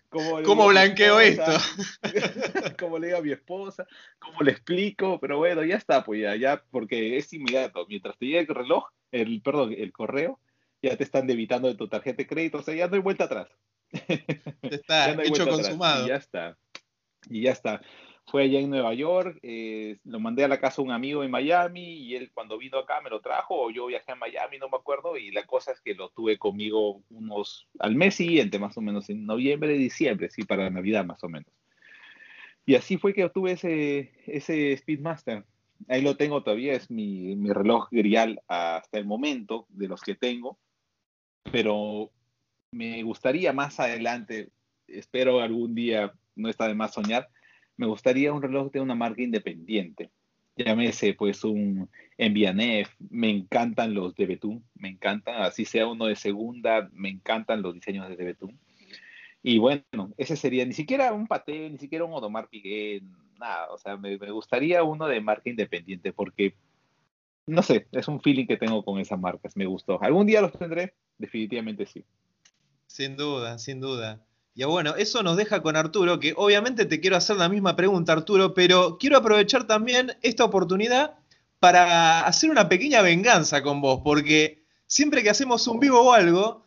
¿Cómo, 0.08 0.42
¿Cómo 0.42 0.68
blanqueo 0.68 1.20
esto? 1.20 1.52
¿Cómo 2.78 2.98
le 2.98 3.08
digo 3.08 3.18
a 3.18 3.22
mi 3.22 3.32
esposa? 3.32 3.86
¿Cómo 4.18 4.40
le 4.42 4.52
explico? 4.52 5.18
Pero 5.20 5.38
bueno, 5.38 5.64
ya 5.64 5.76
está, 5.76 6.04
pues 6.04 6.22
ya, 6.22 6.36
ya, 6.36 6.62
porque 6.70 7.16
es 7.16 7.32
inmediato. 7.32 7.86
Mientras 7.88 8.16
te 8.18 8.26
llega 8.26 8.40
el 8.40 8.46
reloj, 8.46 8.88
el, 9.12 9.40
perdón, 9.42 9.74
el 9.76 9.92
correo, 9.92 10.40
ya 10.82 10.96
te 10.96 11.04
están 11.04 11.26
debitando 11.26 11.68
de 11.68 11.74
tu 11.74 11.88
tarjeta 11.88 12.18
de 12.18 12.26
crédito, 12.26 12.58
o 12.58 12.62
sea, 12.62 12.74
ya 12.74 12.88
no 12.88 12.94
hay 12.94 13.00
vuelta 13.00 13.24
atrás. 13.24 13.48
Está 14.62 15.14
no 15.14 15.22
hecho 15.22 15.46
consumado. 15.46 16.04
Y 16.04 16.08
ya 16.08 16.16
está. 16.16 16.58
Y 17.28 17.42
ya 17.42 17.52
está. 17.52 17.80
Fue 18.28 18.42
allá 18.42 18.58
en 18.58 18.70
Nueva 18.70 18.92
York, 18.92 19.38
eh, 19.42 19.98
lo 20.04 20.18
mandé 20.18 20.42
a 20.42 20.48
la 20.48 20.58
casa 20.58 20.82
de 20.82 20.88
un 20.88 20.92
amigo 20.92 21.22
en 21.22 21.30
Miami 21.30 21.80
y 21.80 22.16
él 22.16 22.32
cuando 22.34 22.58
vino 22.58 22.78
acá 22.78 23.00
me 23.00 23.08
lo 23.08 23.20
trajo, 23.20 23.54
o 23.54 23.70
yo 23.70 23.86
viajé 23.86 24.12
a 24.12 24.16
Miami, 24.16 24.58
no 24.58 24.68
me 24.68 24.76
acuerdo, 24.76 25.16
y 25.16 25.30
la 25.30 25.46
cosa 25.46 25.70
es 25.70 25.80
que 25.80 25.94
lo 25.94 26.08
tuve 26.08 26.36
conmigo 26.36 27.02
unos 27.10 27.68
al 27.78 27.94
mes 27.94 28.16
siguiente, 28.16 28.58
más 28.58 28.76
o 28.76 28.80
menos 28.80 29.08
en 29.10 29.26
noviembre, 29.26 29.74
diciembre, 29.74 30.28
sí, 30.30 30.42
para 30.42 30.68
Navidad 30.70 31.04
más 31.04 31.22
o 31.22 31.28
menos. 31.28 31.48
Y 32.64 32.74
así 32.74 32.98
fue 32.98 33.14
que 33.14 33.24
obtuve 33.24 33.52
ese, 33.52 34.12
ese 34.26 34.76
Speedmaster. 34.76 35.44
Ahí 35.88 36.02
lo 36.02 36.16
tengo 36.16 36.42
todavía, 36.42 36.72
es 36.72 36.90
mi, 36.90 37.36
mi 37.36 37.50
reloj 37.52 37.88
grial 37.92 38.42
hasta 38.48 38.98
el 38.98 39.06
momento 39.06 39.66
de 39.68 39.86
los 39.86 40.00
que 40.02 40.16
tengo, 40.16 40.58
pero 41.52 42.10
me 42.72 43.04
gustaría 43.04 43.52
más 43.52 43.78
adelante, 43.78 44.50
espero 44.88 45.40
algún 45.40 45.76
día, 45.76 46.12
no 46.34 46.48
está 46.48 46.66
de 46.66 46.74
más 46.74 46.94
soñar, 46.94 47.28
me 47.76 47.86
gustaría 47.86 48.32
un 48.32 48.42
reloj 48.42 48.70
de 48.72 48.80
una 48.80 48.94
marca 48.94 49.22
independiente. 49.22 50.10
Llámese 50.56 51.14
pues 51.14 51.44
un 51.44 51.90
Envianef, 52.16 52.88
me 53.10 53.28
encantan 53.28 53.92
los 53.92 54.14
de 54.14 54.26
Betún, 54.26 54.64
me 54.74 54.88
encantan, 54.88 55.42
así 55.42 55.66
sea 55.66 55.86
uno 55.86 56.06
de 56.06 56.16
segunda, 56.16 56.88
me 56.92 57.10
encantan 57.10 57.60
los 57.60 57.74
diseños 57.74 58.08
de 58.08 58.24
Betún. 58.24 58.58
Y 59.42 59.58
bueno, 59.58 59.84
ese 60.16 60.36
sería 60.36 60.64
ni 60.64 60.72
siquiera 60.72 61.12
un 61.12 61.26
Paté, 61.26 61.68
ni 61.68 61.78
siquiera 61.78 62.06
un 62.06 62.14
Odomar 62.14 62.48
Piguet, 62.48 63.02
nada, 63.38 63.70
o 63.70 63.78
sea, 63.78 63.96
me, 63.98 64.16
me, 64.16 64.30
gustaría 64.30 64.82
uno 64.82 65.06
de 65.06 65.20
marca 65.20 65.50
independiente 65.50 66.12
porque, 66.12 66.56
no 67.46 67.62
sé, 67.62 67.86
es 67.92 68.08
un 68.08 68.20
feeling 68.20 68.46
que 68.46 68.56
tengo 68.56 68.82
con 68.82 68.98
esas 68.98 69.20
marcas, 69.20 69.56
me 69.56 69.66
gustó. 69.66 70.02
¿Algún 70.02 70.26
día 70.26 70.40
los 70.40 70.52
tendré? 70.52 70.94
Definitivamente 71.18 71.84
sí. 71.84 72.02
Sin 72.86 73.16
duda, 73.16 73.58
sin 73.58 73.80
duda. 73.80 74.24
Y 74.58 74.64
bueno, 74.64 74.96
eso 74.96 75.22
nos 75.22 75.36
deja 75.36 75.60
con 75.60 75.76
Arturo, 75.76 76.18
que 76.18 76.32
obviamente 76.34 76.86
te 76.86 76.98
quiero 76.98 77.18
hacer 77.18 77.36
la 77.36 77.50
misma 77.50 77.76
pregunta, 77.76 78.14
Arturo, 78.14 78.54
pero 78.54 78.96
quiero 78.96 79.18
aprovechar 79.18 79.66
también 79.66 80.16
esta 80.22 80.46
oportunidad 80.46 81.18
para 81.60 82.22
hacer 82.22 82.50
una 82.50 82.66
pequeña 82.66 83.02
venganza 83.02 83.62
con 83.62 83.82
vos, 83.82 84.00
porque 84.02 84.64
siempre 84.86 85.22
que 85.22 85.28
hacemos 85.28 85.66
un 85.68 85.78
vivo 85.78 86.00
o 86.00 86.12
algo, 86.14 86.64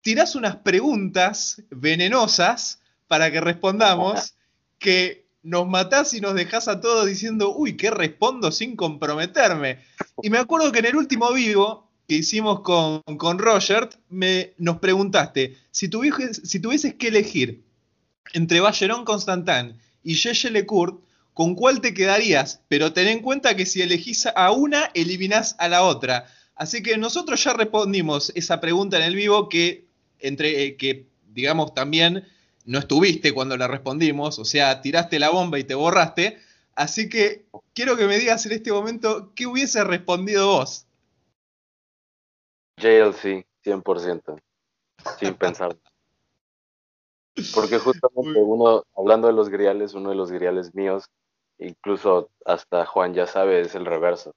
tirás 0.00 0.34
unas 0.34 0.56
preguntas 0.56 1.62
venenosas 1.68 2.80
para 3.06 3.30
que 3.30 3.42
respondamos, 3.42 4.34
que 4.78 5.26
nos 5.42 5.68
matás 5.68 6.14
y 6.14 6.22
nos 6.22 6.34
dejás 6.34 6.68
a 6.68 6.80
todos 6.80 7.04
diciendo, 7.04 7.54
uy, 7.54 7.76
¿qué 7.76 7.90
respondo 7.90 8.50
sin 8.50 8.76
comprometerme? 8.76 9.84
Y 10.22 10.30
me 10.30 10.38
acuerdo 10.38 10.72
que 10.72 10.78
en 10.78 10.86
el 10.86 10.96
último 10.96 11.30
vivo 11.34 11.85
que 12.08 12.16
hicimos 12.16 12.60
con, 12.60 13.02
con 13.18 13.38
Roger, 13.38 13.88
me, 14.08 14.54
nos 14.58 14.78
preguntaste, 14.78 15.56
si 15.70 15.88
tuvieses, 15.88 16.94
que 16.94 17.08
elegir 17.08 17.64
entre 18.32 18.60
Balleron 18.60 19.04
Constantin 19.04 19.78
y 20.02 20.14
Yeye 20.14 20.50
Lecourt, 20.50 21.00
¿con 21.34 21.54
cuál 21.54 21.80
te 21.80 21.94
quedarías? 21.94 22.60
Pero 22.68 22.92
ten 22.92 23.08
en 23.08 23.20
cuenta 23.20 23.56
que 23.56 23.66
si 23.66 23.82
elegís 23.82 24.26
a 24.26 24.50
una, 24.52 24.90
eliminás 24.94 25.56
a 25.58 25.68
la 25.68 25.82
otra. 25.82 26.26
Así 26.54 26.82
que 26.82 26.96
nosotros 26.96 27.42
ya 27.42 27.52
respondimos 27.52 28.32
esa 28.34 28.60
pregunta 28.60 28.96
en 28.96 29.02
el 29.02 29.16
vivo 29.16 29.48
que, 29.48 29.86
entre, 30.20 30.64
eh, 30.64 30.76
que 30.76 31.06
digamos, 31.34 31.74
también 31.74 32.24
no 32.64 32.78
estuviste 32.78 33.32
cuando 33.32 33.56
la 33.56 33.68
respondimos, 33.68 34.38
o 34.38 34.44
sea, 34.44 34.80
tiraste 34.80 35.18
la 35.18 35.30
bomba 35.30 35.58
y 35.58 35.64
te 35.64 35.74
borraste. 35.74 36.38
Así 36.74 37.08
que 37.08 37.46
quiero 37.74 37.96
que 37.96 38.06
me 38.06 38.18
digas 38.18 38.46
en 38.46 38.52
este 38.52 38.72
momento 38.72 39.32
qué 39.34 39.46
hubiese 39.46 39.84
respondido 39.84 40.46
vos. 40.46 40.85
JLC, 42.76 43.46
100%, 43.64 44.40
sin 45.18 45.34
pensar. 45.38 45.76
Porque 47.54 47.78
justamente 47.78 48.38
uno, 48.38 48.84
hablando 48.96 49.26
de 49.26 49.34
los 49.34 49.48
griales, 49.48 49.94
uno 49.94 50.10
de 50.10 50.16
los 50.16 50.30
griales 50.30 50.74
míos, 50.74 51.10
incluso 51.58 52.30
hasta 52.44 52.86
Juan 52.86 53.14
ya 53.14 53.26
sabe, 53.26 53.60
es 53.60 53.74
el 53.74 53.84
reverso. 53.84 54.34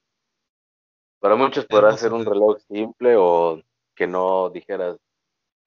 Para 1.18 1.36
muchos 1.36 1.66
podrá 1.66 1.96
ser 1.96 2.12
un 2.12 2.24
reloj 2.24 2.58
simple 2.68 3.16
o 3.16 3.60
que 3.94 4.06
no 4.06 4.50
dijeras, 4.50 4.96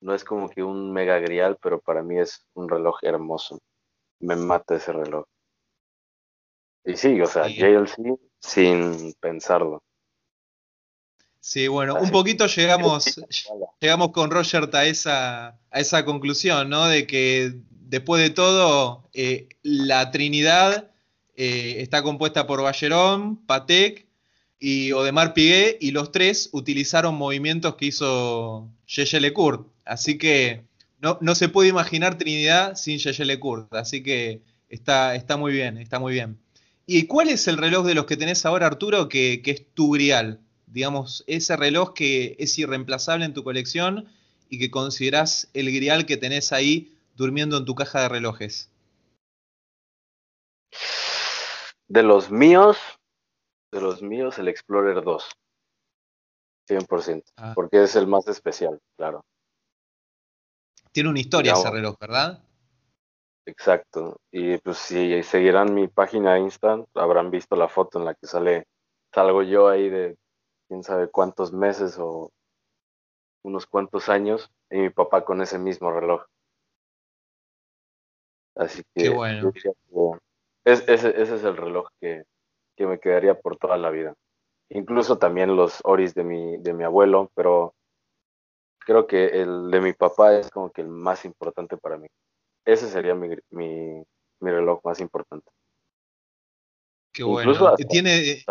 no 0.01 0.13
es 0.13 0.23
como 0.23 0.49
que 0.49 0.63
un 0.63 0.91
mega 0.91 1.19
grial, 1.19 1.57
pero 1.61 1.79
para 1.79 2.01
mí 2.01 2.19
es 2.19 2.45
un 2.55 2.67
reloj 2.67 2.97
hermoso. 3.03 3.59
Me 4.19 4.35
mata 4.35 4.75
ese 4.75 4.91
reloj. 4.91 5.25
Y 6.85 6.97
sí, 6.97 7.21
o 7.21 7.25
sea, 7.25 7.47
JLC 7.47 8.19
sin 8.39 9.13
pensarlo. 9.19 9.81
Sí, 11.45 11.67
bueno, 11.67 11.95
un 11.95 12.09
poquito 12.09 12.47
llegamos, 12.47 13.19
llegamos 13.81 14.11
con 14.11 14.31
Roger 14.31 14.69
a 14.71 14.85
esa, 14.85 15.47
a 15.71 15.79
esa 15.81 16.05
conclusión, 16.05 16.69
¿no? 16.69 16.87
De 16.87 17.05
que 17.05 17.51
después 17.69 18.23
de 18.23 18.29
todo, 18.29 19.09
eh, 19.13 19.49
la 19.61 20.09
Trinidad 20.09 20.89
eh, 21.35 21.75
está 21.79 22.01
compuesta 22.01 22.47
por 22.47 22.61
Ballerón, 22.61 23.45
Patek 23.45 24.07
y 24.57 24.93
Odemar 24.93 25.33
Piguet, 25.33 25.79
y 25.81 25.91
los 25.91 26.13
tres 26.13 26.49
utilizaron 26.53 27.15
movimientos 27.15 27.75
que 27.75 27.87
hizo 27.87 28.69
Yeye 28.87 29.19
Lecourt. 29.19 29.67
Así 29.83 30.17
que 30.17 30.63
no, 31.01 31.17
no, 31.19 31.35
se 31.35 31.49
puede 31.49 31.67
imaginar 31.67 32.17
Trinidad 32.17 32.75
sin 32.75 32.99
Yeye 32.99 33.25
Lecourt. 33.25 33.73
Así 33.73 34.01
que 34.01 34.43
está, 34.69 35.13
está 35.15 35.35
muy 35.35 35.51
bien, 35.51 35.77
está 35.77 35.99
muy 35.99 36.13
bien. 36.13 36.39
¿Y 36.87 37.03
cuál 37.03 37.27
es 37.27 37.49
el 37.49 37.57
reloj 37.57 37.85
de 37.85 37.95
los 37.95 38.05
que 38.05 38.15
tenés 38.15 38.45
ahora, 38.45 38.67
Arturo, 38.67 39.09
que, 39.09 39.41
que 39.43 39.51
es 39.51 39.65
tu 39.73 39.91
grial? 39.91 40.39
Digamos, 40.73 41.23
ese 41.27 41.55
reloj 41.55 41.93
que 41.93 42.35
es 42.39 42.57
irreemplazable 42.57 43.25
en 43.25 43.33
tu 43.33 43.43
colección 43.43 44.09
y 44.49 44.57
que 44.57 44.71
considerás 44.71 45.47
el 45.53 45.71
grial 45.71 46.07
que 46.07 46.17
tenés 46.17 46.51
ahí 46.51 46.97
durmiendo 47.15 47.57
en 47.57 47.65
tu 47.65 47.75
caja 47.75 48.01
de 48.01 48.09
relojes? 48.09 48.71
De 51.87 52.01
los 52.01 52.31
míos, 52.31 52.77
de 53.71 53.81
los 53.81 54.01
míos, 54.01 54.39
el 54.39 54.47
Explorer 54.47 55.03
2. 55.03 55.23
100%. 56.67 57.23
Ah. 57.37 57.51
Porque 57.53 57.83
es 57.83 57.95
el 57.95 58.07
más 58.07 58.27
especial, 58.27 58.79
claro. 58.97 59.23
Tiene 60.91 61.09
una 61.09 61.19
historia 61.19 61.53
ese 61.53 61.69
reloj, 61.69 61.97
¿verdad? 61.99 62.43
Exacto. 63.45 64.17
Y 64.31 64.57
pues 64.57 64.77
si 64.77 65.21
seguirán 65.21 65.73
mi 65.73 65.87
página 65.87 66.33
de 66.33 66.39
Insta, 66.39 66.83
habrán 66.95 67.29
visto 67.29 67.55
la 67.55 67.67
foto 67.67 67.99
en 67.99 68.05
la 68.05 68.15
que 68.15 68.25
sale, 68.25 68.65
salgo 69.13 69.43
yo 69.43 69.67
ahí 69.67 69.89
de 69.89 70.17
quién 70.67 70.83
sabe 70.83 71.09
cuántos 71.09 71.53
meses 71.53 71.97
o 71.99 72.31
unos 73.43 73.65
cuantos 73.65 74.09
años, 74.09 74.51
y 74.69 74.77
mi 74.77 74.89
papá 74.89 75.25
con 75.25 75.41
ese 75.41 75.59
mismo 75.59 75.91
reloj. 75.91 76.25
Así 78.55 78.83
que, 78.93 79.09
bueno. 79.09 79.51
ese, 80.63 81.21
es 81.21 81.43
el 81.43 81.57
reloj 81.57 81.87
que, 81.99 82.23
que, 82.77 82.87
me 82.87 82.99
quedaría 82.99 83.39
por 83.39 83.57
toda 83.57 83.77
la 83.77 83.89
vida. 83.89 84.13
Incluso 84.69 85.17
también 85.17 85.55
los 85.55 85.79
Oris 85.83 86.13
de 86.13 86.23
mi, 86.23 86.57
de 86.57 86.73
mi 86.73 86.83
abuelo, 86.83 87.31
pero 87.35 87.73
creo 88.79 89.07
que 89.07 89.41
el 89.41 89.71
de 89.71 89.81
mi 89.81 89.93
papá 89.93 90.35
es 90.35 90.49
como 90.49 90.71
que 90.71 90.81
el 90.81 90.87
más 90.87 91.25
importante 91.25 91.77
para 91.77 91.97
mí. 91.97 92.07
Ese 92.65 92.87
sería 92.87 93.15
mi, 93.15 93.29
mi, 93.49 94.03
mi 94.39 94.51
reloj 94.51 94.79
más 94.83 94.99
importante. 94.99 95.49
Qué 97.11 97.23
bueno. 97.23 97.75
Tiene, 97.75 98.43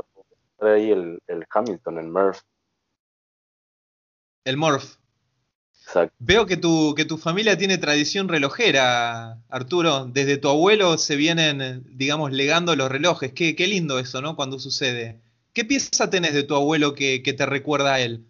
ahí 0.62 0.90
el, 0.90 1.20
Hamilton, 1.50 1.98
el 1.98 2.08
Murph. 2.08 2.40
El 4.44 4.56
Murph. 4.56 4.96
Exacto. 5.84 6.14
Veo 6.18 6.46
que 6.46 6.56
tu, 6.56 6.94
que 6.96 7.04
tu 7.04 7.18
familia 7.18 7.58
tiene 7.58 7.78
tradición 7.78 8.28
relojera, 8.28 9.38
Arturo. 9.48 10.06
Desde 10.06 10.38
tu 10.38 10.48
abuelo 10.48 10.96
se 10.96 11.16
vienen, 11.16 11.84
digamos, 11.96 12.32
legando 12.32 12.76
los 12.76 12.90
relojes. 12.90 13.32
Qué, 13.32 13.56
qué 13.56 13.66
lindo 13.66 13.98
eso, 13.98 14.22
¿no? 14.22 14.36
Cuando 14.36 14.58
sucede. 14.58 15.20
¿Qué 15.52 15.66
pieza 15.66 16.08
tenés 16.08 16.32
de 16.32 16.44
tu 16.44 16.54
abuelo 16.54 16.94
que, 16.94 17.20
te 17.20 17.44
recuerda 17.44 17.94
a 17.94 18.00
él? 18.00 18.24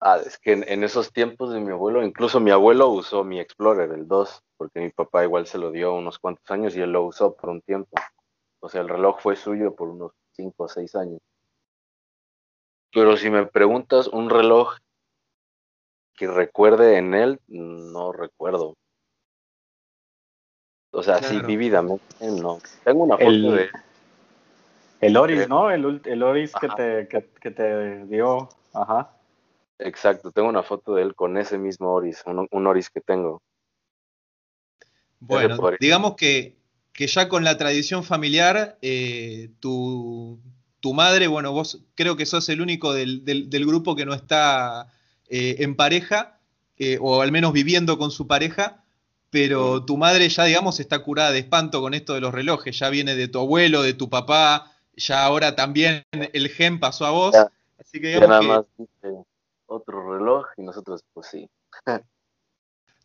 Ah, 0.00 0.18
es 0.24 0.38
que 0.38 0.52
en, 0.52 0.84
esos 0.84 1.12
tiempos 1.12 1.52
de 1.52 1.60
mi 1.60 1.70
abuelo, 1.70 2.02
incluso 2.02 2.40
mi 2.40 2.50
abuelo 2.50 2.88
usó 2.88 3.22
mi 3.22 3.38
Explorer, 3.38 3.90
el 3.90 4.08
2, 4.08 4.42
porque 4.56 4.80
mi 4.80 4.90
papá 4.90 5.24
igual 5.24 5.46
se 5.46 5.58
lo 5.58 5.70
dio 5.70 5.94
unos 5.94 6.18
cuantos 6.18 6.50
años 6.50 6.74
y 6.76 6.80
él 6.80 6.92
lo 6.92 7.04
usó 7.04 7.34
por 7.34 7.50
un 7.50 7.60
tiempo. 7.60 7.90
O 8.66 8.68
sea, 8.68 8.80
el 8.80 8.88
reloj 8.88 9.20
fue 9.20 9.36
suyo 9.36 9.76
por 9.76 9.90
unos 9.90 10.10
5 10.32 10.64
o 10.64 10.68
6 10.68 10.96
años. 10.96 11.20
Pero 12.92 13.16
si 13.16 13.30
me 13.30 13.46
preguntas 13.46 14.08
un 14.08 14.28
reloj 14.28 14.78
que 16.16 16.26
recuerde 16.26 16.96
en 16.96 17.14
él, 17.14 17.40
no 17.46 18.10
recuerdo. 18.10 18.74
O 20.90 21.00
sea, 21.04 21.22
sí, 21.22 21.38
vividamente, 21.42 22.02
no. 22.22 22.58
Tengo 22.82 23.04
una 23.04 23.16
foto 23.16 23.52
de... 23.52 23.70
El 25.00 25.16
Oris, 25.16 25.48
¿no? 25.48 25.70
El, 25.70 26.00
el 26.04 26.22
Oris 26.24 26.52
que 26.52 26.68
te, 26.70 27.06
que, 27.06 27.50
te, 27.52 28.04
dio. 28.06 28.48
Ajá. 28.72 29.12
Exacto, 29.78 30.32
tengo 30.32 30.48
una 30.48 30.64
foto 30.64 30.96
de 30.96 31.02
él 31.02 31.14
con 31.14 31.38
ese 31.38 31.56
mismo 31.56 31.92
Oris, 31.92 32.24
un 32.26 32.66
Oris 32.66 32.90
que 32.90 33.00
tengo. 33.00 33.40
Bueno, 35.20 35.56
digamos 35.78 36.16
que 36.16 36.56
que 36.96 37.06
ya 37.06 37.28
con 37.28 37.44
la 37.44 37.58
tradición 37.58 38.02
familiar, 38.02 38.78
eh, 38.80 39.50
tu, 39.60 40.40
madre, 40.94 41.26
bueno, 41.26 41.52
vos 41.52 41.84
creo 41.94 42.16
que 42.16 42.26
sos 42.26 42.48
el 42.48 42.60
único 42.60 42.94
del, 42.94 43.50
grupo 43.66 43.94
que 43.94 44.06
no 44.06 44.14
está 44.14 44.88
eh, 45.28 45.56
en 45.58 45.76
pareja, 45.76 46.38
eh, 46.78 46.98
o 47.00 47.20
al 47.20 47.32
menos 47.32 47.52
viviendo 47.52 47.98
con 47.98 48.10
su 48.10 48.26
pareja, 48.26 48.82
pero 49.30 49.84
tu 49.84 49.98
madre 49.98 50.28
ya, 50.28 50.44
digamos, 50.44 50.80
está 50.80 51.00
curada 51.00 51.32
de 51.32 51.40
espanto 51.40 51.82
con 51.82 51.92
esto 51.92 52.14
de 52.14 52.20
los 52.20 52.32
relojes, 52.32 52.78
ya 52.78 52.88
viene 52.88 53.14
de 53.14 53.28
tu 53.28 53.40
abuelo, 53.40 53.82
de 53.82 53.92
tu 53.92 54.08
papá, 54.08 54.72
ya 54.96 55.24
ahora 55.24 55.54
también 55.54 56.04
el 56.12 56.48
gen 56.48 56.80
pasó 56.80 57.04
a 57.04 57.10
vos. 57.10 57.34
así 57.78 58.00
que 58.00 58.08
digamos 58.08 58.28
nada 58.28 58.42
más 58.42 58.64
otro 59.66 60.14
reloj 60.14 60.46
y 60.56 60.62
nosotros, 60.62 61.04
pues 61.12 61.26
sí. 61.26 61.50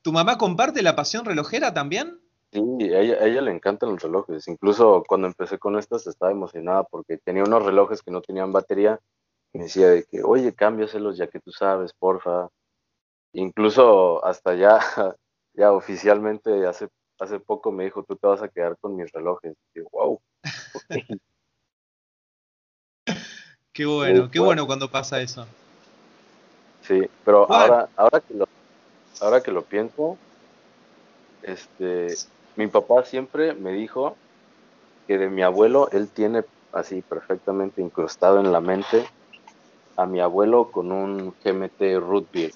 ¿Tu 0.01 0.13
mamá 0.13 0.37
comparte 0.37 0.81
la 0.81 0.95
pasión 0.95 1.25
relojera 1.25 1.73
también? 1.73 2.21
Sí, 2.51 2.59
a 2.93 2.99
ella, 2.99 3.41
le 3.41 3.51
encantan 3.51 3.91
los 3.91 4.01
relojes. 4.01 4.47
Incluso 4.49 5.03
cuando 5.07 5.27
empecé 5.27 5.57
con 5.57 5.77
estas 5.77 6.05
estaba 6.05 6.33
emocionada 6.33 6.83
porque 6.83 7.17
tenía 7.17 7.43
unos 7.43 7.63
relojes 7.63 8.01
que 8.01 8.11
no 8.11 8.21
tenían 8.21 8.51
batería. 8.51 8.99
Me 9.53 9.63
decía 9.63 9.87
de 9.87 10.03
que, 10.03 10.21
oye, 10.21 10.53
cámbiaselos 10.53 11.17
ya 11.17 11.27
que 11.27 11.39
tú 11.39 11.51
sabes, 11.51 11.93
porfa. 11.93 12.49
Incluso 13.31 14.23
hasta 14.25 14.55
ya, 14.55 14.79
ya 15.53 15.71
oficialmente 15.71 16.67
hace, 16.67 16.89
hace 17.19 17.39
poco 17.39 17.71
me 17.71 17.85
dijo, 17.85 18.03
tú 18.03 18.17
te 18.17 18.27
vas 18.27 18.41
a 18.41 18.49
quedar 18.49 18.77
con 18.81 18.97
mis 18.97 19.09
relojes. 19.13 19.55
Y 19.73 19.79
yo, 19.79 19.85
wow. 19.93 20.19
qué 23.71 23.85
bueno, 23.85 24.29
qué 24.29 24.39
bueno 24.41 24.67
cuando 24.67 24.91
pasa 24.91 25.21
eso. 25.21 25.47
Sí, 26.81 27.01
pero 27.23 27.49
ahora, 27.49 27.87
ahora 27.95 28.19
que 28.19 28.33
lo, 28.33 28.45
ahora 29.21 29.41
que 29.41 29.51
lo 29.51 29.63
pienso, 29.63 30.17
este, 31.43 32.07
mi 32.55 32.67
papá 32.67 33.03
siempre 33.03 33.53
me 33.53 33.71
dijo 33.71 34.15
que 35.07 35.17
de 35.17 35.29
mi 35.29 35.41
abuelo, 35.41 35.89
él 35.91 36.09
tiene 36.09 36.43
así 36.73 37.01
perfectamente 37.01 37.81
incrustado 37.81 38.39
en 38.39 38.51
la 38.51 38.61
mente 38.61 39.05
a 39.97 40.05
mi 40.05 40.19
abuelo 40.19 40.71
con 40.71 40.91
un 40.91 41.33
GMT 41.43 41.99
Root 41.99 42.31
Beer. 42.31 42.51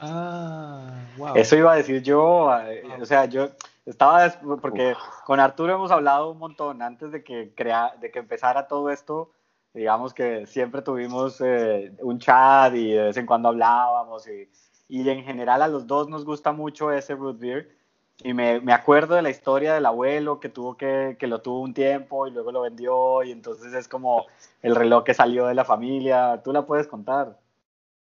Ah, 0.00 0.86
wow. 1.16 1.34
Eso 1.34 1.56
iba 1.56 1.72
a 1.72 1.76
decir 1.76 2.02
yo, 2.02 2.54
eh, 2.58 2.84
o 3.00 3.04
sea, 3.04 3.24
yo 3.24 3.48
estaba, 3.86 4.28
porque 4.60 4.94
con 5.24 5.40
Arturo 5.40 5.74
hemos 5.74 5.90
hablado 5.90 6.30
un 6.30 6.38
montón 6.38 6.82
antes 6.82 7.10
de 7.10 7.24
que, 7.24 7.52
crea, 7.54 7.94
de 8.00 8.10
que 8.10 8.18
empezara 8.18 8.68
todo 8.68 8.90
esto, 8.90 9.30
digamos 9.72 10.14
que 10.14 10.46
siempre 10.46 10.82
tuvimos 10.82 11.40
eh, 11.40 11.92
un 12.00 12.18
chat 12.18 12.74
y 12.74 12.92
de 12.92 13.02
vez 13.04 13.16
en 13.16 13.26
cuando 13.26 13.48
hablábamos 13.48 14.28
y, 14.28 14.48
y 14.88 15.08
en 15.08 15.24
general 15.24 15.62
a 15.62 15.68
los 15.68 15.86
dos 15.86 16.08
nos 16.08 16.24
gusta 16.24 16.52
mucho 16.52 16.92
ese 16.92 17.14
root 17.14 17.38
beer 17.38 17.83
y 18.22 18.32
me, 18.32 18.60
me, 18.60 18.72
acuerdo 18.72 19.16
de 19.16 19.22
la 19.22 19.30
historia 19.30 19.74
del 19.74 19.86
abuelo 19.86 20.38
que 20.38 20.48
tuvo 20.48 20.76
que, 20.76 21.16
que 21.18 21.26
lo 21.26 21.42
tuvo 21.42 21.60
un 21.60 21.74
tiempo 21.74 22.26
y 22.26 22.30
luego 22.30 22.52
lo 22.52 22.62
vendió 22.62 23.22
y 23.22 23.32
entonces 23.32 23.74
es 23.74 23.88
como 23.88 24.26
el 24.62 24.76
reloj 24.76 25.04
que 25.04 25.14
salió 25.14 25.46
de 25.46 25.54
la 25.54 25.64
familia. 25.64 26.40
¿Tú 26.42 26.52
la 26.52 26.64
puedes 26.64 26.86
contar? 26.86 27.38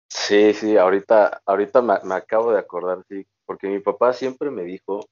Sí, 0.07 0.53
sí, 0.53 0.77
ahorita, 0.77 1.41
ahorita 1.45 1.81
me, 1.81 1.95
me 2.03 2.15
acabo 2.15 2.51
de 2.51 2.59
acordar, 2.59 3.03
sí, 3.09 3.25
porque 3.45 3.67
mi 3.67 3.79
papá 3.79 4.13
siempre 4.13 4.51
me 4.51 4.63
dijo, 4.63 5.07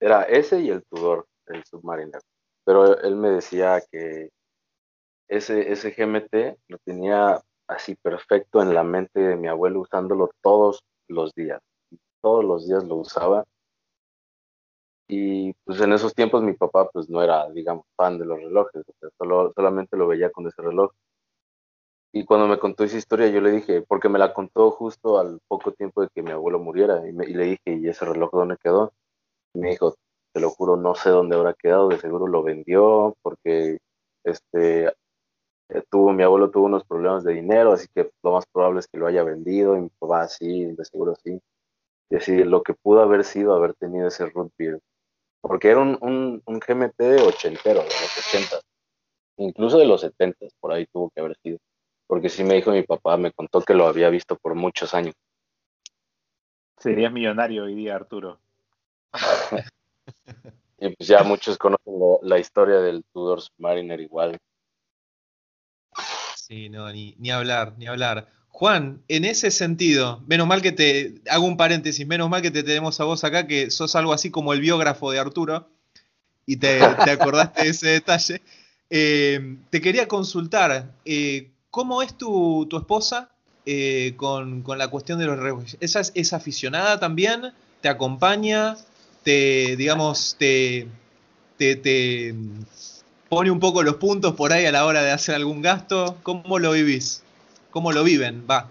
era 0.00 0.24
ese 0.24 0.60
y 0.60 0.70
el 0.70 0.82
Tudor, 0.84 1.26
el 1.46 1.64
Submariner, 1.64 2.20
pero 2.64 3.00
él 3.00 3.16
me 3.16 3.30
decía 3.30 3.80
que 3.90 4.30
ese, 5.28 5.72
ese 5.72 5.92
GMT 5.92 6.58
lo 6.68 6.78
tenía 6.78 7.40
así 7.68 7.94
perfecto 7.94 8.60
en 8.60 8.74
la 8.74 8.82
mente 8.82 9.20
de 9.20 9.36
mi 9.36 9.48
abuelo 9.48 9.80
usándolo 9.80 10.30
todos 10.42 10.84
los 11.08 11.32
días. 11.34 11.60
Todos 12.20 12.44
los 12.44 12.66
días 12.66 12.84
lo 12.84 12.96
usaba 12.96 13.44
y 15.08 15.52
pues 15.64 15.80
en 15.80 15.92
esos 15.92 16.14
tiempos 16.14 16.42
mi 16.42 16.54
papá 16.54 16.88
pues 16.92 17.08
no 17.08 17.22
era, 17.22 17.48
digamos, 17.50 17.86
fan 17.96 18.18
de 18.18 18.24
los 18.26 18.38
relojes, 18.38 18.84
solo, 19.18 19.52
solamente 19.54 19.96
lo 19.96 20.08
veía 20.08 20.30
con 20.30 20.46
ese 20.46 20.62
reloj. 20.62 20.90
Y 22.12 22.24
cuando 22.24 22.48
me 22.48 22.58
contó 22.58 22.84
esa 22.84 22.96
historia, 22.96 23.28
yo 23.28 23.40
le 23.40 23.50
dije, 23.50 23.82
porque 23.82 24.08
me 24.08 24.18
la 24.18 24.32
contó 24.32 24.70
justo 24.70 25.18
al 25.18 25.38
poco 25.48 25.72
tiempo 25.72 26.00
de 26.02 26.08
que 26.14 26.22
mi 26.22 26.30
abuelo 26.30 26.58
muriera, 26.58 27.02
y, 27.06 27.10
y 27.10 27.34
le 27.34 27.44
dije, 27.44 27.60
¿y 27.66 27.88
ese 27.88 28.04
reloj 28.06 28.30
dónde 28.32 28.56
quedó? 28.56 28.92
Y 29.54 29.58
me 29.60 29.70
dijo, 29.70 29.94
te 30.32 30.40
lo 30.40 30.50
juro, 30.50 30.76
no 30.76 30.94
sé 30.94 31.10
dónde 31.10 31.36
habrá 31.36 31.54
quedado, 31.54 31.88
de 31.88 31.98
seguro 31.98 32.26
lo 32.26 32.42
vendió, 32.42 33.16
porque 33.22 33.78
este 34.24 34.86
eh, 35.68 35.82
tuvo, 35.90 36.12
mi 36.12 36.22
abuelo 36.22 36.50
tuvo 36.50 36.66
unos 36.66 36.84
problemas 36.84 37.24
de 37.24 37.34
dinero, 37.34 37.72
así 37.72 37.86
que 37.94 38.10
lo 38.22 38.32
más 38.32 38.46
probable 38.46 38.80
es 38.80 38.88
que 38.88 38.98
lo 38.98 39.06
haya 39.06 39.22
vendido, 39.22 39.76
y 39.76 39.82
mi 39.82 39.88
papá 39.98 40.28
sí, 40.28 40.66
de 40.66 40.84
seguro 40.84 41.14
sí. 41.22 41.40
Y 42.10 42.16
así, 42.16 42.44
lo 42.44 42.62
que 42.62 42.74
pudo 42.74 43.00
haber 43.02 43.24
sido 43.24 43.54
haber 43.54 43.74
tenido 43.74 44.08
ese 44.08 44.26
root 44.26 44.52
beer, 44.58 44.80
porque 45.48 45.68
era 45.68 45.80
un, 45.80 45.98
un, 46.00 46.42
un 46.44 46.58
GMT 46.58 47.22
ochentero, 47.26 47.80
de 47.80 47.86
los 47.86 48.28
80, 48.32 48.60
incluso 49.38 49.78
de 49.78 49.86
los 49.86 50.00
70, 50.00 50.46
por 50.60 50.72
ahí 50.72 50.86
tuvo 50.86 51.10
que 51.10 51.20
haber 51.20 51.36
sido 51.42 51.58
porque 52.06 52.28
sí 52.28 52.44
me 52.44 52.54
dijo 52.54 52.70
mi 52.70 52.82
papá, 52.82 53.16
me 53.16 53.32
contó 53.32 53.60
que 53.62 53.74
lo 53.74 53.86
había 53.86 54.08
visto 54.10 54.36
por 54.36 54.54
muchos 54.54 54.94
años. 54.94 55.14
Serías 56.78 57.12
millonario 57.12 57.64
hoy 57.64 57.74
día, 57.74 57.96
Arturo. 57.96 58.38
y 60.78 60.90
pues 60.90 61.08
ya 61.08 61.22
muchos 61.22 61.58
conocen 61.58 61.94
la, 62.22 62.38
historia 62.38 62.76
del 62.76 63.04
Tudor 63.12 63.40
Mariner 63.58 64.00
igual. 64.00 64.38
Sí, 66.36 66.68
no, 66.68 66.92
ni, 66.92 67.16
ni 67.18 67.30
hablar, 67.30 67.74
ni 67.76 67.86
hablar. 67.86 68.28
Juan, 68.58 69.02
en 69.08 69.26
ese 69.26 69.50
sentido, 69.50 70.22
menos 70.26 70.46
mal 70.46 70.62
que 70.62 70.72
te, 70.72 71.16
hago 71.28 71.44
un 71.44 71.58
paréntesis, 71.58 72.06
menos 72.06 72.30
mal 72.30 72.40
que 72.40 72.50
te 72.50 72.62
tenemos 72.62 72.98
a 73.00 73.04
vos 73.04 73.22
acá, 73.22 73.46
que 73.46 73.70
sos 73.70 73.94
algo 73.96 74.14
así 74.14 74.30
como 74.30 74.54
el 74.54 74.60
biógrafo 74.60 75.10
de 75.10 75.18
Arturo, 75.18 75.68
y 76.46 76.56
te, 76.56 76.78
te 76.78 77.10
acordaste 77.10 77.64
de 77.64 77.68
ese 77.68 77.88
detalle. 77.88 78.40
Eh, 78.88 79.58
te 79.68 79.80
quería 79.82 80.08
consultar, 80.08 80.94
eh, 81.04 81.50
¿Cómo 81.76 82.00
es 82.00 82.16
tu, 82.16 82.66
esposa 82.74 83.28
eh, 83.66 84.14
con, 84.16 84.64
la 84.66 84.88
cuestión 84.88 85.18
de 85.18 85.26
los 85.26 85.38
relojes? 85.38 85.76
¿Esa 85.80 86.00
es, 86.00 86.32
aficionada 86.32 86.98
también? 86.98 87.52
¿Te 87.82 87.90
acompaña? 87.90 88.78
¿Te, 89.22 89.76
digamos, 89.76 90.36
te, 90.38 90.88
te, 91.58 92.34
pone 93.28 93.50
un 93.50 93.60
poco 93.60 93.82
los 93.82 93.96
puntos 93.96 94.34
por 94.36 94.54
ahí 94.54 94.64
a 94.64 94.72
la 94.72 94.86
hora 94.86 95.02
de 95.02 95.10
hacer 95.10 95.34
algún 95.34 95.60
gasto? 95.60 96.16
¿Cómo 96.22 96.58
lo 96.58 96.72
vivís? 96.72 97.25
¿Cómo 97.76 97.92
lo 97.92 98.02
viven? 98.04 98.46
Va. 98.50 98.70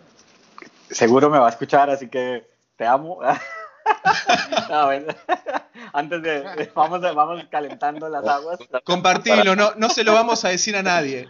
Seguro 0.89 1.29
me 1.29 1.37
va 1.37 1.45
a 1.45 1.51
escuchar, 1.51 1.91
así 1.91 2.07
que 2.07 2.43
te 2.75 2.87
amo. 2.87 3.19
antes 5.93 6.23
de, 6.23 6.71
vamos, 6.73 7.01
vamos 7.01 7.43
calentando 7.51 8.09
las 8.09 8.25
aguas. 8.25 8.57
Compartilo, 8.83 9.55
no, 9.55 9.75
no 9.75 9.89
se 9.89 10.03
lo 10.03 10.15
vamos 10.15 10.43
a 10.43 10.49
decir 10.49 10.75
a 10.75 10.81
nadie. 10.81 11.27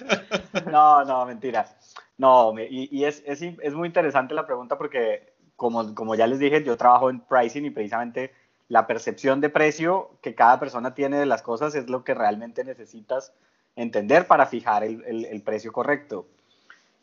no, 0.72 1.04
no, 1.04 1.26
mentira. 1.26 1.76
No, 2.16 2.54
y, 2.58 3.04
es, 3.04 3.22
es, 3.26 3.42
es, 3.42 3.74
muy 3.74 3.88
interesante 3.88 4.32
la 4.32 4.46
pregunta 4.46 4.78
porque, 4.78 5.34
como, 5.54 5.94
como 5.94 6.14
ya 6.14 6.26
les 6.26 6.38
dije, 6.38 6.64
yo 6.64 6.78
trabajo 6.78 7.10
en 7.10 7.20
pricing 7.20 7.66
y 7.66 7.70
precisamente 7.70 8.32
la 8.68 8.86
percepción 8.86 9.42
de 9.42 9.50
precio 9.50 10.12
que 10.22 10.34
cada 10.34 10.58
persona 10.58 10.94
tiene 10.94 11.18
de 11.18 11.26
las 11.26 11.42
cosas 11.42 11.74
es 11.74 11.90
lo 11.90 12.04
que 12.04 12.14
realmente 12.14 12.64
necesitas 12.64 13.34
entender 13.76 14.26
para 14.26 14.46
fijar 14.46 14.82
el, 14.82 15.26
el, 15.26 15.42
precio 15.42 15.72
correcto. 15.72 16.26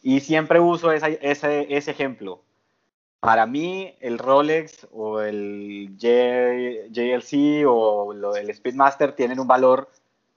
Y 0.02 0.22
siempre 0.22 0.60
uso 0.60 0.92
ese, 0.92 1.18
ese 1.22 1.92
ejemplo 1.92 2.42
para 3.20 3.46
mí 3.46 3.96
el 4.00 4.18
Rolex 4.18 4.88
o 4.92 5.22
el 5.22 5.98
JLC 5.98 7.66
o 7.68 8.14
el 8.36 8.54
Speedmaster 8.54 9.14
tienen 9.14 9.40
un 9.40 9.48
valor 9.48 9.90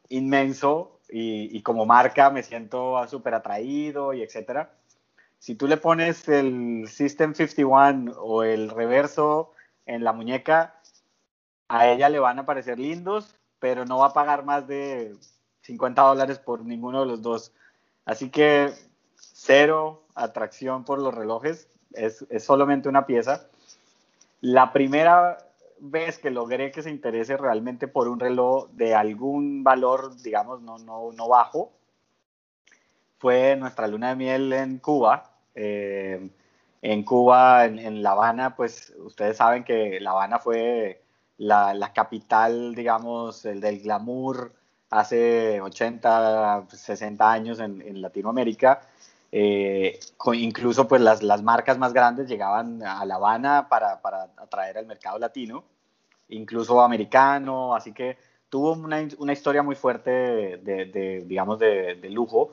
inmenso 0.09 0.99
y, 1.09 1.63
como 1.63 1.87
marca 1.87 2.31
me 2.31 2.43
siento 2.43 3.07
súper 3.07 3.35
atraído 3.35 4.15
y 4.15 4.23
etcétera. 4.23 4.75
Si 5.39 5.55
tú 5.55 5.67
le 5.69 5.77
pones 5.77 6.29
el 6.29 6.89
System 6.89 7.35
51 7.35 8.13
o 8.19 8.43
el 8.43 8.71
reverso 8.71 9.53
en 9.87 10.05
la 10.05 10.13
muñeca, 10.13 10.81
a 11.69 11.89
ella 11.89 12.09
le 12.09 12.19
van 12.19 12.39
a 12.39 12.47
parecer 12.47 12.79
lindos, 12.79 13.37
pero 13.59 13.85
no 13.85 13.99
va 13.99 14.07
a 14.07 14.13
pagar 14.13 14.45
más 14.45 14.67
de 14.67 15.15
50 15.63 16.03
dólares 16.03 16.39
por 16.39 16.65
ninguno 16.65 17.01
de 17.01 17.07
los 17.07 17.23
dos. 17.23 17.53
Así 18.05 18.31
que 18.31 18.73
cero 19.45 20.05
atracción 20.15 20.85
por 20.85 21.01
los 21.01 21.13
relojes 21.13 21.69
es, 21.93 22.25
solamente 22.39 22.89
una 22.89 23.07
pieza. 23.07 23.49
La 24.41 24.73
primera 24.73 25.39
vez 25.81 26.19
que 26.19 26.31
logré 26.31 26.71
que 26.71 26.83
se 26.83 26.91
interese 26.91 27.37
realmente 27.37 27.89
por 27.89 28.09
un 28.09 28.21
reloj 28.21 28.69
de 28.71 28.95
algún 28.95 29.65
valor, 29.65 30.17
digamos, 30.23 30.63
no, 30.63 30.79
no, 30.79 31.11
no 31.13 31.29
bajo, 31.29 31.73
fue 33.19 33.57
nuestra 33.57 33.89
luna 33.89 34.11
de 34.11 34.17
miel 34.17 34.53
en 34.53 34.79
Cuba. 34.79 35.31
Eh, 35.55 36.31
en 36.81 37.05
Cuba, 37.05 37.65
en, 37.67 38.03
La 38.03 38.13
Habana, 38.13 38.57
pues 38.57 38.93
ustedes 38.99 39.37
saben 39.37 39.65
que 39.65 40.01
La 40.01 40.11
Habana 40.11 40.39
fue 40.39 41.03
la, 41.39 41.75
la 41.75 41.93
capital, 41.93 42.75
digamos, 42.75 43.45
el 43.45 43.61
del 43.61 43.81
glamour 43.81 44.53
hace 44.91 45.61
80, 45.61 46.67
60 46.69 47.33
años 47.33 47.61
en, 47.61 47.83
en 47.83 48.03
Latinoamérica. 48.03 48.83
Eh, 49.35 49.99
incluso 50.35 50.87
pues 50.87 51.01
las, 51.01 51.23
las, 51.23 51.43
marcas 51.43 51.79
más 51.79 51.95
grandes 51.95 52.29
llegaban 52.29 52.83
a 52.83 53.03
La 53.07 53.15
Habana 53.15 53.67
para, 53.67 54.03
para 54.03 54.29
atraer 54.37 54.77
al 54.77 54.85
mercado 54.85 55.19
latino, 55.19 55.65
incluso 56.29 56.83
americano, 56.83 57.75
así 57.75 57.93
que 57.95 58.19
tuvo 58.51 58.75
una, 58.75 59.09
una 59.17 59.33
historia 59.33 59.63
muy 59.63 59.75
fuerte 59.75 60.11
de, 60.11 60.85
de, 60.85 61.25
digamos, 61.27 61.59
de, 61.59 61.95
de, 61.95 62.11
lujo. 62.11 62.53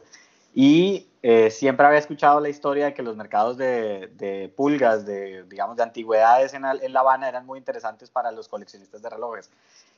Y 0.56 1.08
eh, 1.22 1.52
siempre 1.52 1.86
había 1.86 2.00
escuchado 2.00 2.40
la 2.40 2.48
historia 2.48 2.86
de 2.86 2.94
que 2.94 3.04
los 3.04 3.18
mercados 3.18 3.58
de, 3.58 4.54
pulgas, 4.56 5.06
de, 5.06 5.44
digamos, 5.50 5.76
de 5.76 5.84
antigüedades 5.84 6.54
en, 6.54 6.64
en, 6.64 6.94
La 6.94 7.02
Habana 7.02 7.28
eran 7.28 7.46
muy 7.46 7.60
interesantes 7.60 8.10
para 8.10 8.32
los 8.32 8.48
coleccionistas 8.48 9.02
de 9.02 9.10
relojes. 9.10 9.52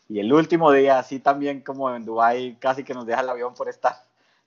Y 0.10 0.20
el 0.20 0.34
último 0.34 0.72
día, 0.72 0.98
así 0.98 1.20
también 1.20 1.62
como 1.62 1.94
en 1.96 2.06
Dubái, 2.06 2.56
casi 2.56 2.84
que 2.84 2.96
nos 2.96 3.06
deja 3.06 3.22
el 3.22 3.30
avión 3.30 3.54
por 3.54 3.70
estar 3.70 3.96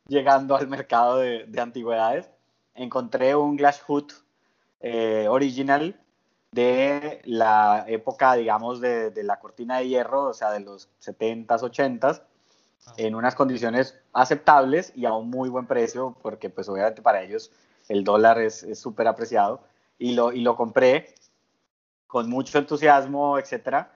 llegando 0.07 0.57
al 0.57 0.69
mercado 0.69 1.19
de, 1.19 1.61
antigüedades, 1.61 2.31
encontré 2.75 3.35
un 3.35 3.57
Glass 3.57 3.83
Hood 3.83 4.13
eh, 4.81 5.27
original 5.29 6.01
de 6.53 7.21
la 7.25 7.85
época, 7.89 8.35
digamos, 8.35 8.81
de, 8.81 9.13
la 9.23 9.41
cortina 9.41 9.79
de 9.79 9.89
hierro, 9.89 10.27
o 10.27 10.35
sea, 10.35 10.51
de 10.53 10.61
los 10.61 10.89
70s, 11.01 11.47
80s, 11.47 12.23
ah. 12.87 12.93
en 12.97 13.15
unas 13.15 13.35
condiciones 13.35 13.99
aceptables 14.13 14.93
y 14.95 15.07
a 15.07 15.13
un 15.13 15.31
muy 15.31 15.49
buen 15.49 15.67
precio, 15.67 16.17
porque 16.23 16.51
pues 16.51 16.69
obviamente 16.69 17.03
para 17.03 17.23
ellos 17.23 17.51
el 17.89 18.05
dólar 18.05 18.39
es 18.41 18.67
súper 18.79 19.09
apreciado, 19.09 19.63
y 19.99 20.15
lo, 20.15 20.33
y 20.33 20.41
lo 20.41 20.57
compré 20.57 21.15
con 22.07 22.29
mucho 22.29 22.59
entusiasmo, 22.59 23.39
etcétera, 23.39 23.93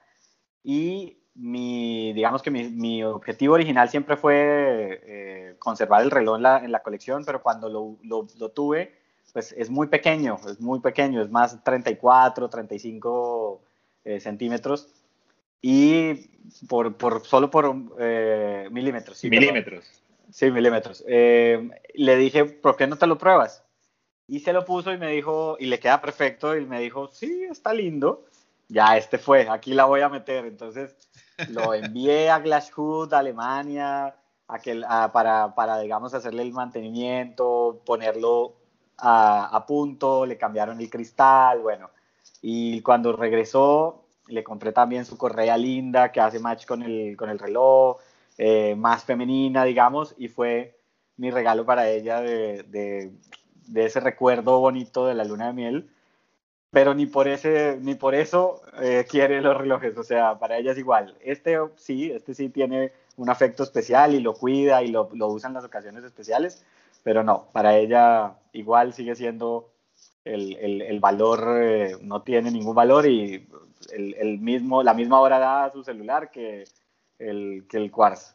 y 0.64 1.18
mi, 1.39 2.12
digamos 2.12 2.43
que 2.43 2.51
mi, 2.51 2.68
mi 2.68 3.03
objetivo 3.05 3.55
original 3.55 3.89
siempre 3.89 4.16
fue 4.16 5.01
eh, 5.07 5.55
conservar 5.59 6.03
el 6.03 6.11
reloj 6.11 6.36
en 6.36 6.43
la, 6.43 6.59
en 6.59 6.72
la, 6.72 6.82
colección, 6.82 7.24
pero 7.24 7.43
cuando 7.43 7.68
lo, 7.68 7.97
lo, 8.03 8.49
tuve, 8.51 8.93
pues 9.32 9.55
es 9.57 9.70
muy 9.70 9.86
pequeño, 9.86 10.39
es 10.49 10.61
muy 10.61 10.80
pequeño, 10.80 11.22
es 11.22 11.30
más 11.30 11.62
34, 11.62 12.49
35 12.49 13.61
eh, 14.05 14.20
centímetros 14.20 14.89
y 15.62 16.28
por, 16.68 16.97
por, 16.97 17.24
solo 17.24 17.51
por 17.51 17.74
eh, 17.99 18.68
milímetros. 18.72 19.18
Sí, 19.18 19.30
milímetros. 19.30 20.03
Sí, 20.30 20.51
milímetros. 20.51 21.05
le 21.07 22.16
dije, 22.16 22.45
¿por 22.45 22.76
qué 22.76 22.86
no 22.86 22.97
te 22.97 23.07
lo 23.07 23.16
pruebas? 23.16 23.64
Y 24.26 24.41
se 24.41 24.53
lo 24.53 24.64
puso 24.64 24.93
y 24.93 24.99
me 24.99 25.11
dijo, 25.11 25.57
y 25.59 25.66
le 25.66 25.78
queda 25.78 26.03
perfecto, 26.03 26.55
y 26.55 26.66
me 26.66 26.80
dijo, 26.80 27.09
sí, 27.09 27.45
está 27.51 27.72
lindo. 27.72 28.26
Ya, 28.68 28.99
este 28.99 29.16
fue, 29.16 29.49
aquí 29.49 29.72
la 29.72 29.86
voy 29.86 30.03
a 30.03 30.11
meter. 30.11 30.45
Entonces, 30.45 30.95
lo 31.49 31.74
envié 31.74 32.30
a 32.30 32.39
Glashhood, 32.39 33.12
Alemania, 33.14 34.14
a 34.49 34.59
que, 34.59 34.80
para, 35.12 35.55
para, 35.55 35.74
hacerle 35.76 36.43
el 36.43 36.53
mantenimiento, 36.53 37.80
ponerlo 37.84 38.55
a, 38.99 39.64
punto, 39.66 40.26
le 40.26 40.36
cambiaron 40.36 40.80
el 40.80 40.91
cristal, 40.91 41.61
bueno. 41.61 41.91
Y 42.43 42.80
cuando 42.82 43.12
regresó, 43.12 44.05
le 44.26 44.43
compré 44.45 44.72
también 44.72 45.05
su 45.05 45.16
correa 45.16 45.57
linda 45.57 46.11
que 46.12 46.20
hace 46.20 46.41
match 46.41 46.66
con 46.66 46.82
el, 46.82 47.16
reloj, 47.16 47.99
eh, 48.36 48.74
más 48.76 49.05
femenina, 49.05 49.64
digamos, 49.64 50.14
y 50.18 50.28
fue 50.28 50.78
mi 51.16 51.30
regalo 51.30 51.64
para 51.64 51.89
ella 51.89 52.20
de, 52.20 53.12
de 53.68 53.84
ese 53.84 54.01
recuerdo 54.01 54.61
bonito 54.61 55.07
de 55.07 55.14
la 55.14 55.24
luna 55.24 55.49
de 55.49 55.53
miel 55.53 55.91
pero 56.71 56.95
ni 56.95 57.07
por, 57.07 57.29
ese, 57.29 57.79
ni 57.81 57.95
por 57.95 58.14
eso 58.14 58.61
eh, 58.81 59.07
quiere 59.09 59.41
los 59.41 59.57
relojes, 59.57 59.97
o 59.97 60.03
sea, 60.03 60.39
para 60.39 60.59
ella 60.59 60.73
es 60.73 60.79
igual. 60.79 61.16
Este 61.21 61.57
sí, 61.77 62.11
este 62.11 62.35
sí 62.35 62.49
tiene 62.51 62.93
un 63.16 63.31
afecto 63.31 63.62
especial 63.62 64.14
y 64.14 64.21
lo 64.21 64.35
cuida 64.35 64.83
y 64.83 64.89
lo, 64.89 65.09
lo 65.14 65.29
usa 65.29 65.49
en 65.49 65.55
las 65.55 65.64
ocasiones 65.64 66.05
especiales, 66.05 66.64
pero 67.03 67.25
no, 67.25 67.49
para 67.53 67.77
ella 67.77 68.35
igual 68.53 68.93
sigue 68.93 69.14
siendo 69.16 69.73
el, 70.25 70.57
el, 70.57 70.83
el 70.83 71.01
valor, 71.01 71.59
eh, 71.62 71.97
no 72.03 72.23
tiene 72.23 72.51
ningún 72.51 72.75
valor 72.75 73.07
y 73.07 73.49
el, 73.91 74.14
el, 74.14 74.39
mismo, 74.39 74.83
la 74.83 74.95
misma 74.95 75.21
hora 75.21 75.39
da 75.39 75.64
a 75.64 75.73
su 75.73 75.83
celular 75.83 76.31
que 76.31 76.64
el, 77.19 77.66
que 77.69 77.79
el 77.79 77.91
Quartz. 77.91 78.35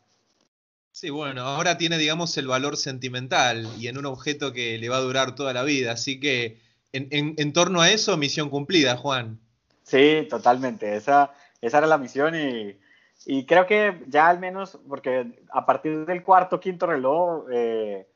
Sí, 0.92 1.10
bueno, 1.10 1.42
ahora 1.42 1.78
tiene, 1.78 1.98
digamos, 1.98 2.38
el 2.38 2.48
valor 2.48 2.78
sentimental 2.78 3.68
y 3.80 3.88
en 3.88 3.98
un 3.98 4.06
objeto 4.06 4.54
que 4.54 4.78
le 4.78 4.90
va 4.90 4.98
a 4.98 5.02
durar 5.02 5.34
toda 5.34 5.52
la 5.52 5.64
vida. 5.64 5.92
Así 5.92 6.20
que 6.20 6.60
en, 6.94 7.54
torno 7.54 7.82
a 7.82 7.90
eso, 7.90 8.16
misión 8.18 8.50
cumplida, 8.50 8.96
Juan. 8.98 9.40
Sí, 9.84 10.28
totalmente. 10.30 10.96
Esa, 10.96 11.34
era 11.62 11.88
la 11.88 11.98
misión 11.98 12.36
y, 12.36 12.78
y 13.26 13.46
creo 13.46 13.66
que 13.66 14.04
ya 14.08 14.28
al 14.28 14.40
menos, 14.40 14.80
porque 14.88 15.44
a 15.52 15.66
partir 15.66 16.06
del 16.06 16.24
cuarto, 16.24 16.60
quinto 16.60 16.86
reloj, 16.86 17.46
eh, 17.52 18.08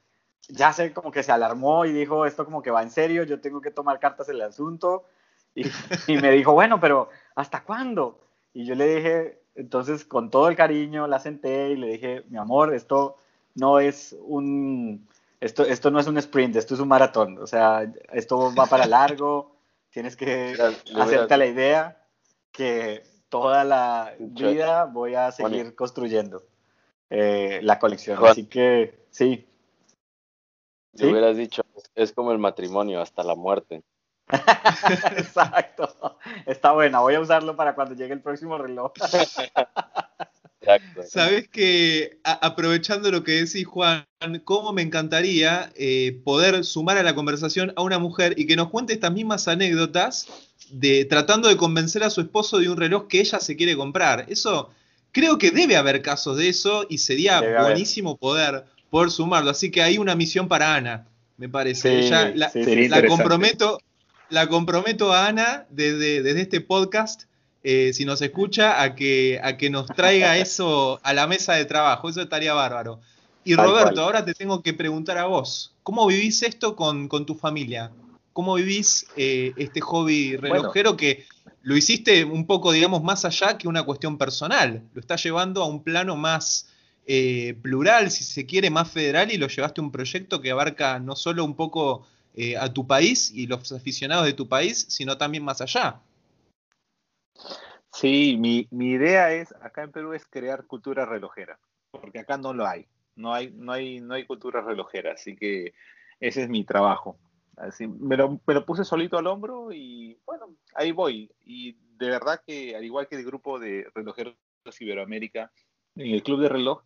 ya 0.47 0.71
se 0.71 0.93
como 0.93 1.11
que 1.11 1.23
se 1.23 1.31
alarmó 1.31 1.85
y 1.85 1.91
dijo, 1.91 2.25
esto 2.25 2.45
como 2.45 2.61
que 2.61 2.71
va 2.71 2.83
en 2.83 2.91
serio, 2.91 3.23
yo 3.23 3.41
tengo 3.41 3.59
que 3.59 3.71
tomar 3.71 3.99
cartas 3.99 4.29
en 4.29 4.35
el 4.35 4.43
asunto. 4.43 5.05
Y, 5.55 5.65
y 6.07 6.17
me 6.17 6.31
dijo, 6.31 6.53
bueno, 6.53 6.79
pero 6.79 7.09
¿hasta 7.35 7.63
cuándo? 7.63 8.21
Y 8.53 8.65
yo 8.65 8.75
le 8.75 8.95
dije, 8.95 9.39
entonces, 9.55 10.05
con 10.05 10.29
todo 10.29 10.49
el 10.49 10.55
cariño, 10.55 11.07
la 11.07 11.19
senté 11.19 11.71
y 11.71 11.77
le 11.77 11.87
dije, 11.87 12.23
mi 12.29 12.37
amor, 12.37 12.73
esto 12.75 13.17
no 13.55 13.79
es 13.79 14.15
un, 14.21 15.07
esto, 15.39 15.63
esto 15.63 15.91
no 15.91 15.99
es 15.99 16.07
un 16.07 16.17
sprint, 16.17 16.55
esto 16.55 16.73
es 16.73 16.79
un 16.79 16.87
maratón. 16.87 17.37
O 17.39 17.47
sea, 17.47 17.91
esto 18.11 18.53
va 18.55 18.65
para 18.65 18.85
largo, 18.87 19.55
tienes 19.89 20.15
que 20.15 20.55
hacerte 20.95 21.37
la 21.37 21.45
idea 21.45 22.05
que 22.51 23.03
toda 23.29 23.63
la 23.63 24.15
vida 24.19 24.85
voy 24.85 25.15
a 25.15 25.31
seguir 25.31 25.75
construyendo 25.75 26.43
eh, 27.09 27.59
la 27.61 27.79
colección. 27.79 28.23
Así 28.25 28.45
que, 28.45 29.05
sí. 29.11 29.47
Si 30.93 31.05
hubieras 31.05 31.37
dicho, 31.37 31.61
es 31.93 32.11
como 32.11 32.31
el 32.31 32.39
matrimonio, 32.39 33.01
hasta 33.01 33.23
la 33.23 33.35
muerte. 33.35 33.83
Exacto. 35.17 36.17
Está 36.45 36.71
buena. 36.73 36.99
Voy 36.99 37.13
a 37.15 37.19
usarlo 37.19 37.55
para 37.55 37.75
cuando 37.75 37.93
llegue 37.93 38.13
el 38.13 38.21
próximo 38.21 38.57
reloj. 38.57 38.91
Exacto. 40.67 41.03
Sabes 41.09 41.47
que, 41.47 42.19
aprovechando 42.23 43.09
lo 43.11 43.23
que 43.23 43.43
decís, 43.43 43.65
Juan, 43.65 44.05
cómo 44.43 44.73
me 44.73 44.81
encantaría 44.81 45.71
eh, 45.75 46.19
poder 46.23 46.63
sumar 46.65 46.97
a 46.97 47.03
la 47.03 47.15
conversación 47.15 47.73
a 47.75 47.81
una 47.81 47.99
mujer 47.99 48.33
y 48.37 48.47
que 48.47 48.55
nos 48.55 48.69
cuente 48.69 48.93
estas 48.93 49.13
mismas 49.13 49.47
anécdotas 49.47 50.27
de 50.69 51.05
tratando 51.05 51.47
de 51.47 51.55
convencer 51.55 52.03
a 52.03 52.09
su 52.09 52.21
esposo 52.21 52.59
de 52.59 52.69
un 52.69 52.77
reloj 52.77 53.07
que 53.07 53.19
ella 53.19 53.39
se 53.39 53.55
quiere 53.55 53.75
comprar. 53.75 54.25
Eso, 54.27 54.69
creo 55.11 55.37
que 55.37 55.51
debe 55.51 55.77
haber 55.77 56.01
casos 56.01 56.37
de 56.37 56.49
eso 56.49 56.85
y 56.89 56.97
sería 56.97 57.41
buenísimo 57.61 58.17
poder, 58.17 58.65
poder 58.89 59.11
sumarlo. 59.11 59.51
Así 59.51 59.71
que 59.71 59.81
hay 59.81 59.97
una 59.97 60.15
misión 60.15 60.47
para 60.47 60.75
Ana, 60.75 61.07
me 61.37 61.49
parece. 61.49 62.09
la, 62.09 62.51
la 62.53 63.07
comprometo, 63.07 63.79
la 64.29 64.47
comprometo 64.47 65.13
a 65.13 65.27
Ana 65.27 65.65
desde, 65.69 66.21
desde 66.21 66.41
este 66.41 66.61
podcast, 66.61 67.23
eh, 67.69 67.91
si 67.91 68.05
nos 68.05 68.21
escucha, 68.21 68.81
a 68.81 68.95
que, 68.95 69.41
a 69.43 69.57
que 69.57 69.69
nos 69.69 69.87
traiga 69.87 70.37
eso 70.45 71.01
a 71.03 71.13
la 71.13 71.27
mesa 71.27 71.55
de 71.55 71.65
trabajo. 71.65 72.07
Eso 72.07 72.21
estaría 72.21 72.53
bárbaro. 72.53 73.01
Y 73.43 73.55
Roberto, 73.55 74.01
ahora 74.01 74.23
te 74.23 74.33
tengo 74.33 74.63
que 74.63 74.73
preguntar 74.73 75.17
a 75.17 75.25
vos, 75.25 75.73
¿cómo 75.83 76.07
vivís 76.07 76.43
esto 76.43 76.77
con, 76.77 77.09
tu 77.09 77.35
familia? 77.35 77.91
¿Cómo 78.31 78.55
vivís 78.55 79.05
eh, 79.17 79.51
este 79.57 79.81
hobby 79.81 80.37
relojero 80.37 80.95
que 80.95 81.25
lo 81.61 81.75
hiciste 81.75 82.23
un 82.23 82.47
poco, 82.47 82.71
digamos, 82.71 83.03
más 83.03 83.25
allá 83.25 83.57
que 83.57 83.67
una 83.67 83.83
cuestión 83.83 84.17
personal? 84.17 84.83
Lo 84.93 85.01
estás 85.01 85.21
llevando 85.21 85.61
a 85.61 85.65
un 85.65 85.83
plano 85.83 86.15
más 86.15 86.69
eh, 87.05 87.57
plural, 87.61 88.11
si 88.11 88.23
se 88.23 88.45
quiere, 88.45 88.69
más 88.69 88.89
federal 88.89 89.29
y 89.29 89.37
lo 89.37 89.49
llevaste 89.49 89.81
a 89.81 89.83
un 89.83 89.91
proyecto 89.91 90.39
que 90.39 90.51
abarca 90.51 90.99
no 90.99 91.17
solo 91.17 91.43
un 91.43 91.55
poco 91.55 92.07
eh, 92.33 92.55
a 92.55 92.71
tu 92.71 92.87
país 92.87 93.29
y 93.35 93.45
los 93.45 93.73
aficionados 93.73 94.25
de 94.25 94.31
tu 94.31 94.47
país, 94.47 94.85
sino 94.87 95.17
también 95.17 95.43
más 95.43 95.59
allá. 95.59 95.99
Sí, 97.91 98.37
mi, 98.37 98.67
idea 98.71 99.33
es, 99.33 99.53
acá 99.61 99.83
en 99.83 99.91
Perú, 99.91 100.13
es 100.13 100.25
crear 100.25 100.65
cultura 100.67 101.05
relojera, 101.05 101.59
porque 101.91 102.19
acá 102.19 102.37
no 102.37 102.53
lo 102.53 102.67
hay. 102.67 102.87
No 103.15 103.33
hay, 103.33 103.51
no 103.51 103.71
hay, 103.71 103.99
no 103.99 104.13
hay 104.13 104.25
cultura 104.25 104.61
relojera, 104.61 105.13
así 105.13 105.35
que 105.35 105.73
ese 106.19 106.43
es 106.43 106.49
mi 106.49 106.63
trabajo. 106.63 107.17
Así, 107.55 107.87
me, 107.87 108.15
lo, 108.15 108.39
me 108.45 108.53
lo 108.53 108.65
puse 108.65 108.85
solito 108.85 109.17
al 109.17 109.25
hombro 109.25 109.71
y 109.71 110.19
bueno, 110.25 110.55
ahí 110.75 110.91
voy. 110.91 111.31
Y 111.43 111.73
de 111.97 112.09
verdad 112.09 112.41
que, 112.45 112.75
al 112.75 112.85
igual 112.85 113.07
que 113.07 113.15
el 113.15 113.25
grupo 113.25 113.57
de 113.57 113.87
relojeros 113.95 114.35
Iberoamérica, 114.79 115.51
en 115.95 116.11
el 116.11 116.21
club 116.21 116.41
de 116.41 116.49
reloj, 116.49 116.83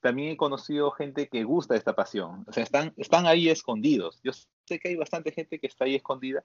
también 0.00 0.32
he 0.32 0.36
conocido 0.36 0.90
gente 0.90 1.28
que 1.28 1.44
gusta 1.44 1.76
esta 1.76 1.94
pasión. 1.94 2.44
O 2.48 2.52
sea, 2.52 2.62
están, 2.62 2.92
están 2.96 3.26
ahí 3.26 3.48
escondidos. 3.48 4.20
Yo 4.24 4.32
sé 4.32 4.80
que 4.80 4.88
hay 4.88 4.96
bastante 4.96 5.30
gente 5.30 5.58
que 5.60 5.66
está 5.66 5.84
ahí 5.84 5.94
escondida 5.94 6.44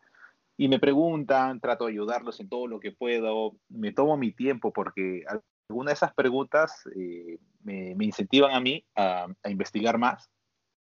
y 0.60 0.68
me 0.68 0.78
preguntan, 0.78 1.62
trato 1.62 1.86
de 1.86 1.94
ayudarlos 1.94 2.38
en 2.42 2.50
todo 2.50 2.68
lo 2.68 2.82
que 2.82 2.92
puedo, 2.92 3.56
me 3.70 3.94
tomo 3.94 4.18
mi 4.18 4.34
tiempo 4.34 4.74
porque 4.74 5.24
algunas 5.70 5.92
de 5.92 5.94
esas 5.94 6.14
preguntas 6.14 6.84
eh, 6.98 7.40
me, 7.64 7.96
incentivan 8.02 8.52
a 8.52 8.60
mí 8.60 8.86
a, 8.94 9.28
investigar 9.46 9.98
más, 9.98 10.30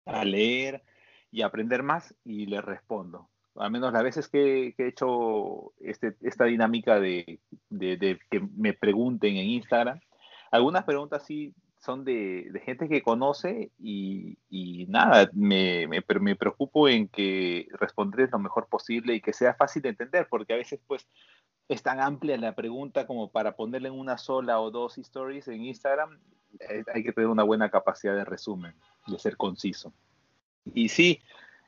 a 0.06 0.24
leer 0.24 0.84
y 1.32 1.42
aprender 1.42 1.82
más 1.82 2.14
y 2.24 2.46
les 2.46 2.64
respondo. 2.64 3.32
Al 3.56 3.72
menos 3.72 3.92
las 3.92 4.04
veces 4.04 4.28
que, 4.28 4.76
he 4.78 4.88
hecho 4.88 5.74
este, 5.80 6.16
esta 6.22 6.46
dinámica 6.46 7.00
de, 7.00 7.40
de, 7.72 8.20
que 8.30 8.42
me 8.56 8.74
pregunten 8.74 9.36
en 9.36 9.48
Instagram, 9.48 10.00
algunas 10.52 10.84
preguntas 10.84 11.26
sí 11.26 11.56
son 11.86 12.04
de, 12.04 12.52
gente 12.66 12.90
que 12.90 13.04
conoce 13.04 13.72
y, 13.80 14.38
nada, 14.90 15.30
me, 15.34 15.88
me, 15.88 16.04
me, 16.20 16.36
preocupo 16.36 16.90
en 16.90 17.08
que 17.08 17.68
responderles 17.74 18.32
lo 18.32 18.40
mejor 18.40 18.68
posible 18.68 19.14
y 19.14 19.22
que 19.22 19.34
sea 19.34 19.54
fácil 19.54 19.84
de 19.84 19.90
entender, 19.90 20.28
porque 20.30 20.54
a 20.54 20.58
veces 20.58 20.80
pues 20.88 21.08
es 21.68 21.84
tan 21.84 22.00
amplia 22.00 22.38
la 22.38 22.56
pregunta 22.56 23.06
como 23.06 23.32
para 23.32 23.56
ponerle 23.56 23.90
en 23.90 24.00
una 24.00 24.18
sola 24.18 24.60
o 24.60 24.72
dos 24.72 24.98
stories 24.98 25.48
en 25.48 25.64
Instagram, 25.64 26.20
eh, 26.60 26.84
hay 26.94 27.04
que 27.04 27.14
tener 27.14 27.30
una 27.30 27.44
buena 27.44 27.70
capacidad 27.70 28.16
de 28.16 28.26
resumen, 28.26 28.74
de 29.08 29.20
ser 29.20 29.38
conciso. 29.38 29.94
Y 30.74 30.90
sí, 30.90 31.22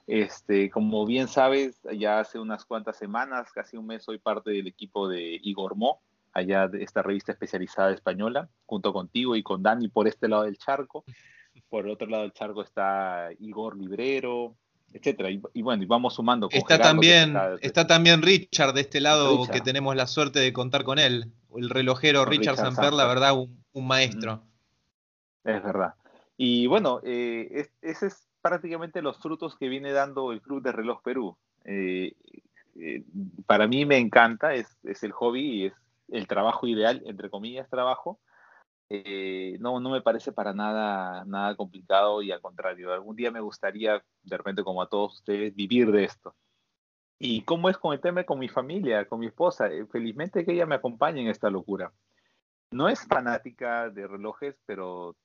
este, 0.07 0.69
como 0.69 1.05
bien 1.05 1.27
sabes, 1.27 1.81
ya 1.93 2.19
hace 2.19 2.39
unas 2.39 2.65
cuantas 2.65 2.97
semanas, 2.97 3.51
casi 3.51 3.77
un 3.77 3.85
mes, 3.85 4.03
soy 4.03 4.17
parte 4.17 4.51
del 4.51 4.67
equipo 4.67 5.07
de 5.07 5.39
Igor 5.43 5.75
Mo, 5.75 6.01
allá 6.37 6.67
de 6.67 6.83
esta 6.83 7.01
revista 7.01 7.31
especializada 7.31 7.91
española, 7.91 8.47
junto 8.65 8.93
contigo 8.93 9.35
y 9.35 9.41
con 9.41 9.63
Dani 9.63 9.87
por 9.87 10.07
este 10.07 10.27
lado 10.27 10.43
del 10.43 10.57
charco. 10.57 11.03
Por 11.69 11.85
el 11.85 11.91
otro 11.91 12.07
lado 12.07 12.23
del 12.23 12.33
charco 12.33 12.61
está 12.61 13.29
Igor 13.39 13.75
Librero, 13.75 14.55
etcétera. 14.93 15.29
Y, 15.31 15.61
bueno, 15.61 15.81
y 15.81 15.87
vamos 15.87 16.13
sumando. 16.13 16.47
está, 16.51 16.77
también, 16.77 17.35
está, 17.61 17.87
también 17.87 18.21
Richard 18.21 18.73
de 18.73 18.81
este 18.81 19.01
lado, 19.01 19.47
que 19.51 19.61
tenemos 19.61 19.95
la 19.95 20.05
suerte 20.05 20.39
de 20.39 20.53
contar 20.53 20.83
con 20.83 20.99
él. 20.99 21.31
El 21.55 21.69
relojero 21.71 22.23
Richard, 22.25 22.57
Samper, 22.57 22.93
la 22.93 23.07
verdad, 23.07 23.33
un, 23.33 23.87
maestro. 23.87 24.43
Es 25.43 25.63
verdad. 25.63 25.95
Y 26.37 26.67
bueno, 26.67 27.01
eh, 27.03 27.67
ese 27.81 28.07
es 28.07 28.27
prácticamente 28.41 29.01
los 29.01 29.17
frutos 29.17 29.55
que 29.57 29.69
viene 29.69 29.91
dando 29.91 30.31
el 30.31 30.41
Club 30.41 30.61
de 30.61 30.71
Reloj 30.71 31.01
Perú. 31.01 31.35
Eh, 31.65 32.13
eh, 32.79 33.03
para 33.47 33.67
mí 33.67 33.85
me 33.85 33.97
encanta, 33.97 34.53
es, 34.53 34.67
es 34.83 35.01
el 35.01 35.11
hobby 35.13 35.41
y 35.41 35.65
es 35.65 35.73
el 36.09 36.27
trabajo 36.27 36.67
ideal, 36.67 37.01
entre 37.05 37.29
comillas, 37.29 37.69
trabajo, 37.69 38.19
eh, 38.89 39.57
no, 39.59 39.79
no 39.79 39.89
me 39.89 40.01
parece 40.01 40.31
para 40.31 40.53
nada, 40.53 41.25
nada 41.25 41.55
complicado 41.55 42.21
y 42.21 42.31
al 42.31 42.41
contrario, 42.41 42.93
algún 42.93 43.15
día 43.15 43.31
me 43.31 43.41
gustaría, 43.41 44.01
de 44.23 44.37
repente 44.37 44.63
como 44.63 44.81
a 44.81 44.89
todos 44.89 45.15
ustedes, 45.15 45.55
vivir 45.55 45.91
de 45.91 46.05
esto. 46.05 46.35
¿Y 47.19 47.41
cómo 47.41 47.69
es 47.69 47.77
con 47.77 47.93
el 47.93 47.99
tema 47.99 48.23
con 48.23 48.39
mi 48.39 48.47
familia, 48.47 49.07
con 49.07 49.19
mi 49.19 49.27
esposa? 49.27 49.67
Eh, 49.67 49.85
felizmente 49.87 50.45
que 50.45 50.53
ella 50.53 50.65
me 50.65 50.75
acompañe 50.75 51.21
en 51.21 51.27
esta 51.27 51.49
locura. 51.49 51.91
No 52.71 52.89
es 52.89 53.05
fanática 53.07 53.89
de 53.89 54.07
relojes, 54.07 54.55
pero 54.65 55.15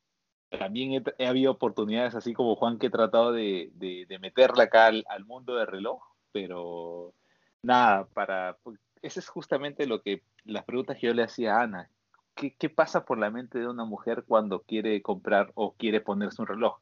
también 0.51 1.05
he, 1.19 1.27
habido 1.27 1.53
oportunidades, 1.53 2.15
así 2.15 2.33
como 2.33 2.57
Juan, 2.57 2.79
que 2.79 2.87
he 2.87 2.91
tratado 2.91 3.33
de, 3.33 3.71
de, 3.75 4.19
meterla 4.19 4.65
acá 4.65 4.87
al, 4.87 5.05
al, 5.09 5.25
mundo 5.25 5.57
del 5.57 5.67
reloj, 5.67 6.03
pero 6.33 7.15
nada, 7.63 8.07
para, 8.07 8.57
ese 9.03 9.21
es 9.21 9.29
justamente 9.29 9.87
lo 9.87 10.01
que 10.01 10.23
las 10.45 10.65
preguntas 10.65 10.97
que 10.99 11.09
yo 11.09 11.15
le 11.15 11.25
hacía 11.25 11.57
a 11.57 11.63
Ana. 11.63 11.91
¿Qué, 12.35 12.71
pasa 12.71 13.05
por 13.05 13.19
la 13.19 13.31
mente 13.31 13.59
de 13.59 13.69
una 13.69 13.85
mujer 13.85 14.25
cuando 14.27 14.63
quiere 14.63 15.03
comprar 15.03 15.53
o 15.55 15.75
quiere 15.75 16.01
ponerse 16.01 16.41
un 16.41 16.49
reloj? 16.49 16.79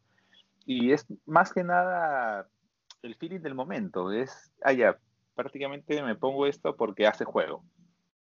Y 0.65 0.93
es 0.93 1.07
más 1.27 1.53
que 1.53 1.65
nada 1.65 2.47
el 3.03 3.17
feeling 3.17 3.41
del 3.41 3.57
momento. 3.57 4.13
Es, 4.13 4.53
ah, 4.63 4.97
prácticamente 5.35 6.03
me 6.03 6.15
pongo 6.15 6.47
esto 6.47 6.77
porque 6.77 7.07
hace 7.07 7.25
juego. 7.25 7.65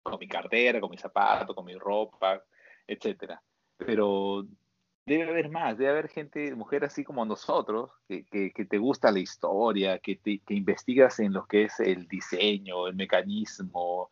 Con 0.02 0.18
mi 0.18 0.26
cartera, 0.26 0.80
con 0.80 0.90
mi 0.90 0.96
zapato, 0.96 1.54
con 1.54 1.66
mi 1.66 1.74
ropa, 1.74 2.42
etc. 2.86 3.34
Pero 3.76 4.46
debe 5.04 5.28
haber 5.28 5.50
más, 5.50 5.76
debe 5.76 5.90
haber 5.90 6.08
gente, 6.08 6.54
mujer 6.54 6.84
así 6.84 7.04
como 7.04 7.24
nosotros, 7.24 7.90
que, 8.06 8.52
te 8.68 8.78
gusta 8.78 9.10
la 9.10 9.18
historia, 9.18 9.98
que, 9.98 10.20
investigas 10.48 11.18
en 11.18 11.32
lo 11.32 11.46
que 11.46 11.64
es 11.64 11.80
el 11.80 12.06
diseño, 12.06 12.86
el 12.86 12.94
mecanismo, 12.94 14.10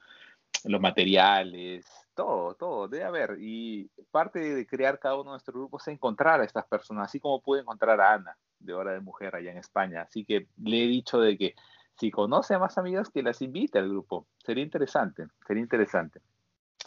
los 0.65 0.81
materiales, 0.81 1.87
todo, 2.15 2.55
todo, 2.55 2.89
debe 2.89 3.05
haber. 3.05 3.37
Y 3.41 3.89
parte 4.11 4.41
de 4.41 4.67
crear 4.67 4.99
cada 4.99 5.15
uno 5.15 5.25
de 5.25 5.35
nuestros 5.35 5.57
grupos 5.57 5.87
es 5.87 5.95
encontrar 5.95 6.41
a 6.41 6.45
estas 6.45 6.67
personas, 6.67 7.07
así 7.07 7.21
como 7.21 7.41
pude 7.41 7.61
encontrar 7.61 8.01
a 8.01 8.15
Ana, 8.15 8.37
de 8.59 8.75
Hora 8.75 8.93
de 8.93 9.01
Mujer, 9.01 9.37
allá 9.37 9.53
en 9.53 9.59
España. 9.59 10.03
Así 10.03 10.25
que 10.25 10.49
le 10.63 10.85
he 10.85 10.89
dicho 10.89 11.21
de 11.21 11.39
que 11.39 11.55
si 11.99 12.11
conoce 12.11 12.55
a 12.55 12.59
más 12.59 12.79
amigas, 12.79 13.11
que 13.11 13.23
las 13.23 13.43
invite 13.43 13.79
al 13.79 13.89
grupo. 13.89 14.27
Sería 14.45 14.65
interesante, 14.65 15.27
sería 15.47 15.63
interesante. 15.63 16.21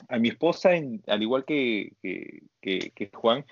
A 0.10 0.18
mi 0.18 0.30
esposa, 0.30 0.72
al 1.08 1.22
igual 1.22 1.46
que, 1.46 1.94
que 2.02 3.12
Juan, 3.14 3.46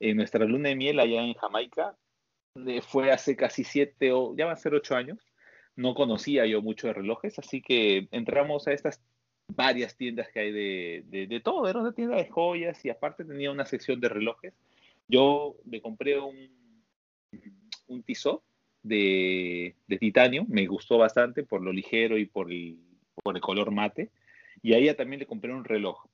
nuestra 0.00 0.44
luna 0.44 0.68
de 0.70 0.76
miel 0.76 1.00
allá 1.00 1.22
en 1.22 1.34
Jamaica. 1.34 1.96
Fue 2.82 3.10
hace 3.12 3.36
casi 3.36 3.64
siete 3.64 4.12
o 4.12 4.34
ya 4.36 4.46
van 4.46 4.54
a 4.54 4.56
ser 4.56 4.74
ocho 4.74 4.96
años. 4.96 5.18
No 5.76 5.94
conocía 5.94 6.44
yo 6.46 6.60
mucho 6.60 6.88
de 6.88 6.94
relojes, 6.94 7.38
así 7.38 7.62
que 7.62 8.08
entramos 8.10 8.66
a 8.66 8.72
estas 8.72 9.00
varias 9.54 9.96
tiendas 9.96 10.28
que 10.30 10.40
hay 10.40 10.52
de, 10.52 11.26
de, 11.26 11.40
todo. 11.40 11.68
Era 11.68 11.80
una 11.80 11.92
tienda 11.92 12.16
de 12.16 12.28
joyas 12.28 12.84
y 12.84 12.90
aparte 12.90 13.24
tenía 13.24 13.50
una 13.50 13.64
sección 13.64 14.00
de 14.00 14.08
relojes. 14.08 14.54
Yo 15.08 15.56
me 15.64 15.80
compré 15.80 16.18
un, 16.18 16.36
un 17.86 18.04
de, 18.82 19.74
de, 19.86 19.98
titanio, 19.98 20.44
me 20.48 20.66
gustó 20.66 20.98
bastante 20.98 21.42
por 21.44 21.62
lo 21.62 21.72
ligero 21.72 22.18
y 22.18 22.26
por 22.26 22.52
el, 22.52 22.78
por 23.22 23.36
el 23.36 23.42
color 23.42 23.70
mate. 23.70 24.10
Y 24.62 24.74
a 24.74 24.78
ella 24.78 24.96
también 24.96 25.20
le 25.20 25.26
compré 25.26 25.52
un 25.52 25.64
reloj. 25.64 26.06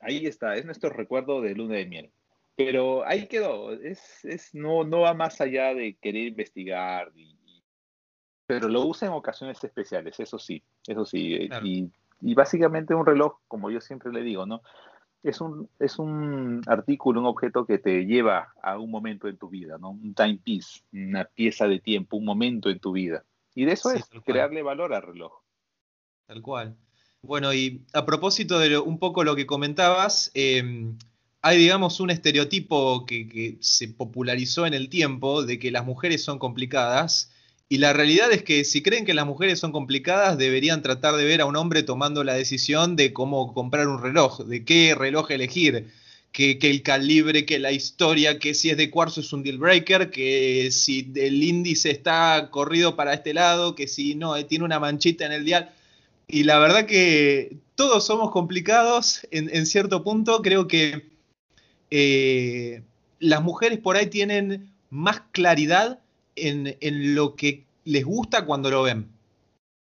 Ahí 0.00 0.26
está, 0.26 0.56
es 0.56 0.64
nuestro 0.64 0.90
recuerdo 0.90 1.40
de 1.40 1.54
luna 1.54 1.76
de 1.76 1.86
miel. 1.86 2.10
Pero 2.58 3.06
ahí 3.06 3.28
quedó, 3.28 3.72
es, 3.72 4.24
es, 4.24 4.52
no, 4.52 4.82
no 4.82 5.02
va 5.02 5.14
más 5.14 5.40
allá 5.40 5.74
de 5.74 5.96
querer 6.02 6.26
investigar, 6.26 7.12
pero 8.46 8.66
lo 8.68 8.84
usa 8.84 9.06
en 9.06 9.14
ocasiones 9.14 9.62
especiales, 9.62 10.18
eso 10.18 10.40
sí, 10.40 10.60
eso 10.84 11.06
sí. 11.06 11.34
Eh, 11.34 11.48
y, 11.62 11.88
y, 12.20 12.34
básicamente 12.34 12.96
un 12.96 13.06
reloj, 13.06 13.36
como 13.46 13.70
yo 13.70 13.80
siempre 13.80 14.12
le 14.12 14.22
digo, 14.22 14.44
¿no? 14.44 14.62
Es 15.22 15.40
un, 15.40 15.70
es 15.78 16.00
un 16.00 16.62
artículo, 16.66 17.20
un 17.20 17.26
objeto 17.26 17.64
que 17.64 17.78
te 17.78 18.06
lleva 18.06 18.52
a 18.60 18.76
un 18.76 18.90
momento 18.90 19.28
en 19.28 19.36
tu 19.36 19.48
vida, 19.48 19.78
¿no? 19.78 19.90
Un 19.90 20.14
timepiece, 20.14 20.80
una 20.92 21.26
pieza 21.26 21.68
de 21.68 21.78
tiempo, 21.78 22.16
un 22.16 22.24
momento 22.24 22.70
en 22.70 22.80
tu 22.80 22.90
vida. 22.90 23.24
Y 23.54 23.66
de 23.66 23.74
eso 23.74 23.92
es 23.92 24.04
crearle 24.24 24.64
valor 24.64 24.92
al 24.94 25.02
reloj. 25.02 25.32
Tal 26.26 26.42
cual. 26.42 26.76
Bueno, 27.22 27.54
y 27.54 27.84
a 27.94 28.04
propósito 28.04 28.58
de 28.58 28.78
un 28.78 28.98
poco 28.98 29.22
lo 29.22 29.36
que 29.36 29.46
comentabas, 29.46 30.32
em, 30.34 30.98
hay, 31.42 31.58
digamos, 31.58 32.00
un 32.00 32.10
estereotipo 32.10 33.06
que, 33.06 33.58
se 33.60 33.88
popularizó 33.88 34.66
en 34.66 34.74
el 34.74 34.88
tiempo 34.88 35.44
de 35.44 35.58
que 35.58 35.70
las 35.70 35.84
mujeres 35.84 36.22
son 36.22 36.38
complicadas. 36.38 37.30
Y 37.68 37.78
la 37.78 37.92
realidad 37.92 38.32
es 38.32 38.42
que 38.42 38.64
si 38.64 38.82
creen 38.82 39.04
que 39.04 39.14
las 39.14 39.26
mujeres 39.26 39.58
son 39.58 39.72
complicadas, 39.72 40.38
deberían 40.38 40.82
tratar 40.82 41.16
de 41.16 41.24
ver 41.24 41.40
a 41.40 41.46
un 41.46 41.56
hombre 41.56 41.82
tomando 41.82 42.24
la 42.24 42.34
decisión 42.34 42.96
de 42.96 43.12
cómo 43.12 43.52
comprar 43.54 43.88
un 43.88 44.02
reloj, 44.02 44.40
de 44.44 44.64
qué 44.64 44.94
reloj 44.94 45.30
elegir, 45.30 45.88
que, 46.32 46.58
el 46.62 46.82
calibre, 46.82 47.44
que 47.44 47.58
la 47.58 47.72
historia, 47.72 48.38
que 48.38 48.54
si 48.54 48.70
es 48.70 48.76
de 48.76 48.90
cuarzo 48.90 49.20
es 49.20 49.32
un 49.32 49.42
deal 49.42 49.58
breaker, 49.58 50.10
que 50.10 50.70
si 50.70 51.10
el 51.16 51.42
índice 51.42 51.90
está 51.90 52.48
corrido 52.50 52.96
para 52.96 53.14
este 53.14 53.34
lado, 53.34 53.74
que 53.74 53.88
si 53.88 54.14
no, 54.14 54.36
eh, 54.36 54.44
tiene 54.44 54.64
una 54.64 54.78
manchita 54.78 55.26
en 55.26 55.32
el 55.32 55.44
dial. 55.44 55.70
Y 56.28 56.44
la 56.44 56.58
verdad 56.58 56.86
que 56.86 57.56
todos 57.74 58.04
somos 58.04 58.30
complicados 58.30 59.26
en, 59.30 59.66
cierto 59.66 60.04
punto. 60.04 60.42
Creo 60.42 60.68
que 60.68 61.08
eh, 61.90 62.82
las 63.18 63.42
mujeres 63.42 63.78
por 63.78 63.96
ahí 63.96 64.06
tienen 64.06 64.72
más 64.90 65.22
claridad 65.32 66.00
en, 66.36 66.76
lo 67.14 67.34
que 67.34 67.64
les 67.84 68.04
gusta 68.04 68.44
cuando 68.44 68.70
lo 68.70 68.82
ven. 68.82 69.08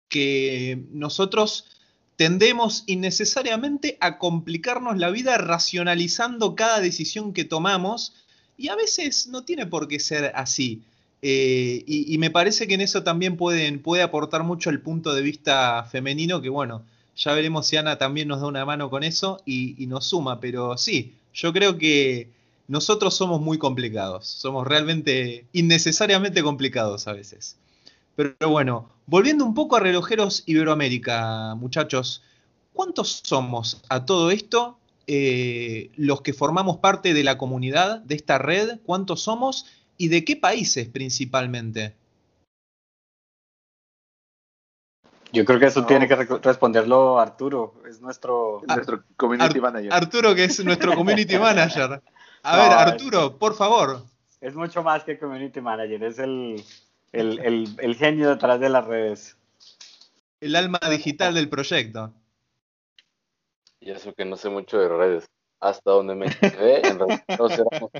Que 0.10 0.84
nosotros 0.92 1.66
tendemos 2.16 2.84
innecesariamente 2.88 3.98
a 4.00 4.18
complicarnos 4.18 4.98
la 4.98 5.12
vida 5.12 5.38
racionalizando 5.38 6.56
cada 6.56 6.80
decisión 6.80 7.34
que 7.34 7.46
tomamos 7.46 8.14
y 8.58 8.70
a 8.70 8.76
veces 8.76 9.28
no 9.28 9.44
tiene 9.44 9.66
por 9.68 9.88
qué 9.88 10.00
ser 10.00 10.32
así. 10.36 10.82
Eh, 11.22 11.84
y, 11.86 12.18
me 12.20 12.30
parece 12.30 12.68
que 12.68 12.76
en 12.76 12.82
eso 12.82 13.04
también 13.04 13.38
puede 13.38 14.02
aportar 14.02 14.44
mucho 14.44 14.70
el 14.70 14.82
punto 14.82 15.14
de 15.14 15.22
vista 15.22 15.84
femenino, 15.92 16.42
que 16.42 16.50
bueno, 16.50 16.84
ya 17.18 17.34
veremos 17.34 17.68
si 17.68 17.76
Ana 17.78 17.98
también 17.98 18.28
nos 18.28 18.42
da 18.42 18.48
una 18.48 18.64
mano 18.64 18.90
con 18.90 19.04
eso 19.04 19.42
y, 19.46 19.88
nos 19.88 20.06
suma, 20.06 20.40
pero 20.40 20.78
sí, 20.78 21.16
yo 21.38 21.54
creo 21.54 21.78
que 21.78 22.32
nosotros 22.68 23.16
somos 23.16 23.40
muy 23.40 23.58
complicados, 23.58 24.28
somos 24.28 24.68
realmente 24.68 25.46
innecesariamente 25.54 26.44
complicados 26.44 27.08
a 27.08 27.14
veces. 27.14 27.58
Pero, 28.16 28.50
bueno, 28.50 28.90
volviendo 29.06 29.46
un 29.46 29.54
poco 29.54 29.78
a 29.78 29.80
relojeros 29.80 30.44
Iberoamérica, 30.48 31.56
muchachos, 31.56 32.24
¿cuántos 32.74 33.22
somos 33.24 33.82
a 33.88 34.06
todo 34.06 34.32
esto? 34.32 34.80
Eh, 35.06 35.92
los 35.96 36.22
que 36.22 36.34
formamos 36.34 36.78
parte 36.78 37.14
de 37.14 37.24
la 37.24 37.38
comunidad, 37.38 38.00
de 38.00 38.16
esta 38.16 38.40
red, 38.40 38.80
¿cuántos 38.86 39.22
somos? 39.22 39.66
y 39.98 40.08
de 40.10 40.24
qué 40.24 40.36
países 40.36 40.88
principalmente? 40.88 41.96
Yo 45.32 45.44
creo 45.46 45.60
que 45.60 45.66
eso 45.66 45.86
tiene 45.86 46.08
que 46.08 46.16
responderlo 46.16 47.20
Arturo, 47.20 47.82
es 47.88 48.00
nuestro, 48.02 48.62
nuestro 48.68 49.04
community 49.18 49.60
manager. 49.60 49.94
Arturo, 49.94 50.34
que 50.34 50.46
es 50.46 50.64
nuestro 50.64 50.94
community 50.96 51.38
manager. 51.38 52.02
A 52.44 52.58
ver, 52.58 52.72
Arturo, 52.72 53.38
por 53.38 53.56
favor. 53.56 54.04
Es 54.40 54.56
mucho 54.56 54.84
más 54.84 55.04
que 55.04 55.20
community 55.20 55.60
manager, 55.60 56.04
es 56.04 56.20
el, 56.20 56.64
el, 57.12 57.96
genio 57.96 58.30
detrás 58.30 58.60
de 58.60 58.70
las 58.70 58.86
redes. 58.86 59.38
El 60.40 60.56
alma 60.56 60.80
digital 60.90 61.34
del 61.34 61.50
proyecto. 61.50 62.14
Y 63.80 63.92
eso 63.92 64.14
que 64.14 64.26
no 64.26 64.38
sé 64.38 64.50
mucho 64.50 64.78
de 64.78 64.88
redes. 64.88 65.30
Hasta 65.60 65.90
donde 65.90 66.14
me 66.14 66.28
quedé, 66.28 66.88
en 66.88 67.00
realidad 67.00 67.24
no 67.30 67.48
como 67.48 67.92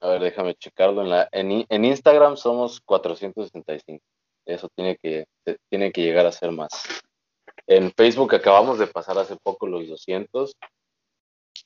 a 0.00 0.08
ver, 0.08 0.22
déjame 0.22 0.54
checarlo. 0.54 1.02
En, 1.02 1.10
la, 1.10 1.28
en, 1.32 1.84
Instagram 1.84 2.36
somos 2.36 2.80
465. 2.80 4.02
Eso 4.54 4.68
tiene 4.74 4.96
que, 4.96 5.26
tiene 5.68 5.92
que 5.92 6.02
llegar 6.02 6.26
a 6.26 6.32
ser 6.32 6.52
más. 6.52 6.70
En 7.66 7.92
Facebook 7.92 8.34
acabamos 8.34 8.78
de 8.78 8.86
pasar 8.86 9.18
hace 9.18 9.36
poco 9.36 9.66
los 9.66 9.88
200. 9.88 10.54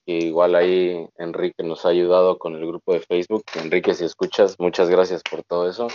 Y 0.07 0.26
igual 0.26 0.55
ahí 0.55 1.07
Enrique 1.16 1.62
nos 1.62 1.87
ha 1.87 1.91
ayudado 1.91 2.39
con 2.39 2.55
el 2.55 2.66
grupo 2.66 2.93
de 2.93 3.01
Facebook. 3.01 3.45
Enrique, 3.55 3.95
si 3.95 4.05
escuchas, 4.05 4.57
muchas 4.59 4.91
gracias 4.91 5.22
por 5.22 5.43
todo 5.45 5.68
eso. 5.68 5.89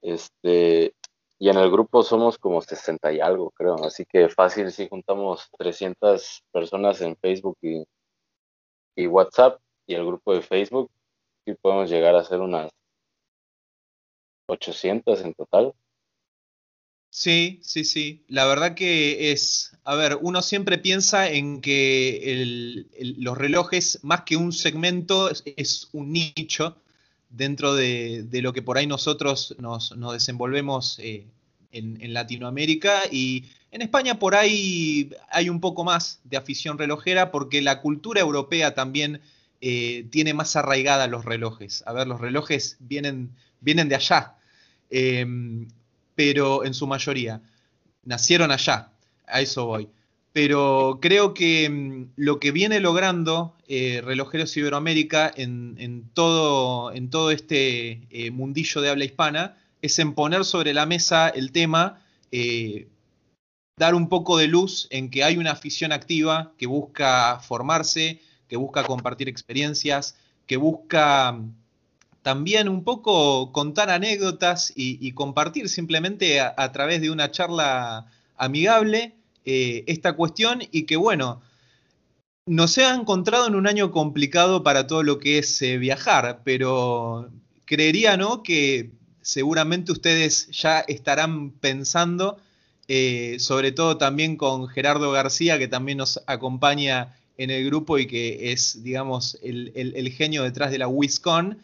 Este, 0.00 0.94
y 1.38 1.48
en 1.48 1.56
el 1.56 1.70
grupo 1.70 2.02
somos 2.02 2.38
como 2.38 2.60
60 2.62 3.12
y 3.12 3.20
algo, 3.20 3.50
creo. 3.50 3.76
Así 3.84 4.04
que 4.04 4.28
fácil 4.28 4.70
si 4.70 4.88
juntamos 4.88 5.48
300 5.58 6.44
personas 6.52 7.00
en 7.00 7.16
Facebook 7.16 7.58
y, 7.62 7.84
y 8.96 9.06
WhatsApp 9.06 9.60
y 9.86 9.94
el 9.94 10.06
grupo 10.06 10.34
de 10.34 10.42
Facebook 10.42 10.90
podemos 11.56 11.90
llegar 11.90 12.14
a 12.14 12.24
ser 12.24 12.40
unas 12.40 12.70
800 14.48 15.20
en 15.22 15.34
total. 15.34 15.72
Sí, 17.10 17.60
sí, 17.62 17.84
sí. 17.84 18.24
La 18.28 18.46
verdad 18.46 18.74
que 18.74 19.32
es, 19.32 19.76
a 19.84 19.94
ver, 19.94 20.18
uno 20.20 20.42
siempre 20.42 20.78
piensa 20.78 21.28
en 21.30 21.60
que 21.60 22.86
los 23.16 23.38
relojes, 23.38 24.00
más 24.02 24.22
que 24.22 24.36
un 24.36 24.52
segmento, 24.52 25.30
es, 25.30 25.88
un 25.92 26.12
nicho 26.12 26.76
dentro 27.30 27.74
de, 27.74 28.26
lo 28.42 28.52
que 28.52 28.62
por 28.62 28.78
ahí 28.78 28.86
nosotros 28.86 29.56
nos, 29.58 29.94
desenvolvemos 30.12 30.98
eh, 30.98 31.26
en, 31.72 32.00
en, 32.02 32.14
Latinoamérica 32.14 33.02
y 33.10 33.46
en 33.70 33.82
España 33.82 34.18
por 34.18 34.34
ahí 34.34 35.10
hay 35.30 35.48
un 35.48 35.60
poco 35.60 35.84
más 35.84 36.20
de 36.24 36.36
afición 36.36 36.78
relojera 36.78 37.30
porque 37.30 37.60
la 37.60 37.80
cultura 37.80 38.20
europea 38.20 38.74
también 38.74 39.20
eh, 39.60 40.06
tiene 40.10 40.34
más 40.34 40.54
arraigada 40.54 41.08
los 41.08 41.24
relojes. 41.24 41.82
A 41.86 41.92
ver, 41.92 42.06
los 42.06 42.20
relojes 42.20 42.76
vienen, 42.78 43.34
vienen 43.60 43.88
de 43.88 43.96
allá, 43.96 44.36
em, 44.90 45.68
pero 46.14 46.64
en 46.64 46.74
su 46.74 46.86
mayoría 46.86 47.42
nacieron 48.04 48.50
allá, 48.50 48.92
a 49.26 49.40
eso 49.40 49.66
voy. 49.66 49.88
Pero 50.32 50.98
creo 51.00 51.34
que 51.34 51.64
em, 51.64 52.10
lo 52.16 52.38
que 52.40 52.52
viene 52.52 52.80
logrando 52.80 53.56
eh, 53.66 54.00
Relojeros 54.04 54.56
Iberoamérica 54.56 55.32
en, 55.36 56.10
todo, 56.14 56.92
en 56.92 57.10
todo 57.10 57.30
este 57.30 58.06
eh, 58.10 58.30
mundillo 58.30 58.80
de 58.80 58.90
habla 58.90 59.04
hispana 59.04 59.56
es 59.82 59.98
en 59.98 60.14
poner 60.14 60.44
sobre 60.44 60.74
la 60.74 60.86
mesa 60.86 61.28
el 61.28 61.52
tema, 61.52 62.02
dar 63.78 63.94
un 63.94 64.08
poco 64.08 64.36
de 64.36 64.48
luz 64.48 64.88
en 64.90 65.10
que 65.10 65.24
hay 65.24 65.36
una 65.38 65.52
afición 65.52 65.92
activa 65.92 66.52
que 66.58 66.66
busca 66.66 67.40
formarse, 67.40 68.20
que 68.48 68.56
busca 68.56 68.84
compartir 68.84 69.28
experiencias, 69.28 70.16
que 70.46 70.56
busca 70.56 71.38
también 72.22 72.68
un 72.68 72.84
poco 72.84 73.52
contar 73.52 73.90
anécdotas 73.90 74.72
y, 74.74 75.12
compartir 75.12 75.68
simplemente 75.68 76.40
a, 76.40 76.72
través 76.72 77.00
de 77.00 77.10
una 77.10 77.30
charla 77.30 78.06
amigable 78.36 79.14
eh, 79.44 79.84
esta 79.86 80.14
cuestión 80.14 80.60
y 80.70 80.82
que 80.84 80.96
bueno, 80.96 81.40
nos 82.46 82.78
ha 82.78 82.94
encontrado 82.94 83.46
en 83.46 83.54
un 83.54 83.66
año 83.66 83.90
complicado 83.90 84.62
para 84.62 84.86
todo 84.86 85.02
lo 85.02 85.18
que 85.18 85.38
es 85.38 85.60
eh, 85.62 85.78
viajar, 85.78 86.42
pero 86.44 87.30
creería 87.64 88.16
¿no? 88.16 88.42
que 88.42 88.90
seguramente 89.20 89.92
ustedes 89.92 90.48
ya 90.50 90.80
estarán 90.80 91.50
pensando, 91.50 92.38
eh, 92.88 93.36
sobre 93.38 93.72
todo 93.72 93.98
también 93.98 94.36
con 94.36 94.68
Gerardo 94.68 95.12
García, 95.12 95.58
que 95.58 95.68
también 95.68 95.98
nos 95.98 96.22
acompaña 96.26 97.14
en 97.36 97.50
el 97.50 97.64
grupo 97.66 97.98
y 97.98 98.06
que 98.06 98.52
es, 98.52 98.82
digamos, 98.82 99.38
el, 99.42 100.12
genio 100.16 100.42
detrás 100.42 100.70
de 100.70 100.78
la 100.78 100.88
WISCON, 100.88 101.58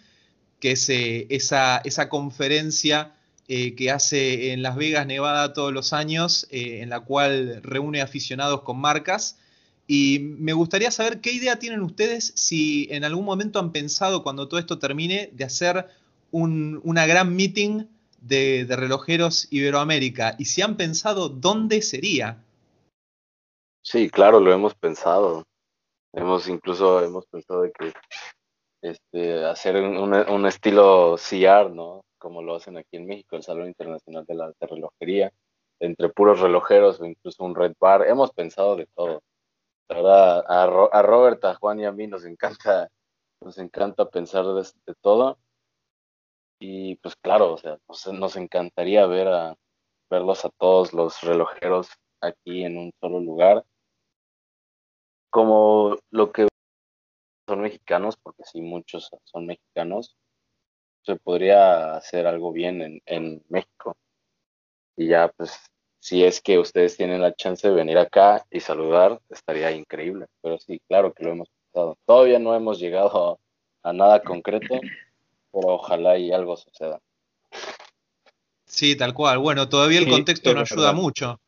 que 0.64 0.72
es 0.72 0.88
eh, 0.88 1.26
esa, 1.28 1.82
esa, 1.84 2.08
conferencia 2.08 3.12
eh, 3.48 3.74
que 3.74 3.90
hace 3.90 4.52
en 4.52 4.62
Las 4.62 4.76
Vegas, 4.76 5.06
Nevada, 5.06 5.52
todos 5.52 5.74
los 5.74 5.92
años, 5.92 6.46
eh, 6.50 6.80
en 6.80 6.88
la 6.88 7.00
cual 7.00 7.60
reúne 7.62 8.00
aficionados 8.00 8.62
con 8.62 8.80
marcas. 8.80 9.38
Y 9.86 10.20
me 10.20 10.54
gustaría 10.54 10.90
saber 10.90 11.20
qué 11.20 11.32
idea 11.32 11.58
tienen 11.58 11.82
ustedes 11.82 12.32
si 12.34 12.88
en 12.90 13.04
algún 13.04 13.26
momento 13.26 13.58
han 13.58 13.72
pensado, 13.72 14.22
cuando 14.22 14.48
todo 14.48 14.58
esto 14.58 14.78
termine, 14.78 15.28
de 15.34 15.44
hacer 15.44 15.86
una 16.30 17.04
gran 17.04 17.36
meeting 17.36 17.84
de, 18.22 18.66
relojeros 18.66 19.48
Iberoamérica. 19.50 20.34
Y 20.38 20.46
si 20.46 20.62
han 20.62 20.78
pensado 20.78 21.28
dónde 21.28 21.82
sería. 21.82 22.42
Sí, 23.82 24.08
claro, 24.08 24.40
lo 24.40 24.50
hemos 24.50 24.74
pensado. 24.74 25.44
Hemos 26.14 26.48
incluso 26.48 27.04
hemos 27.04 27.26
pensado 27.26 27.60
de 27.60 27.72
que 27.72 27.92
este, 28.84 29.42
hacer 29.46 29.76
un, 29.76 30.46
estilo 30.46 31.16
CR, 31.16 31.70
¿no? 31.70 32.04
Como 32.18 32.42
lo 32.42 32.56
hacen 32.56 32.76
aquí 32.76 32.98
en 32.98 33.06
México, 33.06 33.34
el 33.34 33.42
Salón 33.42 33.68
Internacional 33.68 34.26
de 34.26 34.34
la 34.34 34.44
Alta 34.44 34.66
Relojería, 34.66 35.32
entre 35.80 36.10
puros 36.10 36.40
relojeros 36.40 37.00
o 37.00 37.06
incluso 37.06 37.44
un 37.44 37.54
red 37.54 37.72
bar. 37.80 38.06
Hemos 38.06 38.32
pensado 38.32 38.76
de 38.76 38.86
todo. 38.94 39.22
La 39.88 39.96
verdad, 39.96 40.44
a, 40.46 41.02
Robert, 41.02 41.42
a 41.46 41.54
Juan 41.54 41.80
y 41.80 41.86
a 41.86 41.92
mí 41.92 42.06
nos 42.06 42.26
encanta, 42.26 42.90
nos 43.40 43.56
encanta 43.56 44.10
pensar 44.10 44.44
de, 44.44 44.94
todo. 45.00 45.38
Y 46.58 46.96
pues 46.96 47.16
claro, 47.16 47.54
o 47.54 47.56
sea, 47.56 47.78
nos, 48.12 48.36
encantaría 48.36 49.06
ver 49.06 49.28
a, 49.28 49.54
verlos 50.10 50.44
a 50.44 50.50
todos 50.58 50.92
los 50.92 51.22
relojeros 51.22 51.88
aquí 52.20 52.64
en 52.64 52.76
un 52.76 52.92
solo 53.00 53.18
lugar. 53.20 53.64
Como 55.30 55.96
lo 56.10 56.32
que 56.32 56.48
son 57.46 57.60
mexicanos, 57.60 58.16
porque 58.16 58.42
sí, 58.44 58.60
muchos 58.60 59.10
son 59.24 59.46
mexicanos, 59.46 60.16
se 61.02 61.16
podría 61.16 61.96
hacer 61.96 62.26
algo 62.26 62.52
bien 62.52 62.82
en, 62.82 63.02
en 63.06 63.42
México. 63.48 63.96
Y 64.96 65.08
ya, 65.08 65.28
pues, 65.28 65.58
si 65.98 66.24
es 66.24 66.40
que 66.40 66.58
ustedes 66.58 66.96
tienen 66.96 67.20
la 67.20 67.34
chance 67.34 67.68
de 67.68 67.74
venir 67.74 67.98
acá 67.98 68.44
y 68.50 68.60
saludar, 68.60 69.20
estaría 69.28 69.70
increíble. 69.72 70.26
Pero 70.40 70.58
sí, 70.58 70.80
claro 70.88 71.12
que 71.12 71.24
lo 71.24 71.32
hemos 71.32 71.48
pensado. 71.48 71.98
Todavía 72.06 72.38
no 72.38 72.54
hemos 72.54 72.78
llegado 72.78 73.38
a 73.82 73.92
nada 73.92 74.22
concreto, 74.22 74.80
pero 75.52 75.68
ojalá 75.68 76.18
y 76.18 76.32
algo 76.32 76.56
suceda. 76.56 77.00
Sí, 78.64 78.96
tal 78.96 79.14
cual. 79.14 79.38
Bueno, 79.38 79.68
todavía 79.68 79.98
el 79.98 80.08
contexto 80.08 80.54
no 80.54 80.60
ayuda 80.60 80.92
mucho, 80.92 81.40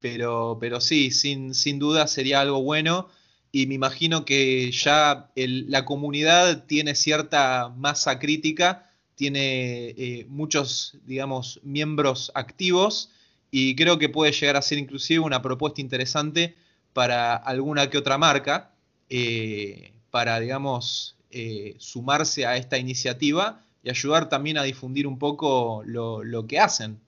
pero, 0.00 0.58
pero 0.60 0.80
sí, 0.80 1.10
sin, 1.10 1.54
sin 1.54 1.78
duda 1.78 2.06
sería 2.06 2.40
algo 2.40 2.62
bueno. 2.62 3.08
Y 3.56 3.66
me 3.66 3.72
imagino 3.72 4.26
que 4.26 4.70
ya 4.70 5.30
la 5.34 5.86
comunidad 5.86 6.66
tiene 6.66 6.94
cierta 6.94 7.72
masa 7.74 8.18
crítica, 8.18 8.90
tiene 9.14 9.94
eh, 9.96 10.26
muchos, 10.28 10.98
digamos, 11.06 11.58
miembros 11.62 12.30
activos 12.34 13.10
y 13.50 13.74
creo 13.74 13.98
que 13.98 14.10
puede 14.10 14.32
llegar 14.32 14.56
a 14.56 14.60
ser 14.60 14.76
inclusive 14.76 15.20
una 15.20 15.40
propuesta 15.40 15.80
interesante 15.80 16.54
para 16.92 17.34
alguna 17.34 17.88
que 17.88 17.96
otra 17.96 18.18
marca, 18.18 18.72
eh, 19.08 19.94
para, 20.10 20.38
digamos, 20.38 21.16
eh, 21.30 21.76
sumarse 21.78 22.44
a 22.44 22.58
esta 22.58 22.76
iniciativa 22.76 23.62
y 23.82 23.88
ayudar 23.88 24.28
también 24.28 24.58
a 24.58 24.64
difundir 24.64 25.06
un 25.06 25.18
poco 25.18 25.82
lo, 25.86 26.46
que 26.46 26.58
hacen. 26.58 27.00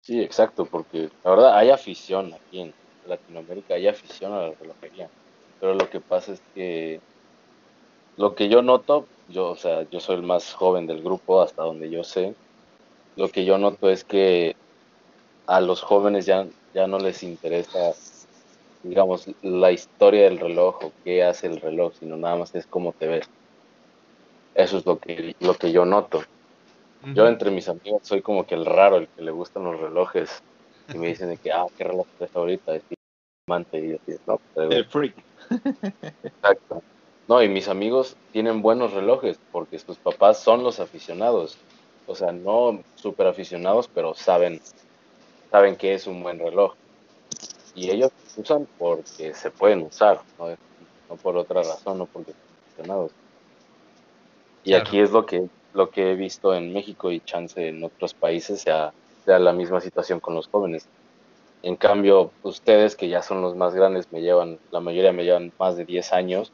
Sí, 0.00 0.20
exacto, 0.20 0.64
porque 0.64 1.10
la 1.24 1.30
verdad 1.30 1.58
hay 1.58 1.70
afición 1.70 2.32
aquí 2.32 2.60
en 2.60 2.85
Latinoamérica, 3.06 3.74
hay 3.74 3.88
afición 3.88 4.32
a 4.32 4.42
la 4.42 4.52
relojería, 4.52 5.08
pero 5.60 5.74
lo 5.74 5.88
que 5.88 6.00
pasa 6.00 6.32
es 6.32 6.42
que 6.54 7.00
lo 8.16 8.34
que 8.34 8.48
yo 8.48 8.62
noto, 8.62 9.06
yo, 9.28 9.50
o 9.50 9.56
sea, 9.56 9.88
yo 9.90 10.00
soy 10.00 10.16
el 10.16 10.22
más 10.22 10.54
joven 10.54 10.86
del 10.86 11.02
grupo 11.02 11.42
hasta 11.42 11.62
donde 11.62 11.90
yo 11.90 12.02
sé, 12.04 12.34
lo 13.16 13.28
que 13.28 13.44
yo 13.44 13.58
noto 13.58 13.90
es 13.90 14.04
que 14.04 14.56
a 15.46 15.60
los 15.60 15.82
jóvenes 15.82 16.26
ya, 16.26 16.46
ya 16.74 16.86
no 16.86 16.98
les 16.98 17.22
interesa, 17.22 17.92
digamos, 18.82 19.26
la 19.42 19.70
historia 19.70 20.24
del 20.24 20.38
reloj 20.38 20.84
o 20.84 20.92
qué 21.04 21.24
hace 21.24 21.46
el 21.46 21.60
reloj, 21.60 21.94
sino 21.98 22.16
nada 22.16 22.36
más 22.36 22.54
es 22.54 22.66
cómo 22.66 22.92
te 22.92 23.06
ves. 23.06 23.30
Eso 24.54 24.78
es 24.78 24.86
lo 24.86 24.98
que, 24.98 25.34
lo 25.40 25.54
que 25.54 25.72
yo 25.72 25.84
noto. 25.84 26.22
Yo 27.14 27.28
entre 27.28 27.50
mis 27.50 27.68
amigos 27.68 28.00
soy 28.02 28.20
como 28.20 28.46
que 28.46 28.54
el 28.54 28.64
raro, 28.66 28.96
el 28.96 29.08
que 29.08 29.22
le 29.22 29.30
gustan 29.30 29.64
los 29.64 29.78
relojes. 29.78 30.42
Y 30.92 30.98
me 30.98 31.08
dicen 31.08 31.28
de 31.28 31.36
que, 31.36 31.52
ah, 31.52 31.66
¿qué 31.76 31.84
reloj 31.84 32.06
es 32.20 32.34
ahorita? 32.34 32.74
Es 32.74 32.82
amante. 33.48 33.78
Y 33.78 33.90
yo 33.90 34.16
no, 34.26 34.40
pues, 34.54 34.70
El 34.70 34.84
freak. 34.84 35.14
Exacto. 36.22 36.82
No, 37.28 37.42
y 37.42 37.48
mis 37.48 37.68
amigos 37.68 38.16
tienen 38.32 38.62
buenos 38.62 38.92
relojes 38.92 39.38
porque 39.50 39.78
sus 39.78 39.96
papás 39.96 40.38
son 40.38 40.62
los 40.62 40.78
aficionados 40.78 41.58
o 42.06 42.14
sea, 42.14 42.32
no 42.32 42.82
súper 42.94 43.26
aficionados, 43.26 43.88
pero 43.92 44.14
saben, 44.14 44.60
saben 45.50 45.76
que 45.76 45.94
es 45.94 46.06
un 46.06 46.22
buen 46.22 46.38
reloj. 46.38 46.74
Y 47.74 47.90
ellos 47.90 48.10
usan 48.36 48.66
porque 48.78 49.34
se 49.34 49.50
pueden 49.50 49.82
usar, 49.82 50.20
no, 50.38 51.16
por 51.16 51.36
otra 51.36 51.62
razón, 51.62 51.98
no 51.98 52.06
porque 52.06 52.32
son 52.32 52.40
aficionados. 52.68 53.12
Y 54.64 54.74
aquí 54.74 55.00
es 55.00 55.10
lo 55.10 55.26
que, 55.26 55.48
lo 55.74 55.90
que 55.90 56.12
he 56.12 56.14
visto 56.14 56.54
en 56.54 56.72
México 56.72 57.10
y 57.10 57.20
chance 57.20 57.68
en 57.68 57.84
otros 57.84 58.14
países 58.14 58.62
sea, 58.62 58.92
sea 59.26 59.38
la 59.38 59.52
misma 59.52 59.82
situación 59.82 60.20
con 60.20 60.34
los 60.34 60.48
jóvenes. 60.48 60.88
En 61.62 61.76
cambio, 61.76 62.30
ustedes 62.42 62.96
que 62.96 63.08
ya 63.08 63.22
son 63.22 63.42
los 63.42 63.56
más 63.56 63.74
grandes, 63.74 64.10
me 64.12 64.22
llevan, 64.22 64.58
la 64.70 64.80
mayoría 64.80 65.12
me 65.12 65.24
llevan 65.24 65.52
más 65.58 65.76
de 65.76 65.84
10 65.84 66.12
años, 66.12 66.52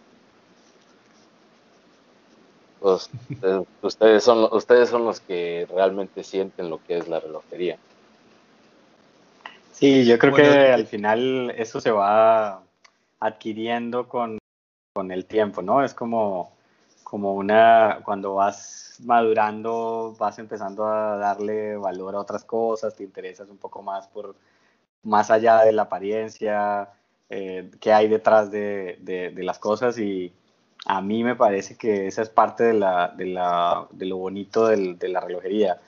pues, 2.80 3.08
eh, 3.42 3.62
ustedes, 3.82 4.24
son, 4.24 4.48
ustedes 4.52 4.88
son 4.88 5.04
los 5.04 5.20
que 5.20 5.68
realmente 5.72 6.24
sienten 6.24 6.68
lo 6.68 6.82
que 6.82 6.98
es 6.98 7.08
la 7.08 7.20
relojería. 7.20 7.78
Sí, 9.72 10.04
yo 10.04 10.18
creo 10.18 10.34
que 10.34 10.72
al 10.72 10.86
final 10.86 11.54
eso 11.56 11.80
se 11.80 11.90
va 11.90 12.62
adquiriendo 13.20 14.08
con, 14.08 14.38
el 15.10 15.24
tiempo, 15.24 15.62
¿no? 15.62 15.84
Es 15.84 15.94
como, 15.94 16.52
como 17.12 17.34
una, 17.34 18.00
cuando 18.06 18.36
vas 18.36 18.96
madurando, 19.04 20.16
vas 20.18 20.38
empezando 20.38 20.86
a 20.86 21.18
darle 21.18 21.76
valor 21.76 22.14
a 22.14 22.20
otras 22.20 22.42
cosas, 22.42 22.96
te 22.96 23.04
interesas 23.04 23.50
un 23.50 23.58
poco 23.58 23.82
más 23.82 24.08
por, 24.08 24.34
más 25.02 25.30
allá 25.30 25.62
de 25.62 25.72
la 25.72 25.82
apariencia, 25.82 26.88
eh, 27.28 27.70
qué 27.80 27.92
hay 27.92 28.08
detrás 28.08 28.50
de, 28.50 28.98
de 29.02 29.42
las 29.42 29.58
cosas 29.58 29.98
y, 29.98 30.32
a 30.86 31.00
mí 31.00 31.22
me 31.22 31.36
parece 31.36 31.76
que 31.76 32.06
esa 32.06 32.22
es 32.22 32.28
parte 32.28 32.64
de, 32.64 32.74
la, 32.74 33.08
de, 33.08 33.26
la, 33.26 33.86
de 33.90 34.06
lo 34.06 34.16
bonito 34.16 34.66
del, 34.66 34.98
de 34.98 35.08
la 35.08 35.20
relojería. 35.20 35.78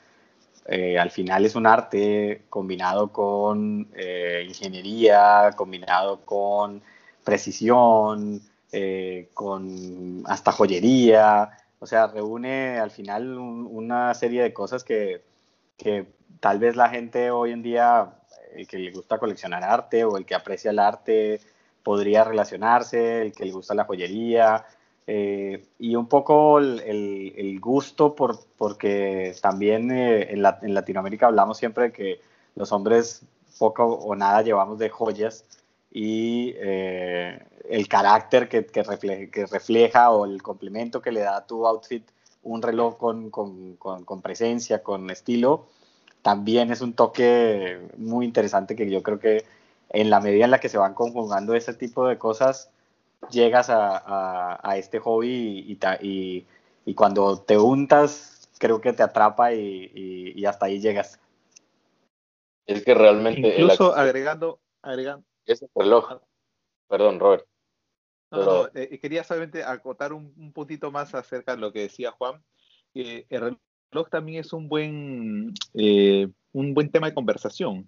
Eh, 0.66 0.98
al 0.98 1.10
final 1.10 1.44
es 1.44 1.56
un 1.56 1.66
arte 1.66 2.42
combinado 2.48 3.12
con 3.12 3.88
eh, 3.94 4.44
ingeniería, 4.46 5.50
combinado 5.56 6.20
con 6.24 6.82
precisión, 7.24 8.40
eh, 8.74 9.30
con 9.34 10.24
hasta 10.26 10.52
joyería. 10.52 11.50
O 11.78 11.86
sea, 11.86 12.06
reúne 12.08 12.78
al 12.78 12.90
final 12.90 13.38
una 13.38 14.14
serie 14.14 14.42
de 14.42 14.52
cosas 14.52 14.84
que, 14.84 15.22
que, 15.76 16.06
tal 16.40 16.58
vez 16.58 16.76
la 16.76 16.88
gente 16.88 17.30
hoy 17.30 17.52
en 17.52 17.62
día, 17.62 18.14
el 18.54 18.66
que 18.66 18.78
le 18.78 18.90
gusta 18.90 19.18
coleccionar 19.18 19.62
arte 19.62 20.04
o 20.04 20.16
el 20.16 20.26
que 20.26 20.34
aprecia 20.34 20.70
el 20.70 20.78
arte, 20.78 21.40
podría 21.82 22.24
relacionarse, 22.24 23.22
el 23.22 23.32
que 23.32 23.44
le 23.44 23.52
gusta 23.52 23.74
la 23.74 23.84
joyería, 23.84 24.64
eh, 25.06 25.66
y 25.78 25.96
un 25.96 26.08
poco 26.08 26.58
el, 26.58 27.60
gusto 27.60 28.14
por, 28.14 28.38
porque 28.56 29.34
también 29.42 29.90
eh, 29.90 30.32
en, 30.32 30.42
Latinoamérica 30.42 31.26
hablamos 31.26 31.58
siempre 31.58 31.84
de 31.84 31.92
que 31.92 32.20
los 32.54 32.72
hombres 32.72 33.22
poco 33.58 33.84
o 33.84 34.16
nada 34.16 34.40
llevamos 34.42 34.78
de 34.78 34.88
joyas 34.88 35.44
y 35.92 36.54
eh, 36.56 37.38
el 37.68 37.88
carácter 37.88 38.48
que, 38.48 38.66
que, 38.66 38.82
refleja, 38.82 40.10
o 40.10 40.24
el 40.24 40.42
complemento 40.42 41.00
que 41.00 41.12
le 41.12 41.20
da 41.20 41.36
a 41.38 41.46
tu 41.46 41.66
outfit 41.66 42.06
un 42.42 42.60
reloj 42.60 42.98
con, 42.98 43.30
con, 43.30 43.76
con, 43.76 44.22
presencia, 44.22 44.82
con 44.82 45.10
estilo, 45.10 45.66
también 46.22 46.70
es 46.70 46.82
un 46.82 46.92
toque 46.92 47.80
muy 47.96 48.26
interesante 48.26 48.76
que 48.76 48.90
yo 48.90 49.02
creo 49.02 49.18
que 49.18 49.44
en 49.88 50.10
la 50.10 50.20
medida 50.20 50.44
en 50.44 50.50
la 50.50 50.60
que 50.60 50.68
se 50.68 50.78
van 50.78 50.94
conjugando 50.94 51.54
ese 51.54 51.72
tipo 51.72 52.06
de 52.06 52.18
cosas, 52.18 52.70
llegas 53.30 53.68
a, 53.70 54.74
este 54.76 54.98
hobby 54.98 55.78
y, 56.02 56.46
y, 56.84 56.94
cuando 56.94 57.38
te 57.38 57.56
untas, 57.56 58.50
creo 58.58 58.80
que 58.80 58.92
te 58.92 59.02
atrapa 59.02 59.54
y, 59.54 60.44
hasta 60.46 60.66
ahí 60.66 60.80
llegas. 60.80 61.18
Es 62.66 62.84
que 62.84 62.94
realmente... 62.94 63.48
Incluso 63.48 63.94
agregando, 63.94 64.60
agregando... 64.82 65.24
Ese 65.46 65.66
reloj. 65.74 66.20
Perdón, 66.88 67.20
Robert. 67.20 67.46
No, 68.34 68.68
eh, 68.74 68.98
quería 68.98 69.24
solamente 69.24 69.62
acotar 69.62 70.12
un, 70.12 70.32
un, 70.36 70.52
puntito 70.52 70.90
más 70.90 71.14
acerca 71.14 71.54
de 71.54 71.60
lo 71.60 71.72
que 71.72 71.80
decía 71.80 72.12
Juan. 72.12 72.42
el 72.94 73.58
reloj 73.90 74.08
también 74.10 74.40
es 74.40 74.52
un 74.52 74.68
buen, 74.68 75.54
eh, 75.74 76.28
un 76.52 76.74
buen 76.74 76.90
tema 76.90 77.08
de 77.08 77.14
conversación. 77.14 77.84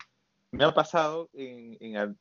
Me 0.53 0.65
ha 0.65 0.73
pasado 0.73 1.29
en, 1.33 1.77
en, 1.81 2.19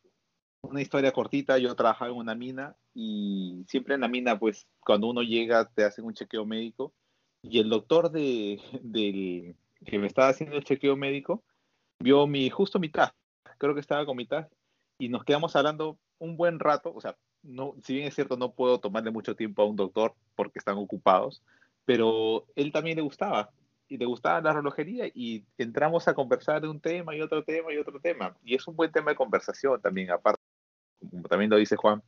una 0.62 0.82
historia 0.82 1.12
cortita, 1.12 1.58
yo 1.58 1.76
trabajaba 1.76 2.12
en 2.12 2.18
una 2.18 2.36
mina 2.36 2.76
y 2.94 3.64
siempre 3.68 3.96
en 3.96 4.02
la 4.02 4.08
mina, 4.08 4.40
pues 4.40 4.68
cuando 4.80 5.08
uno 5.08 5.22
llega 5.22 5.70
te 5.70 5.84
hacen 5.84 6.06
un 6.06 6.14
chequeo 6.14 6.46
médico 6.46 6.94
y 7.42 7.60
el 7.60 7.70
doctor 7.70 8.12
de, 8.12 8.60
del, 8.82 9.56
que 9.86 10.00
me 10.00 10.08
estaba 10.08 10.30
haciendo 10.30 10.56
el 10.56 10.64
chequeo 10.64 10.96
médico 10.96 11.44
vio 12.00 12.26
mi, 12.28 12.50
justo 12.50 12.80
mi 12.80 12.92
creo 13.58 13.74
que 13.74 13.80
estaba 13.80 14.06
con 14.06 14.18
mi 14.18 14.28
y 14.98 15.10
nos 15.10 15.24
quedamos 15.24 15.56
hablando 15.56 16.00
un 16.18 16.38
buen 16.38 16.60
rato, 16.60 16.94
o 16.94 17.02
sea, 17.02 17.18
no, 17.46 17.76
si 17.84 17.94
bien 17.96 18.08
es 18.08 18.16
cierto, 18.16 18.38
no 18.38 18.54
puedo 18.54 18.80
tomarle 18.80 19.12
mucho 19.12 19.36
tiempo 19.36 19.62
a 19.62 19.66
un 19.66 19.76
doctor 19.76 20.16
porque 20.36 20.60
están 20.60 20.78
ocupados, 20.78 21.44
pero 21.86 22.46
él 22.56 22.72
también 22.72 22.98
le 22.98 23.04
gustaba, 23.04 23.52
y 23.88 23.98
le 23.98 24.06
gustaba 24.06 24.42
la 24.42 24.54
relojería, 24.54 25.08
y 25.14 25.46
entramos 25.58 26.08
a 26.08 26.14
conversar 26.14 26.62
de 26.62 26.68
un 26.68 26.80
tema 26.80 27.16
y 27.16 27.22
otro 27.22 27.44
tema 27.44 27.72
y 27.74 27.78
otro 27.78 28.00
tema, 28.00 28.36
y 28.44 28.56
es 28.56 28.68
un 28.68 28.76
buen 28.76 28.92
tema 28.92 29.12
de 29.12 29.18
conversación 29.18 29.80
también, 29.82 30.12
aparte, 30.12 30.42
como 31.00 31.28
también 31.28 31.52
lo 31.52 31.58
dice 31.58 31.76
Juan, 31.76 32.02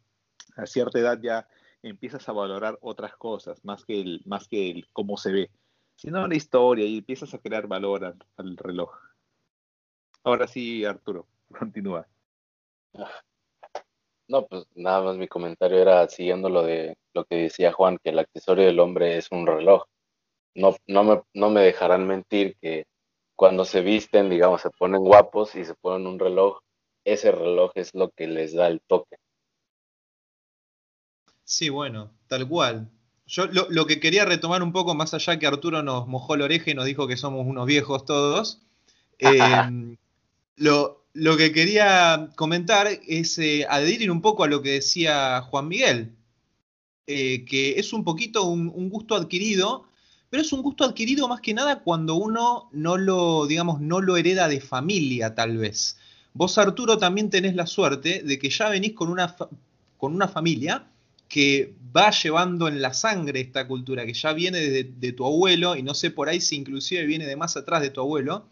a 0.56 0.66
cierta 0.66 1.00
edad 1.00 1.20
ya 1.22 1.48
empiezas 1.84 2.28
a 2.28 2.34
valorar 2.34 2.78
otras 2.82 3.16
cosas, 3.16 3.64
más 3.64 3.86
que 3.86 4.02
el, 4.02 4.22
más 4.26 4.48
que 4.48 4.72
el 4.72 4.88
cómo 4.92 5.18
se 5.18 5.32
ve, 5.32 5.52
sino 5.96 6.28
la 6.28 6.36
historia, 6.36 6.86
y 6.86 6.98
empiezas 6.98 7.34
a 7.34 7.40
crear 7.40 7.68
valor 7.68 8.06
al, 8.06 8.18
al 8.38 8.58
reloj. 8.58 8.92
Ahora 10.24 10.48
sí, 10.48 10.84
Arturo, 10.84 11.28
continúa. 11.60 12.08
No, 14.28 14.46
pues 14.46 14.66
nada 14.76 15.02
más 15.02 15.18
mi 15.18 15.28
comentario 15.28 15.80
era 15.80 16.08
siguiendo 16.10 16.50
lo 16.50 16.64
de 16.64 16.98
lo 17.14 17.26
que 17.26 17.36
decía 17.36 17.72
Juan, 17.72 17.98
que 18.04 18.10
el 18.10 18.20
accesorio 18.20 18.66
del 18.66 18.80
hombre 18.80 19.18
es 19.18 19.32
un 19.32 19.48
reloj. 19.48 19.86
No, 20.54 20.76
no, 20.88 21.04
me, 21.04 21.22
no 21.34 21.50
me 21.50 21.62
dejarán 21.62 22.08
mentir 22.08 22.58
que 22.62 22.86
cuando 23.36 23.64
se 23.64 23.82
visten, 23.82 24.30
digamos, 24.30 24.62
se 24.62 24.70
ponen 24.72 25.02
guapos 25.02 25.56
y 25.56 25.64
se 25.64 25.76
ponen 25.76 26.08
un 26.08 26.20
reloj, 26.20 26.60
ese 27.06 27.32
reloj 27.32 27.72
es 27.76 27.94
lo 27.94 28.10
que 28.10 28.28
les 28.28 28.54
da 28.54 28.68
el 28.68 28.82
toque. 28.82 29.18
Sí, 31.44 31.70
bueno, 31.70 32.12
tal 32.28 32.48
cual. 32.48 32.90
Yo 33.26 33.46
lo, 33.46 33.68
lo, 33.70 33.86
que 33.86 34.00
quería 34.00 34.26
retomar 34.26 34.64
un 34.64 34.74
poco, 34.74 34.96
más 34.96 35.14
allá 35.14 35.38
que 35.38 35.48
Arturo 35.48 35.84
nos 35.84 36.08
mojó 36.08 36.36
la 36.36 36.46
oreja 36.46 36.72
y 36.72 36.74
nos 36.74 36.86
dijo 36.86 37.08
que 37.08 37.18
somos 37.18 37.46
unos 37.46 37.66
viejos 37.66 38.04
todos, 38.04 38.62
eh, 39.20 39.98
lo, 40.56 41.06
lo 41.18 41.36
que 41.36 41.52
quería 41.52 42.30
comentar 42.36 42.88
es 43.08 43.40
eh, 43.40 43.66
adherir 43.68 44.12
un 44.12 44.22
poco 44.22 44.44
a 44.44 44.48
lo 44.48 44.62
que 44.62 44.74
decía 44.74 45.42
Juan 45.42 45.68
Miguel, 45.68 46.16
eh, 47.08 47.44
que 47.44 47.80
es 47.80 47.92
un 47.92 48.04
poquito 48.04 48.44
un, 48.44 48.90
gusto 48.90 49.16
adquirido, 49.16 49.86
pero 50.30 50.44
es 50.44 50.54
un 50.54 50.62
gusto 50.62 50.84
adquirido 50.84 51.28
más 51.28 51.42
que 51.42 51.56
nada 51.56 51.80
cuando 51.80 52.14
uno 52.16 52.70
no 52.72 52.98
lo, 52.98 53.48
digamos, 53.48 53.82
no 53.82 54.00
lo 54.00 54.16
hereda 54.16 54.48
de 54.48 54.62
familia, 54.62 55.34
tal 55.34 55.58
vez. 55.58 55.98
Vos, 56.34 56.56
Arturo, 56.60 57.00
también 57.00 57.32
tenés 57.32 57.56
la 57.56 57.66
suerte 57.66 58.22
de 58.22 58.38
que 58.38 58.52
ya 58.52 58.70
venís 58.70 58.94
con 58.94 59.10
una, 59.10 59.36
con 59.98 60.14
una 60.14 60.28
familia 60.28 60.86
que 61.28 61.74
va 61.96 62.12
llevando 62.12 62.68
en 62.68 62.80
la 62.80 62.94
sangre 62.94 63.42
esta 63.42 63.68
cultura, 63.68 64.06
que 64.06 64.14
ya 64.14 64.34
viene 64.34 64.60
de, 64.60 64.84
de 64.84 65.12
tu 65.14 65.26
abuelo, 65.26 65.76
y 65.76 65.82
no 65.82 65.96
sé 65.96 66.12
por 66.12 66.30
ahí 66.30 66.42
si 66.42 66.58
inclusive 66.58 67.08
viene 67.08 67.26
de 67.26 67.36
más 67.36 67.58
atrás 67.58 67.82
de 67.82 67.90
tu 67.90 68.02
abuelo, 68.02 68.46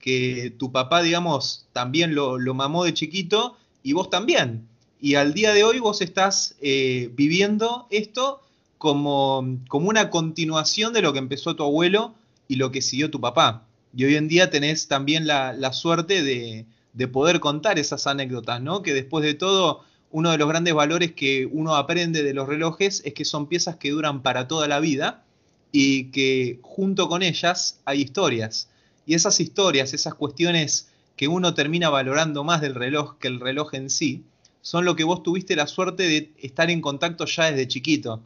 que 0.00 0.52
tu 0.58 0.72
papá, 0.72 1.02
digamos, 1.02 1.66
también 1.72 2.14
lo, 2.14 2.38
lo, 2.38 2.54
mamó 2.54 2.84
de 2.84 2.94
chiquito 2.94 3.56
y 3.82 3.92
vos 3.92 4.10
también. 4.10 4.66
Y 5.00 5.14
al 5.14 5.34
día 5.34 5.52
de 5.52 5.62
hoy 5.62 5.78
vos 5.78 6.00
estás 6.00 6.56
eh, 6.60 7.10
viviendo 7.14 7.86
esto 7.90 8.42
como, 8.78 9.58
como 9.68 9.88
una 9.88 10.10
continuación 10.10 10.92
de 10.92 11.02
lo 11.02 11.12
que 11.12 11.18
empezó 11.18 11.54
tu 11.54 11.62
abuelo 11.62 12.14
y 12.48 12.56
lo 12.56 12.70
que 12.72 12.82
siguió 12.82 13.10
tu 13.10 13.20
papá. 13.20 13.66
Y 13.94 14.04
hoy 14.04 14.16
en 14.16 14.28
día 14.28 14.50
tenés 14.50 14.88
también 14.88 15.26
la, 15.26 15.52
la 15.52 15.72
suerte 15.72 16.22
de, 16.22 16.64
de, 16.92 17.08
poder 17.08 17.40
contar 17.40 17.78
esas 17.78 18.06
anécdotas, 18.06 18.60
¿no? 18.62 18.82
Que 18.82 18.94
después 18.94 19.24
de 19.24 19.34
todo, 19.34 19.84
uno 20.10 20.30
de 20.30 20.38
los 20.38 20.48
grandes 20.48 20.74
valores 20.74 21.12
que 21.12 21.46
uno 21.46 21.76
aprende 21.76 22.22
de 22.22 22.34
los 22.34 22.48
relojes 22.48 23.02
es 23.04 23.14
que 23.14 23.24
son 23.24 23.48
piezas 23.48 23.76
que 23.76 23.90
duran 23.90 24.22
para 24.22 24.48
toda 24.48 24.68
la 24.68 24.80
vida 24.80 25.24
y 25.72 26.04
que 26.04 26.58
junto 26.62 27.08
con 27.08 27.22
ellas 27.22 27.80
hay 27.84 28.00
historias. 28.02 28.68
Y 29.06 29.14
esas 29.14 29.40
historias, 29.40 29.94
esas 29.94 30.14
cuestiones 30.14 30.90
que 31.16 31.28
uno 31.28 31.54
termina 31.54 31.90
valorando 31.90 32.44
más 32.44 32.60
del 32.60 32.74
reloj 32.74 33.18
que 33.18 33.28
el 33.28 33.40
reloj 33.40 33.74
en 33.74 33.90
sí, 33.90 34.24
son 34.62 34.84
lo 34.84 34.96
que 34.96 35.04
vos 35.04 35.22
tuviste 35.22 35.56
la 35.56 35.66
suerte 35.66 36.04
de 36.04 36.32
estar 36.38 36.70
en 36.70 36.80
contacto 36.80 37.24
ya 37.24 37.50
desde 37.50 37.68
chiquito. 37.68 38.20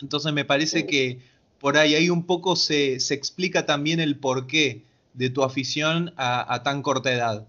Entonces 0.00 0.32
me 0.32 0.44
parece 0.44 0.86
que 0.86 1.20
por 1.60 1.76
ahí, 1.76 1.94
ahí 1.94 2.10
un 2.10 2.26
poco 2.26 2.56
se, 2.56 2.98
se 2.98 3.14
explica 3.14 3.66
también 3.66 4.00
el 4.00 4.18
porqué 4.18 4.82
de 5.14 5.30
tu 5.30 5.44
afición 5.44 6.12
a, 6.16 6.52
a, 6.52 6.62
tan 6.64 6.82
corta 6.82 7.12
edad. 7.12 7.46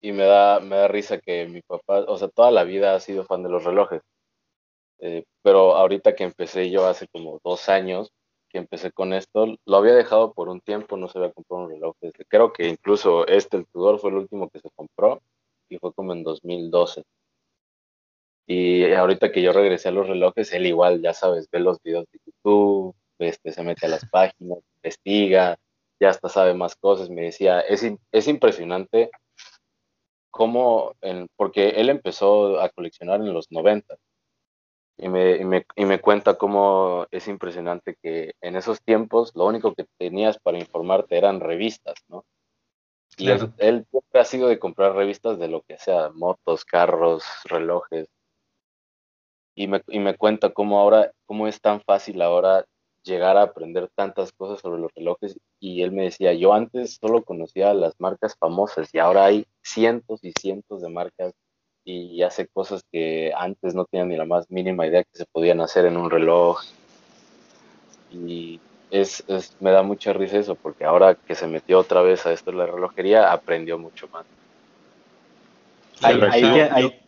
Y 0.00 0.12
me 0.12 0.24
da, 0.24 0.60
me 0.60 0.76
da 0.76 0.86
risa 0.86 1.18
que 1.18 1.46
mi 1.46 1.60
papá, 1.62 2.00
o 2.06 2.16
sea, 2.16 2.28
toda 2.28 2.50
la 2.52 2.62
vida 2.62 2.94
ha 2.94 3.00
sido 3.00 3.24
fan 3.24 3.42
de 3.42 3.48
los 3.48 3.64
relojes. 3.64 4.02
Eh, 5.00 5.24
pero 5.42 5.74
ahorita 5.74 6.14
que 6.14 6.24
empecé 6.24 6.70
yo 6.70 6.86
hace 6.86 7.08
como 7.08 7.40
dos 7.42 7.68
años, 7.68 8.12
que 8.54 8.58
empecé 8.58 8.92
con 8.92 9.12
esto, 9.12 9.46
lo 9.66 9.76
había 9.76 9.94
dejado 9.94 10.32
por 10.32 10.48
un 10.48 10.60
tiempo, 10.60 10.96
no 10.96 11.08
se 11.08 11.18
había 11.18 11.32
comprado 11.32 11.64
un 11.64 11.70
reloj. 11.70 11.96
Creo 12.28 12.52
que 12.52 12.68
incluso 12.68 13.26
este, 13.26 13.56
el 13.56 13.66
Tudor, 13.66 13.98
fue 13.98 14.10
el 14.10 14.16
último 14.16 14.48
que 14.48 14.60
se 14.60 14.70
compró 14.76 15.20
y 15.68 15.76
fue 15.78 15.92
como 15.92 16.12
en 16.12 16.22
2012. 16.22 17.02
Y 18.46 18.92
ahorita 18.92 19.32
que 19.32 19.42
yo 19.42 19.52
regresé 19.52 19.88
a 19.88 19.90
los 19.90 20.06
relojes, 20.06 20.52
él 20.52 20.66
igual, 20.66 21.02
ya 21.02 21.12
sabes, 21.12 21.48
ve 21.50 21.58
los 21.58 21.82
videos 21.82 22.06
de 22.12 22.20
YouTube, 22.24 22.94
este, 23.18 23.50
se 23.50 23.64
mete 23.64 23.86
a 23.86 23.88
las 23.88 24.08
páginas, 24.08 24.60
investiga, 24.76 25.56
ya 25.98 26.10
hasta 26.10 26.28
sabe 26.28 26.54
más 26.54 26.76
cosas. 26.76 27.10
Me 27.10 27.22
decía, 27.22 27.58
es, 27.58 27.84
es 28.12 28.28
impresionante 28.28 29.10
cómo, 30.30 30.92
porque 31.34 31.70
él 31.70 31.88
empezó 31.88 32.60
a 32.60 32.68
coleccionar 32.68 33.20
en 33.20 33.34
los 33.34 33.50
90 33.50 33.96
y 34.96 35.08
me, 35.08 35.36
y, 35.36 35.44
me, 35.44 35.66
y 35.74 35.84
me, 35.86 36.00
cuenta 36.00 36.34
cómo 36.34 37.06
es 37.10 37.26
impresionante 37.26 37.96
que 38.00 38.34
en 38.40 38.56
esos 38.56 38.80
tiempos 38.80 39.32
lo 39.34 39.46
único 39.46 39.74
que 39.74 39.86
tenías 39.98 40.38
para 40.38 40.58
informarte 40.58 41.16
eran 41.16 41.40
revistas, 41.40 41.96
¿no? 42.08 42.24
Y 43.16 43.26
claro. 43.26 43.52
él, 43.58 43.76
él, 43.76 43.86
siempre 43.90 44.20
ha 44.20 44.24
sido 44.24 44.48
de 44.48 44.58
comprar 44.58 44.94
revistas 44.94 45.38
de 45.38 45.48
lo 45.48 45.62
que 45.62 45.78
sea, 45.78 46.10
motos, 46.10 46.64
carros, 46.64 47.24
relojes. 47.44 48.08
Y 49.56 49.68
me, 49.68 49.82
y 49.88 50.00
me 50.00 50.16
cuenta 50.16 50.50
cómo 50.50 50.80
ahora, 50.80 51.12
cómo 51.26 51.46
es 51.46 51.60
tan 51.60 51.80
fácil 51.80 52.22
ahora 52.22 52.64
llegar 53.04 53.36
a 53.36 53.42
aprender 53.42 53.88
tantas 53.94 54.32
cosas 54.32 54.60
sobre 54.60 54.80
los 54.80 54.92
relojes. 54.94 55.38
Y 55.60 55.82
él 55.82 55.92
me 55.92 56.04
decía, 56.04 56.32
yo 56.34 56.54
antes 56.54 56.98
solo 57.00 57.22
conocía 57.24 57.74
las 57.74 57.94
marcas 58.00 58.36
famosas 58.36 58.92
y 58.92 58.98
ahora 58.98 59.26
hay 59.26 59.46
cientos 59.62 60.24
y 60.24 60.32
cientos 60.38 60.82
de 60.82 60.88
marcas 60.88 61.34
y 61.84 62.22
hace 62.22 62.46
cosas 62.46 62.82
que 62.90 63.32
antes 63.36 63.74
no 63.74 63.84
tenían 63.84 64.08
ni 64.08 64.16
la 64.16 64.24
más 64.24 64.50
mínima 64.50 64.86
idea 64.86 65.04
que 65.04 65.16
se 65.18 65.26
podían 65.26 65.60
hacer 65.60 65.84
en 65.84 65.96
un 65.96 66.10
reloj. 66.10 66.62
Y 68.10 68.60
es, 68.90 69.22
es, 69.28 69.56
me 69.60 69.70
da 69.70 69.82
mucha 69.82 70.12
risa 70.12 70.38
eso, 70.38 70.54
porque 70.54 70.84
ahora 70.84 71.14
que 71.14 71.34
se 71.34 71.46
metió 71.46 71.78
otra 71.78 72.00
vez 72.00 72.24
a 72.26 72.32
esto 72.32 72.50
de 72.50 72.58
la 72.58 72.66
relojería, 72.66 73.32
aprendió 73.32 73.78
mucho 73.78 74.08
más. 74.08 74.24
Ahí, 76.00 76.20
ahí, 76.30 76.44
ahí, 76.44 77.00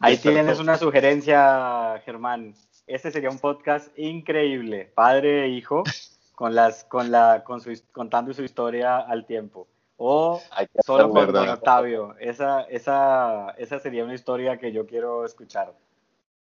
ahí 0.00 0.16
tienes 0.16 0.58
una 0.60 0.78
sugerencia, 0.78 2.00
Germán. 2.04 2.54
Este 2.86 3.10
sería 3.10 3.30
un 3.30 3.38
podcast 3.38 3.96
increíble, 3.98 4.90
padre 4.94 5.44
e 5.44 5.48
hijo, 5.48 5.82
con 6.34 6.54
las, 6.54 6.84
con 6.84 7.10
la, 7.10 7.42
con 7.44 7.60
su, 7.60 7.72
contando 7.92 8.32
su 8.32 8.42
historia 8.42 8.98
al 8.98 9.26
tiempo. 9.26 9.66
O 9.96 10.42
solo 10.84 11.10
con 11.10 11.32
Don 11.32 11.48
Octavio. 11.48 12.16
Esa, 12.18 12.62
esa, 12.62 13.50
esa 13.56 13.78
sería 13.78 14.04
una 14.04 14.14
historia 14.14 14.58
que 14.58 14.72
yo 14.72 14.86
quiero 14.86 15.24
escuchar. 15.24 15.74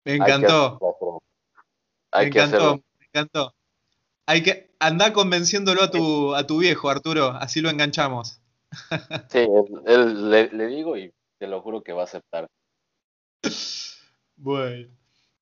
Me 0.05 0.15
encantó. 0.15 0.79
Hay 2.13 2.27
me 2.27 2.29
encantó, 2.31 2.77
me 2.99 3.07
encantó. 3.07 3.55
Hay 4.27 4.43
que 4.43 4.71
andar 4.79 5.13
convenciéndolo 5.13 5.83
a 5.83 5.91
tu, 5.91 6.35
a 6.35 6.47
tu 6.47 6.59
viejo, 6.59 6.89
Arturo, 6.89 7.29
así 7.29 7.61
lo 7.61 7.71
enganchamos. 7.71 8.41
Sí, 9.29 9.39
él, 9.39 9.83
él, 9.87 10.31
le, 10.31 10.49
le, 10.49 10.67
digo 10.67 10.97
y 10.97 11.13
te 11.39 11.47
lo 11.47 11.61
juro 11.61 11.83
que 11.83 11.93
va 11.93 12.03
a 12.03 12.05
aceptar. 12.05 12.47
Bueno, 14.37 14.89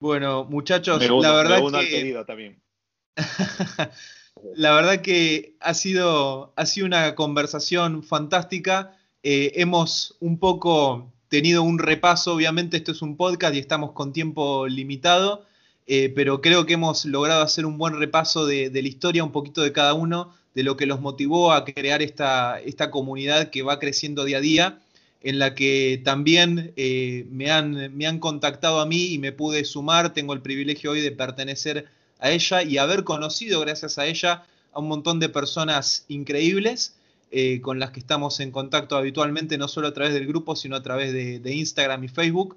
bueno 0.00 0.44
muchachos, 0.44 0.98
me 0.98 1.10
uno, 1.10 1.22
la 1.22 1.32
verdad 1.32 1.58
me 1.58 1.66
uno 1.66 1.78
que... 1.78 1.84
al 1.84 1.90
querido 1.90 2.24
también. 2.24 2.60
La 4.54 4.74
verdad 4.74 5.02
que 5.02 5.56
ha 5.60 5.74
sido, 5.74 6.52
ha 6.56 6.66
sido 6.66 6.86
una 6.86 7.14
conversación 7.14 8.02
fantástica. 8.02 8.96
Eh, 9.22 9.52
hemos 9.56 10.16
un 10.20 10.38
poco 10.38 11.12
tenido 11.28 11.62
un 11.62 11.78
repaso, 11.78 12.34
obviamente 12.34 12.76
esto 12.76 12.92
es 12.92 13.02
un 13.02 13.16
podcast 13.16 13.54
y 13.54 13.58
estamos 13.58 13.92
con 13.92 14.12
tiempo 14.12 14.66
limitado, 14.66 15.46
eh, 15.86 16.12
pero 16.14 16.40
creo 16.40 16.66
que 16.66 16.74
hemos 16.74 17.04
logrado 17.04 17.42
hacer 17.42 17.66
un 17.66 17.78
buen 17.78 17.98
repaso 17.98 18.46
de, 18.46 18.70
la 18.72 18.88
historia, 18.88 19.24
un 19.24 19.32
poquito 19.32 19.62
de 19.62 19.72
cada 19.72 19.94
uno, 19.94 20.34
de 20.54 20.64
lo 20.64 20.76
que 20.76 20.86
los 20.86 21.00
motivó 21.00 21.52
a 21.52 21.64
crear 21.64 22.02
esta, 22.02 22.60
esta 22.60 22.90
comunidad 22.90 23.50
que 23.50 23.62
va 23.62 23.78
creciendo 23.78 24.24
día 24.24 24.38
a 24.38 24.40
día, 24.40 24.80
en 25.22 25.38
la 25.38 25.54
que 25.54 26.00
también 26.04 26.72
eh, 26.76 27.26
me, 27.30 27.50
han, 27.50 27.96
me 27.96 28.06
han 28.06 28.18
contactado 28.18 28.80
a 28.80 28.86
mí 28.86 29.12
y 29.12 29.18
me 29.18 29.32
pude 29.32 29.64
sumar, 29.64 30.12
tengo 30.12 30.32
el 30.32 30.42
privilegio 30.42 30.90
hoy 30.92 31.00
de 31.00 31.12
pertenecer 31.12 31.86
a 32.20 32.30
ella 32.30 32.62
y 32.62 32.78
haber 32.78 33.04
conocido 33.04 33.60
gracias 33.60 33.98
a 33.98 34.06
ella 34.06 34.44
a 34.72 34.80
un 34.80 34.88
montón 34.88 35.20
de 35.20 35.28
personas 35.28 36.04
increíbles 36.08 36.96
eh, 37.30 37.60
con 37.60 37.78
las 37.78 37.90
que 37.90 38.00
estamos 38.00 38.40
en 38.40 38.50
contacto 38.50 38.96
habitualmente, 38.96 39.58
no 39.58 39.68
solo 39.68 39.88
a 39.88 39.94
través 39.94 40.14
del 40.14 40.26
grupo, 40.26 40.56
sino 40.56 40.76
a 40.76 40.82
través 40.82 41.12
de, 41.12 41.38
de 41.38 41.54
Instagram 41.54 42.04
y 42.04 42.08
Facebook. 42.08 42.56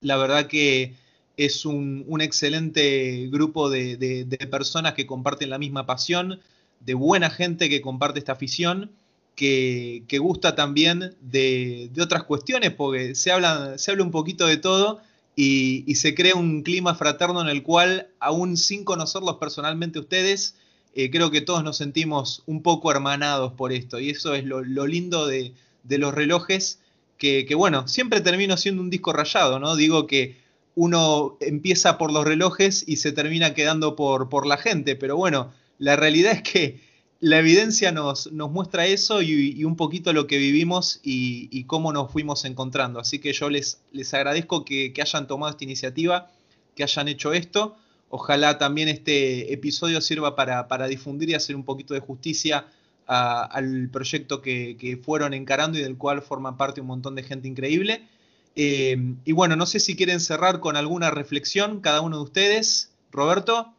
La 0.00 0.16
verdad 0.16 0.46
que 0.46 0.94
es 1.36 1.64
un, 1.64 2.06
excelente 2.20 3.28
grupo 3.30 3.70
de, 3.70 3.96
de, 3.96 4.24
de, 4.24 4.46
personas 4.46 4.94
que 4.94 5.06
comparten 5.06 5.50
la 5.50 5.58
misma 5.58 5.86
pasión, 5.86 6.40
de 6.80 6.94
buena 6.94 7.30
gente 7.30 7.68
que 7.68 7.80
comparte 7.80 8.18
esta 8.18 8.32
afición 8.32 8.90
que, 9.38 10.18
gusta 10.20 10.56
también 10.56 11.16
de, 11.20 11.90
otras 12.00 12.24
cuestiones, 12.24 12.72
porque 12.72 13.14
se 13.14 13.30
habla, 13.30 13.78
se 13.78 13.92
habla 13.92 14.02
un 14.02 14.10
poquito 14.10 14.46
de 14.46 14.56
todo 14.56 15.00
y, 15.40 15.94
se 15.94 16.16
crea 16.16 16.34
un 16.34 16.64
clima 16.64 16.96
fraterno 16.96 17.40
en 17.40 17.46
el 17.46 17.62
cual, 17.62 18.08
aún 18.18 18.56
sin 18.56 18.82
conocerlos 18.82 19.36
personalmente 19.36 20.00
ustedes, 20.00 20.56
eh, 20.94 21.12
creo 21.12 21.30
que 21.30 21.40
todos 21.40 21.62
nos 21.62 21.76
sentimos 21.76 22.42
un 22.46 22.60
poco 22.60 22.90
hermanados 22.90 23.52
por 23.52 23.72
esto. 23.72 24.00
Y 24.00 24.10
eso 24.10 24.34
es 24.34 24.44
lo, 24.44 24.62
lindo 24.64 25.28
de, 25.28 25.54
los 25.84 26.12
relojes, 26.12 26.80
que, 27.18 27.46
bueno, 27.54 27.86
siempre 27.86 28.20
termino 28.20 28.56
siendo 28.56 28.82
un 28.82 28.90
disco 28.90 29.12
rayado, 29.12 29.60
¿no? 29.60 29.76
Digo 29.76 30.08
que 30.08 30.38
uno 30.74 31.36
empieza 31.40 31.98
por 31.98 32.12
los 32.12 32.24
relojes 32.24 32.82
y 32.88 32.96
se 32.96 33.12
termina 33.12 33.54
quedando 33.54 33.94
por, 33.94 34.28
por 34.28 34.44
la 34.44 34.56
gente, 34.56 34.96
pero 34.96 35.16
bueno, 35.16 35.52
la 35.78 35.94
realidad 35.94 36.32
es 36.32 36.42
que 36.42 36.80
la 37.20 37.38
evidencia 37.38 37.90
nos, 37.90 38.30
muestra 38.30 38.86
eso 38.86 39.22
y, 39.22 39.64
un 39.64 39.76
poquito 39.76 40.12
lo 40.12 40.26
que 40.26 40.38
vivimos 40.38 41.00
y, 41.02 41.64
cómo 41.64 41.92
nos 41.92 42.12
fuimos 42.12 42.44
encontrando. 42.44 43.00
Así 43.00 43.18
que 43.18 43.32
yo 43.32 43.50
les, 43.50 43.80
les 43.92 44.14
agradezco 44.14 44.64
que, 44.64 44.92
hayan 45.00 45.26
tomado 45.26 45.50
esta 45.50 45.64
iniciativa, 45.64 46.30
que 46.76 46.84
hayan 46.84 47.08
hecho 47.08 47.32
esto. 47.32 47.76
Ojalá 48.08 48.56
también 48.58 48.88
este 48.88 49.52
episodio 49.52 50.00
sirva 50.00 50.36
para, 50.36 50.86
difundir 50.86 51.30
y 51.30 51.34
hacer 51.34 51.56
un 51.56 51.64
poquito 51.64 51.92
de 51.94 52.00
justicia 52.00 52.66
al 53.06 53.88
proyecto 53.90 54.40
que, 54.40 55.00
fueron 55.02 55.34
encarando 55.34 55.78
y 55.78 55.82
del 55.82 55.96
cual 55.96 56.22
forma 56.22 56.56
parte 56.56 56.80
un 56.80 56.86
montón 56.86 57.16
de 57.16 57.24
gente 57.24 57.48
increíble. 57.48 58.06
Eh, 58.54 58.96
y 59.24 59.32
bueno, 59.32 59.56
no 59.56 59.66
sé 59.66 59.80
si 59.80 59.96
quieren 59.96 60.20
cerrar 60.20 60.60
con 60.60 60.76
alguna 60.76 61.10
reflexión 61.10 61.80
cada 61.80 62.00
uno 62.00 62.18
de 62.18 62.22
ustedes. 62.22 62.92
Roberto. 63.10 63.74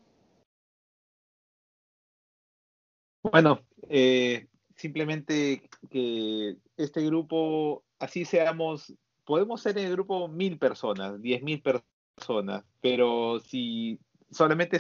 Bueno, 3.22 3.60
eh, 3.90 4.48
simplemente 4.76 5.70
que 5.90 6.56
este 6.78 7.06
grupo, 7.06 7.84
así 8.00 8.24
seamos, 8.24 8.94
podemos 9.26 9.62
ser 9.62 9.78
en 9.78 9.88
el 9.88 9.92
grupo 9.92 10.28
mil 10.28 10.58
personas, 10.58 11.22
diez 11.22 11.44
mil 11.44 11.62
personas, 11.62 12.64
pero 12.80 13.40
si 13.40 14.00
solamente 14.32 14.80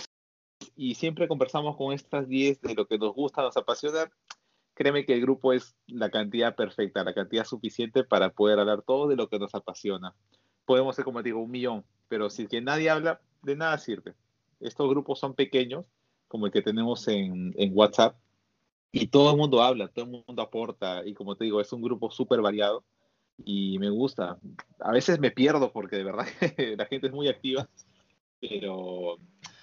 y 0.75 0.95
siempre 0.95 1.27
conversamos 1.27 1.75
con 1.75 1.93
estas 1.93 2.27
diez 2.27 2.61
de 2.61 2.75
lo 2.75 2.87
que 2.87 2.97
nos 2.97 3.13
gusta, 3.13 3.41
nos 3.41 3.57
apasiona, 3.57 4.09
créeme 4.73 5.05
que 5.05 5.13
el 5.13 5.21
grupo 5.21 5.51
es 5.51 5.75
la 5.87 6.09
cantidad 6.09 6.55
perfecta, 6.55 7.03
la 7.03 7.13
cantidad 7.13 7.43
suficiente 7.43 8.05
para 8.05 8.31
poder 8.31 8.59
hablar 8.59 8.81
todo 8.83 9.09
de 9.09 9.17
lo 9.17 9.27
que 9.27 9.39
nos 9.39 9.53
apasiona. 9.53 10.15
Podemos 10.65 10.95
ser, 10.95 11.03
como 11.03 11.21
digo, 11.21 11.41
un 11.41 11.51
millón, 11.51 11.83
pero 12.07 12.29
si 12.29 12.47
que 12.47 12.61
nadie 12.61 12.89
habla, 12.89 13.19
de 13.41 13.57
nada 13.57 13.77
sirve. 13.77 14.13
Estos 14.61 14.89
grupos 14.89 15.19
son 15.19 15.33
pequeños, 15.33 15.85
como 16.29 16.45
el 16.45 16.53
que 16.53 16.61
tenemos 16.61 17.07
en, 17.09 17.53
en 17.57 17.71
WhatsApp, 17.73 18.15
y 18.91 19.07
todo 19.07 19.31
el 19.31 19.37
mundo 19.37 19.61
habla, 19.61 19.87
todo 19.87 20.05
el 20.05 20.11
mundo 20.11 20.41
aporta 20.41 21.05
y 21.05 21.13
como 21.13 21.35
te 21.35 21.45
digo, 21.45 21.61
es 21.61 21.71
un 21.73 21.81
grupo 21.81 22.11
súper 22.11 22.41
variado 22.41 22.83
y 23.45 23.77
me 23.79 23.89
gusta. 23.89 24.37
A 24.79 24.91
veces 24.91 25.19
me 25.19 25.31
pierdo 25.31 25.71
porque 25.71 25.97
de 25.97 26.03
verdad 26.03 26.25
la 26.77 26.85
gente 26.85 27.07
es 27.07 27.13
muy 27.13 27.27
activa, 27.27 27.69
pero 28.39 29.17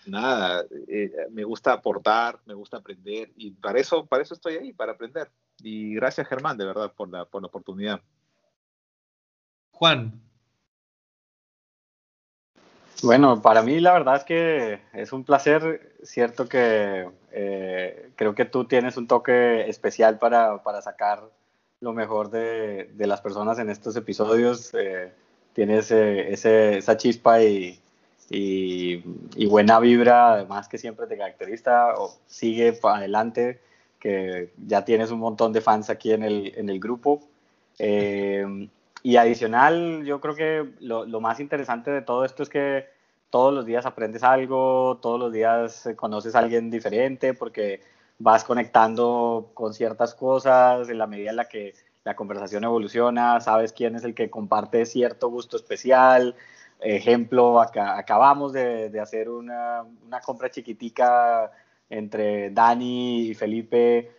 nada, 0.07 0.65
eh, 0.89 1.11
me 1.31 1.44
gusta 1.44 1.73
aportar, 1.73 2.40
me 2.47 2.55
gusta 2.55 2.78
aprender 2.78 3.32
y 3.36 3.51
para 3.53 3.81
eso, 3.81 4.07
para 4.07 4.23
eso 4.23 4.35
estoy 4.35 4.55
ahí, 4.55 4.73
para 4.73 4.93
aprender. 4.93 5.31
Y 5.59 5.94
gracias 5.94 6.28
Germán, 6.28 6.57
de 6.57 6.66
verdad, 6.66 6.93
por 6.94 7.09
la, 7.11 7.24
por 7.24 7.43
la 7.43 7.48
oportunidad. 7.48 8.01
Juan, 9.70 10.26
bueno, 13.02 13.43
para 13.43 13.62
mí 13.62 13.81
la 13.81 13.93
verdad 13.93 14.16
es 14.16 14.24
que 14.24 14.81
es 14.93 15.12
un 15.12 15.24
placer, 15.24 15.97
cierto 16.02 16.48
que 16.48 17.09
eh, 17.32 18.10
creo 18.16 18.35
que 18.35 18.44
tú 18.44 18.64
tienes 18.64 18.97
un 18.97 19.06
toque 19.06 19.68
especial 19.68 20.18
para, 20.18 20.62
para 20.62 20.82
sacar 20.82 21.23
lo 21.81 21.93
mejor 21.93 22.31
de, 22.31 22.90
de, 22.94 23.06
las 23.06 23.20
personas 23.20 23.59
en 23.59 23.68
estos 23.68 23.97
episodios, 23.97 24.73
eh, 24.74 25.12
tienes 25.52 25.90
ese, 25.90 26.78
esa 26.78 26.97
chispa 26.97 27.43
y, 27.43 27.78
y, 28.31 29.47
buena 29.47 29.78
vibra, 29.78 30.32
además 30.32 30.68
que 30.68 30.78
siempre 30.78 31.06
te 31.06 31.18
caracteriza, 31.18 31.94
o 31.98 32.14
sigue 32.27 32.73
para 32.73 32.98
adelante, 32.98 33.60
que 34.01 34.52
ya 34.66 34.85
tienes 34.85 35.10
un 35.10 35.18
montón 35.18 35.52
de 35.52 35.60
fans 35.60 35.90
aquí 35.90 36.12
en 36.12 36.23
el, 36.23 36.52
en 36.56 36.70
el 36.70 36.81
grupo. 36.81 37.23
Eh, 37.78 38.68
y 39.06 39.18
adicional, 39.18 40.04
yo 40.04 40.20
creo 40.20 40.34
que 40.34 40.68
lo, 40.80 41.06
más 41.20 41.38
interesante 41.38 41.92
de 41.92 42.02
todo 42.02 42.24
esto 42.24 42.42
es 42.42 42.48
que 42.48 42.86
todos 43.30 43.54
los 43.54 43.64
días 43.64 43.86
aprendes 43.86 44.24
algo, 44.24 44.98
todos 45.00 45.20
los 45.20 45.32
días 45.32 45.88
conoces 45.94 46.34
a 46.34 46.40
alguien 46.40 46.72
diferente 46.72 47.32
porque 47.32 47.82
vas 48.18 48.42
conectando 48.42 49.52
con 49.54 49.74
ciertas 49.74 50.12
cosas 50.12 50.88
en 50.88 50.98
la 50.98 51.06
medida 51.06 51.30
en 51.30 51.36
la 51.36 51.48
que 51.48 51.74
la 52.02 52.16
conversación 52.16 52.64
evoluciona, 52.64 53.40
sabes 53.40 53.72
quién 53.72 53.94
es 53.94 54.02
el 54.02 54.12
que 54.12 54.28
comparte 54.28 54.84
cierto 54.84 55.28
gusto 55.28 55.56
especial. 55.56 56.34
Ejemplo, 56.80 57.60
acabamos 57.60 58.52
de, 58.52 58.90
de 58.90 58.98
hacer 58.98 59.28
una, 59.28 59.84
una 60.04 60.20
compra 60.20 60.50
chiquitica 60.50 61.52
entre 61.88 62.50
Dani 62.50 63.28
y 63.28 63.34
Felipe 63.34 64.10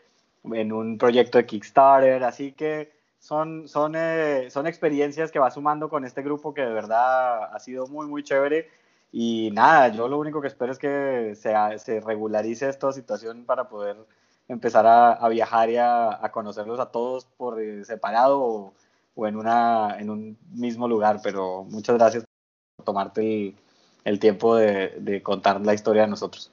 en 0.45 0.72
un 0.72 0.97
proyecto 0.97 1.39
de 1.39 1.45
Kickstarter, 1.45 2.23
así 2.23 2.53
que 2.53 2.97
son, 3.19 3.68
son, 3.68 3.95
eh, 3.95 4.49
son 4.49 4.68
experiencias 4.68 5.31
que 5.31 5.39
va 5.39 5.52
sumando 5.52 5.89
con 5.89 6.06
este 6.06 6.22
grupo 6.22 6.53
que 6.53 6.61
de 6.61 6.73
verdad 6.73 7.53
ha 7.53 7.60
sido 7.60 7.88
muy, 7.88 8.07
muy 8.07 8.23
chévere. 8.23 8.69
Y 9.11 9.52
nada, 9.52 9.89
yo 9.89 10.07
lo 10.07 10.19
único 10.19 10.41
que 10.41 10.48
espero 10.48 10.72
es 10.72 10.80
que 10.80 11.34
se, 11.35 11.53
se 11.80 11.99
regularice 12.02 12.69
esta 12.69 12.91
situación 12.91 13.45
para 13.45 13.69
poder 13.69 13.98
empezar 14.48 14.85
a, 14.88 15.27
viajar 15.30 15.69
y 15.69 15.77
a, 15.77 16.30
conocerlos 16.34 16.80
a 16.80 16.91
todos 16.91 17.26
por 17.26 17.61
eh, 17.61 17.84
separado 17.85 18.73
o, 19.15 19.27
en, 19.27 19.35
una, 19.35 19.98
en 19.99 20.10
un 20.10 20.38
mismo 20.52 20.88
lugar. 20.88 21.19
Pero 21.23 21.64
muchas 21.64 21.98
gracias 21.98 22.26
por 22.76 22.85
tomarte 22.85 23.56
el, 24.03 24.19
tiempo 24.19 24.56
de, 24.56 24.89
de, 24.99 25.23
contar 25.23 25.61
la 25.61 25.73
historia 25.73 26.03
de 26.03 26.10
nosotros. 26.10 26.52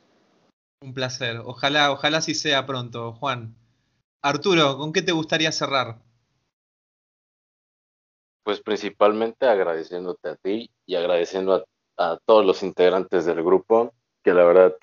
Un 0.80 0.94
placer. 0.94 1.40
Ojalá, 1.44 1.92
ojalá 1.92 2.20
sí 2.20 2.34
sea 2.34 2.66
pronto, 2.66 3.12
Juan. 3.14 3.54
Arturo, 4.22 4.78
¿con 4.78 4.92
qué 4.92 5.02
te 5.02 5.12
gustaría 5.12 5.52
cerrar? 5.52 5.98
Pues 8.44 8.60
principalmente 8.60 9.46
agradeciéndote 9.46 10.28
a 10.28 10.36
ti 10.36 10.70
y 10.86 10.94
agradeciendo 10.94 11.66
a, 11.96 12.18
todos 12.26 12.44
los 12.44 12.62
integrantes 12.62 13.24
del 13.24 13.42
grupo 13.42 13.92
que 14.22 14.34
la 14.34 14.44
verdad 14.44 14.74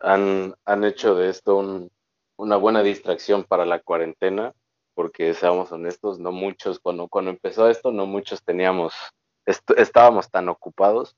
han, 0.00 0.54
han 0.64 0.84
hecho 0.84 1.14
de 1.14 1.28
esto 1.28 1.88
una 2.36 2.56
buena 2.56 2.82
distracción 2.82 3.44
para 3.44 3.64
la 3.64 3.80
cuarentena, 3.80 4.54
porque 4.94 5.34
seamos 5.34 5.70
honestos, 5.72 6.18
no 6.18 6.32
muchos, 6.32 6.80
cuando, 6.80 7.08
cuando 7.08 7.30
empezó 7.30 7.68
esto, 7.68 7.92
no 7.92 8.06
muchos 8.06 8.42
teníamos, 8.42 8.94
estábamos 9.46 10.30
tan 10.30 10.48
ocupados. 10.48 11.16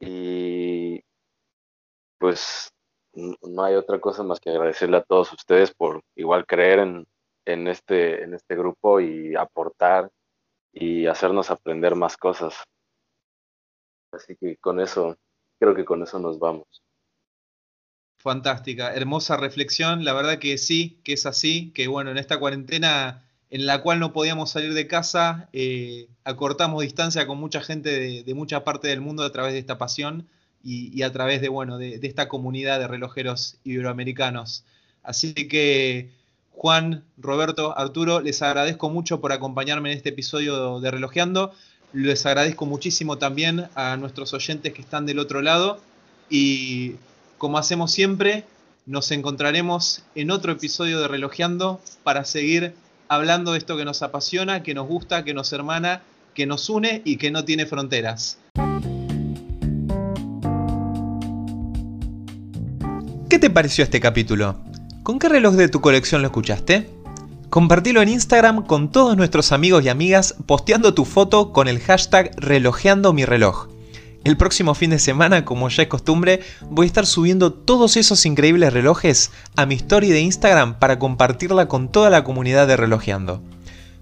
Y 0.00 1.02
pues 2.18 2.72
no 3.14 3.64
hay 3.64 3.74
otra 3.74 4.00
cosa 4.00 4.22
más 4.22 4.40
que 4.40 4.50
agradecerle 4.50 4.98
a 4.98 5.02
todos 5.02 5.32
ustedes 5.32 5.74
por 5.74 6.02
igual 6.14 6.46
creer 6.46 6.78
en, 6.78 7.06
en, 7.44 7.68
este, 7.68 8.22
en 8.22 8.34
este 8.34 8.56
grupo 8.56 9.00
y 9.00 9.34
aportar 9.34 10.10
y 10.72 11.06
hacernos 11.06 11.50
aprender 11.50 11.94
más 11.94 12.16
cosas. 12.16 12.54
Así 14.12 14.36
que 14.36 14.56
con 14.56 14.80
eso, 14.80 15.16
creo 15.58 15.74
que 15.74 15.84
con 15.84 16.02
eso 16.02 16.18
nos 16.18 16.38
vamos. 16.38 16.66
Fantástica, 18.18 18.94
hermosa 18.94 19.36
reflexión, 19.36 20.04
la 20.04 20.12
verdad 20.12 20.38
que 20.38 20.58
sí, 20.58 21.00
que 21.04 21.14
es 21.14 21.24
así, 21.26 21.70
que 21.72 21.88
bueno, 21.88 22.10
en 22.10 22.18
esta 22.18 22.38
cuarentena 22.38 23.24
en 23.50 23.66
la 23.66 23.82
cual 23.82 23.98
no 23.98 24.12
podíamos 24.12 24.50
salir 24.50 24.74
de 24.74 24.86
casa, 24.86 25.48
eh, 25.52 26.08
acortamos 26.24 26.82
distancia 26.82 27.26
con 27.26 27.38
mucha 27.38 27.60
gente 27.60 28.22
de, 28.22 28.34
mucha 28.34 28.62
parte 28.62 28.88
del 28.88 29.00
mundo 29.00 29.24
a 29.24 29.32
través 29.32 29.54
de 29.54 29.58
esta 29.58 29.78
pasión 29.78 30.28
y, 30.62 31.02
a 31.02 31.10
través 31.10 31.40
de, 31.40 31.48
bueno, 31.48 31.78
de, 31.78 31.98
de, 31.98 32.06
esta 32.06 32.28
comunidad 32.28 32.78
de 32.78 32.86
relojeros 32.86 33.58
iberoamericanos. 33.64 34.64
Así 35.02 35.32
que 35.48 36.10
Juan, 36.52 37.04
Roberto, 37.16 37.76
Arturo, 37.78 38.20
les 38.20 38.42
agradezco 38.42 38.90
mucho 38.90 39.20
por 39.20 39.32
acompañarme 39.32 39.90
en 39.90 39.96
este 39.96 40.10
episodio 40.10 40.80
de 40.80 40.90
Relojeando. 40.90 41.52
Les 41.92 42.26
agradezco 42.26 42.66
muchísimo 42.66 43.18
también 43.18 43.68
a 43.74 43.96
nuestros 43.96 44.34
oyentes 44.34 44.72
que 44.72 44.82
están 44.82 45.06
del 45.06 45.18
otro 45.18 45.42
lado. 45.42 45.80
Y 46.28 46.96
como 47.38 47.58
hacemos 47.58 47.92
siempre, 47.92 48.44
nos 48.86 49.10
encontraremos 49.10 50.02
en 50.14 50.30
otro 50.30 50.52
episodio 50.52 51.00
de 51.00 51.08
Relojeando 51.08 51.80
para 52.04 52.24
seguir 52.24 52.74
hablando 53.08 53.52
de 53.52 53.58
esto 53.58 53.76
que 53.76 53.84
nos 53.84 54.02
apasiona, 54.02 54.62
que 54.62 54.74
nos 54.74 54.86
gusta, 54.86 55.24
que 55.24 55.34
nos 55.34 55.52
hermana, 55.52 56.02
que 56.34 56.46
nos 56.46 56.68
une 56.68 57.02
y 57.04 57.16
que 57.16 57.30
no 57.30 57.44
tiene 57.44 57.66
fronteras. 57.66 58.38
¿Qué 63.28 63.38
te 63.38 63.50
pareció 63.50 63.84
este 63.84 64.00
capítulo? 64.00 64.69
¿Con 65.10 65.18
qué 65.18 65.28
reloj 65.28 65.56
de 65.56 65.68
tu 65.68 65.80
colección 65.80 66.22
lo 66.22 66.28
escuchaste? 66.28 66.88
Compartilo 67.48 68.00
en 68.00 68.10
Instagram 68.10 68.64
con 68.64 68.92
todos 68.92 69.16
nuestros 69.16 69.50
amigos 69.50 69.84
y 69.84 69.88
amigas 69.88 70.36
posteando 70.46 70.94
tu 70.94 71.04
foto 71.04 71.52
con 71.52 71.66
el 71.66 71.80
hashtag 71.80 72.30
relojeando 72.36 73.12
mi 73.12 73.24
reloj. 73.24 73.66
El 74.22 74.36
próximo 74.36 74.72
fin 74.76 74.90
de 74.90 75.00
semana, 75.00 75.44
como 75.44 75.68
ya 75.68 75.82
es 75.82 75.88
costumbre, 75.88 76.42
voy 76.70 76.84
a 76.84 76.86
estar 76.86 77.06
subiendo 77.06 77.52
todos 77.52 77.96
esos 77.96 78.24
increíbles 78.24 78.72
relojes 78.72 79.32
a 79.56 79.66
mi 79.66 79.74
story 79.74 80.10
de 80.10 80.20
Instagram 80.20 80.78
para 80.78 81.00
compartirla 81.00 81.66
con 81.66 81.90
toda 81.90 82.08
la 82.08 82.22
comunidad 82.22 82.68
de 82.68 82.76
Relojeando. 82.76 83.42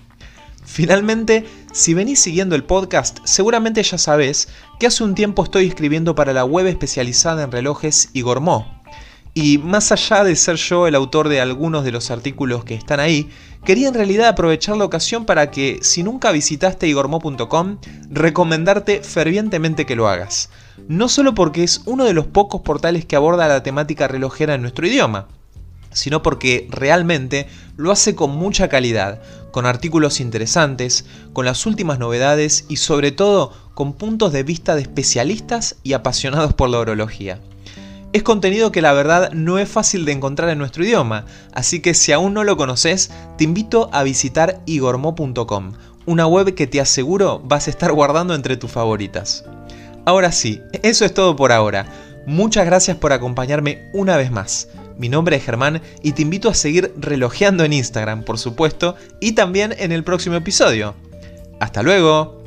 Finalmente, 0.65 1.45
si 1.73 1.95
venís 1.95 2.21
siguiendo 2.21 2.55
el 2.55 2.65
podcast, 2.65 3.19
seguramente 3.25 3.83
ya 3.83 3.99
sabés 3.99 4.49
que 4.79 4.87
hace 4.87 5.03
un 5.03 5.17
tiempo 5.17 5.43
estoy 5.43 5.67
escribiendo 5.67 6.15
para 6.15 6.33
la 6.33 6.45
web 6.45 6.67
especializada 6.67 7.43
en 7.43 7.51
relojes 7.51 8.11
Igormó. 8.13 8.81
Y 9.35 9.59
más 9.59 9.93
allá 9.93 10.25
de 10.25 10.35
ser 10.35 10.57
yo 10.57 10.87
el 10.87 10.95
autor 10.95 11.29
de 11.29 11.41
algunos 11.41 11.85
de 11.85 11.93
los 11.93 12.11
artículos 12.11 12.65
que 12.65 12.75
están 12.75 12.99
ahí, 12.99 13.31
quería 13.65 13.89
en 13.89 13.95
realidad 13.95 14.29
aprovechar 14.29 14.77
la 14.77 14.85
ocasión 14.85 15.25
para 15.25 15.51
que, 15.51 15.79
si 15.83 16.03
nunca 16.03 16.33
visitaste 16.33 16.89
igormo.com, 16.89 17.79
recomendarte 18.11 19.03
fervientemente 19.03 19.87
que 19.87 19.97
lo 19.97 20.09
hagas. 20.09 20.51
No 20.89 21.09
solo 21.09 21.35
porque 21.35 21.63
es 21.63 21.83
uno 21.87 22.05
de 22.05 22.13
los 22.13 22.27
pocos 22.27 22.63
portales 22.63 23.05
que 23.05 23.17
aborda 23.17 23.49
la 23.49 23.63
temática 23.63 24.09
relojera 24.09 24.55
en 24.55 24.63
nuestro 24.63 24.87
idioma, 24.87 25.29
sino 25.93 26.23
porque 26.23 26.69
realmente 26.71 27.49
lo 27.77 27.91
hace 27.91 28.15
con 28.15 28.31
mucha 28.31 28.69
calidad, 28.69 29.21
con 29.51 29.67
artículos 29.67 30.21
interesantes, 30.21 31.05
con 31.33 31.45
las 31.45 31.67
últimas 31.67 31.99
novedades 31.99 32.65
y 32.69 32.77
sobre 32.77 33.13
todo 33.13 33.53
con 33.75 33.93
puntos 33.95 34.33
de 34.33 34.43
vista 34.43 34.75
de 34.75 34.83
especialistas 34.83 35.77
y 35.83 35.95
apasionados 35.95 36.55
por 36.55 36.71
la 36.71 36.79
orología. 36.79 37.41
Es 38.13 38.25
contenido 38.25 38.73
que 38.73 38.83
la 38.83 38.93
verdad 38.93 39.31
no 39.33 39.59
es 39.59 39.69
fácil 39.69 40.05
de 40.05 40.13
encontrar 40.13 40.51
en 40.51 40.59
nuestro 40.59 40.85
idioma, 40.85 41.27
así 41.53 41.81
que 41.81 41.95
si 41.95 42.11
aún 42.11 42.35
no 42.35 42.43
lo 42.43 42.57
conoces, 42.57 43.13
te 43.39 43.45
invito 43.45 43.89
a 43.93 44.03
visitar 44.03 44.61
igormo.com, 44.67 45.73
una 46.07 46.27
web 46.27 46.55
que 46.55 46.67
te 46.67 46.81
aseguro 46.81 47.41
vas 47.45 47.69
a 47.69 47.71
estar 47.71 47.93
guardando 47.93 48.35
entre 48.35 48.57
tus 48.57 48.71
favoritas. 48.71 49.45
Ahora 50.11 50.33
sí, 50.33 50.61
eso 50.83 51.05
es 51.05 51.15
todo 51.15 51.37
por 51.37 51.53
ahora. 51.53 51.87
Muchas 52.27 52.67
gracias 52.67 52.97
por 52.97 53.13
acompañarme 53.13 53.89
una 53.93 54.17
vez 54.17 54.33
más. 54.33 54.67
Mi 54.99 55.09
nombre 55.09 55.37
es 55.37 55.45
Germán 55.45 55.83
y 56.03 56.15
te 56.15 56.23
invito 56.23 56.49
a 56.49 56.55
seguir 56.55 56.93
relojeando 56.99 57.63
en 57.63 57.73
Instagram, 57.73 58.25
por 58.25 58.37
supuesto, 58.37 58.97
y 59.21 59.37
también 59.37 59.73
en 59.79 59.93
el 59.93 60.03
próximo 60.03 60.35
episodio. 60.35 60.97
¡Hasta 61.61 61.85
luego! 61.85 62.40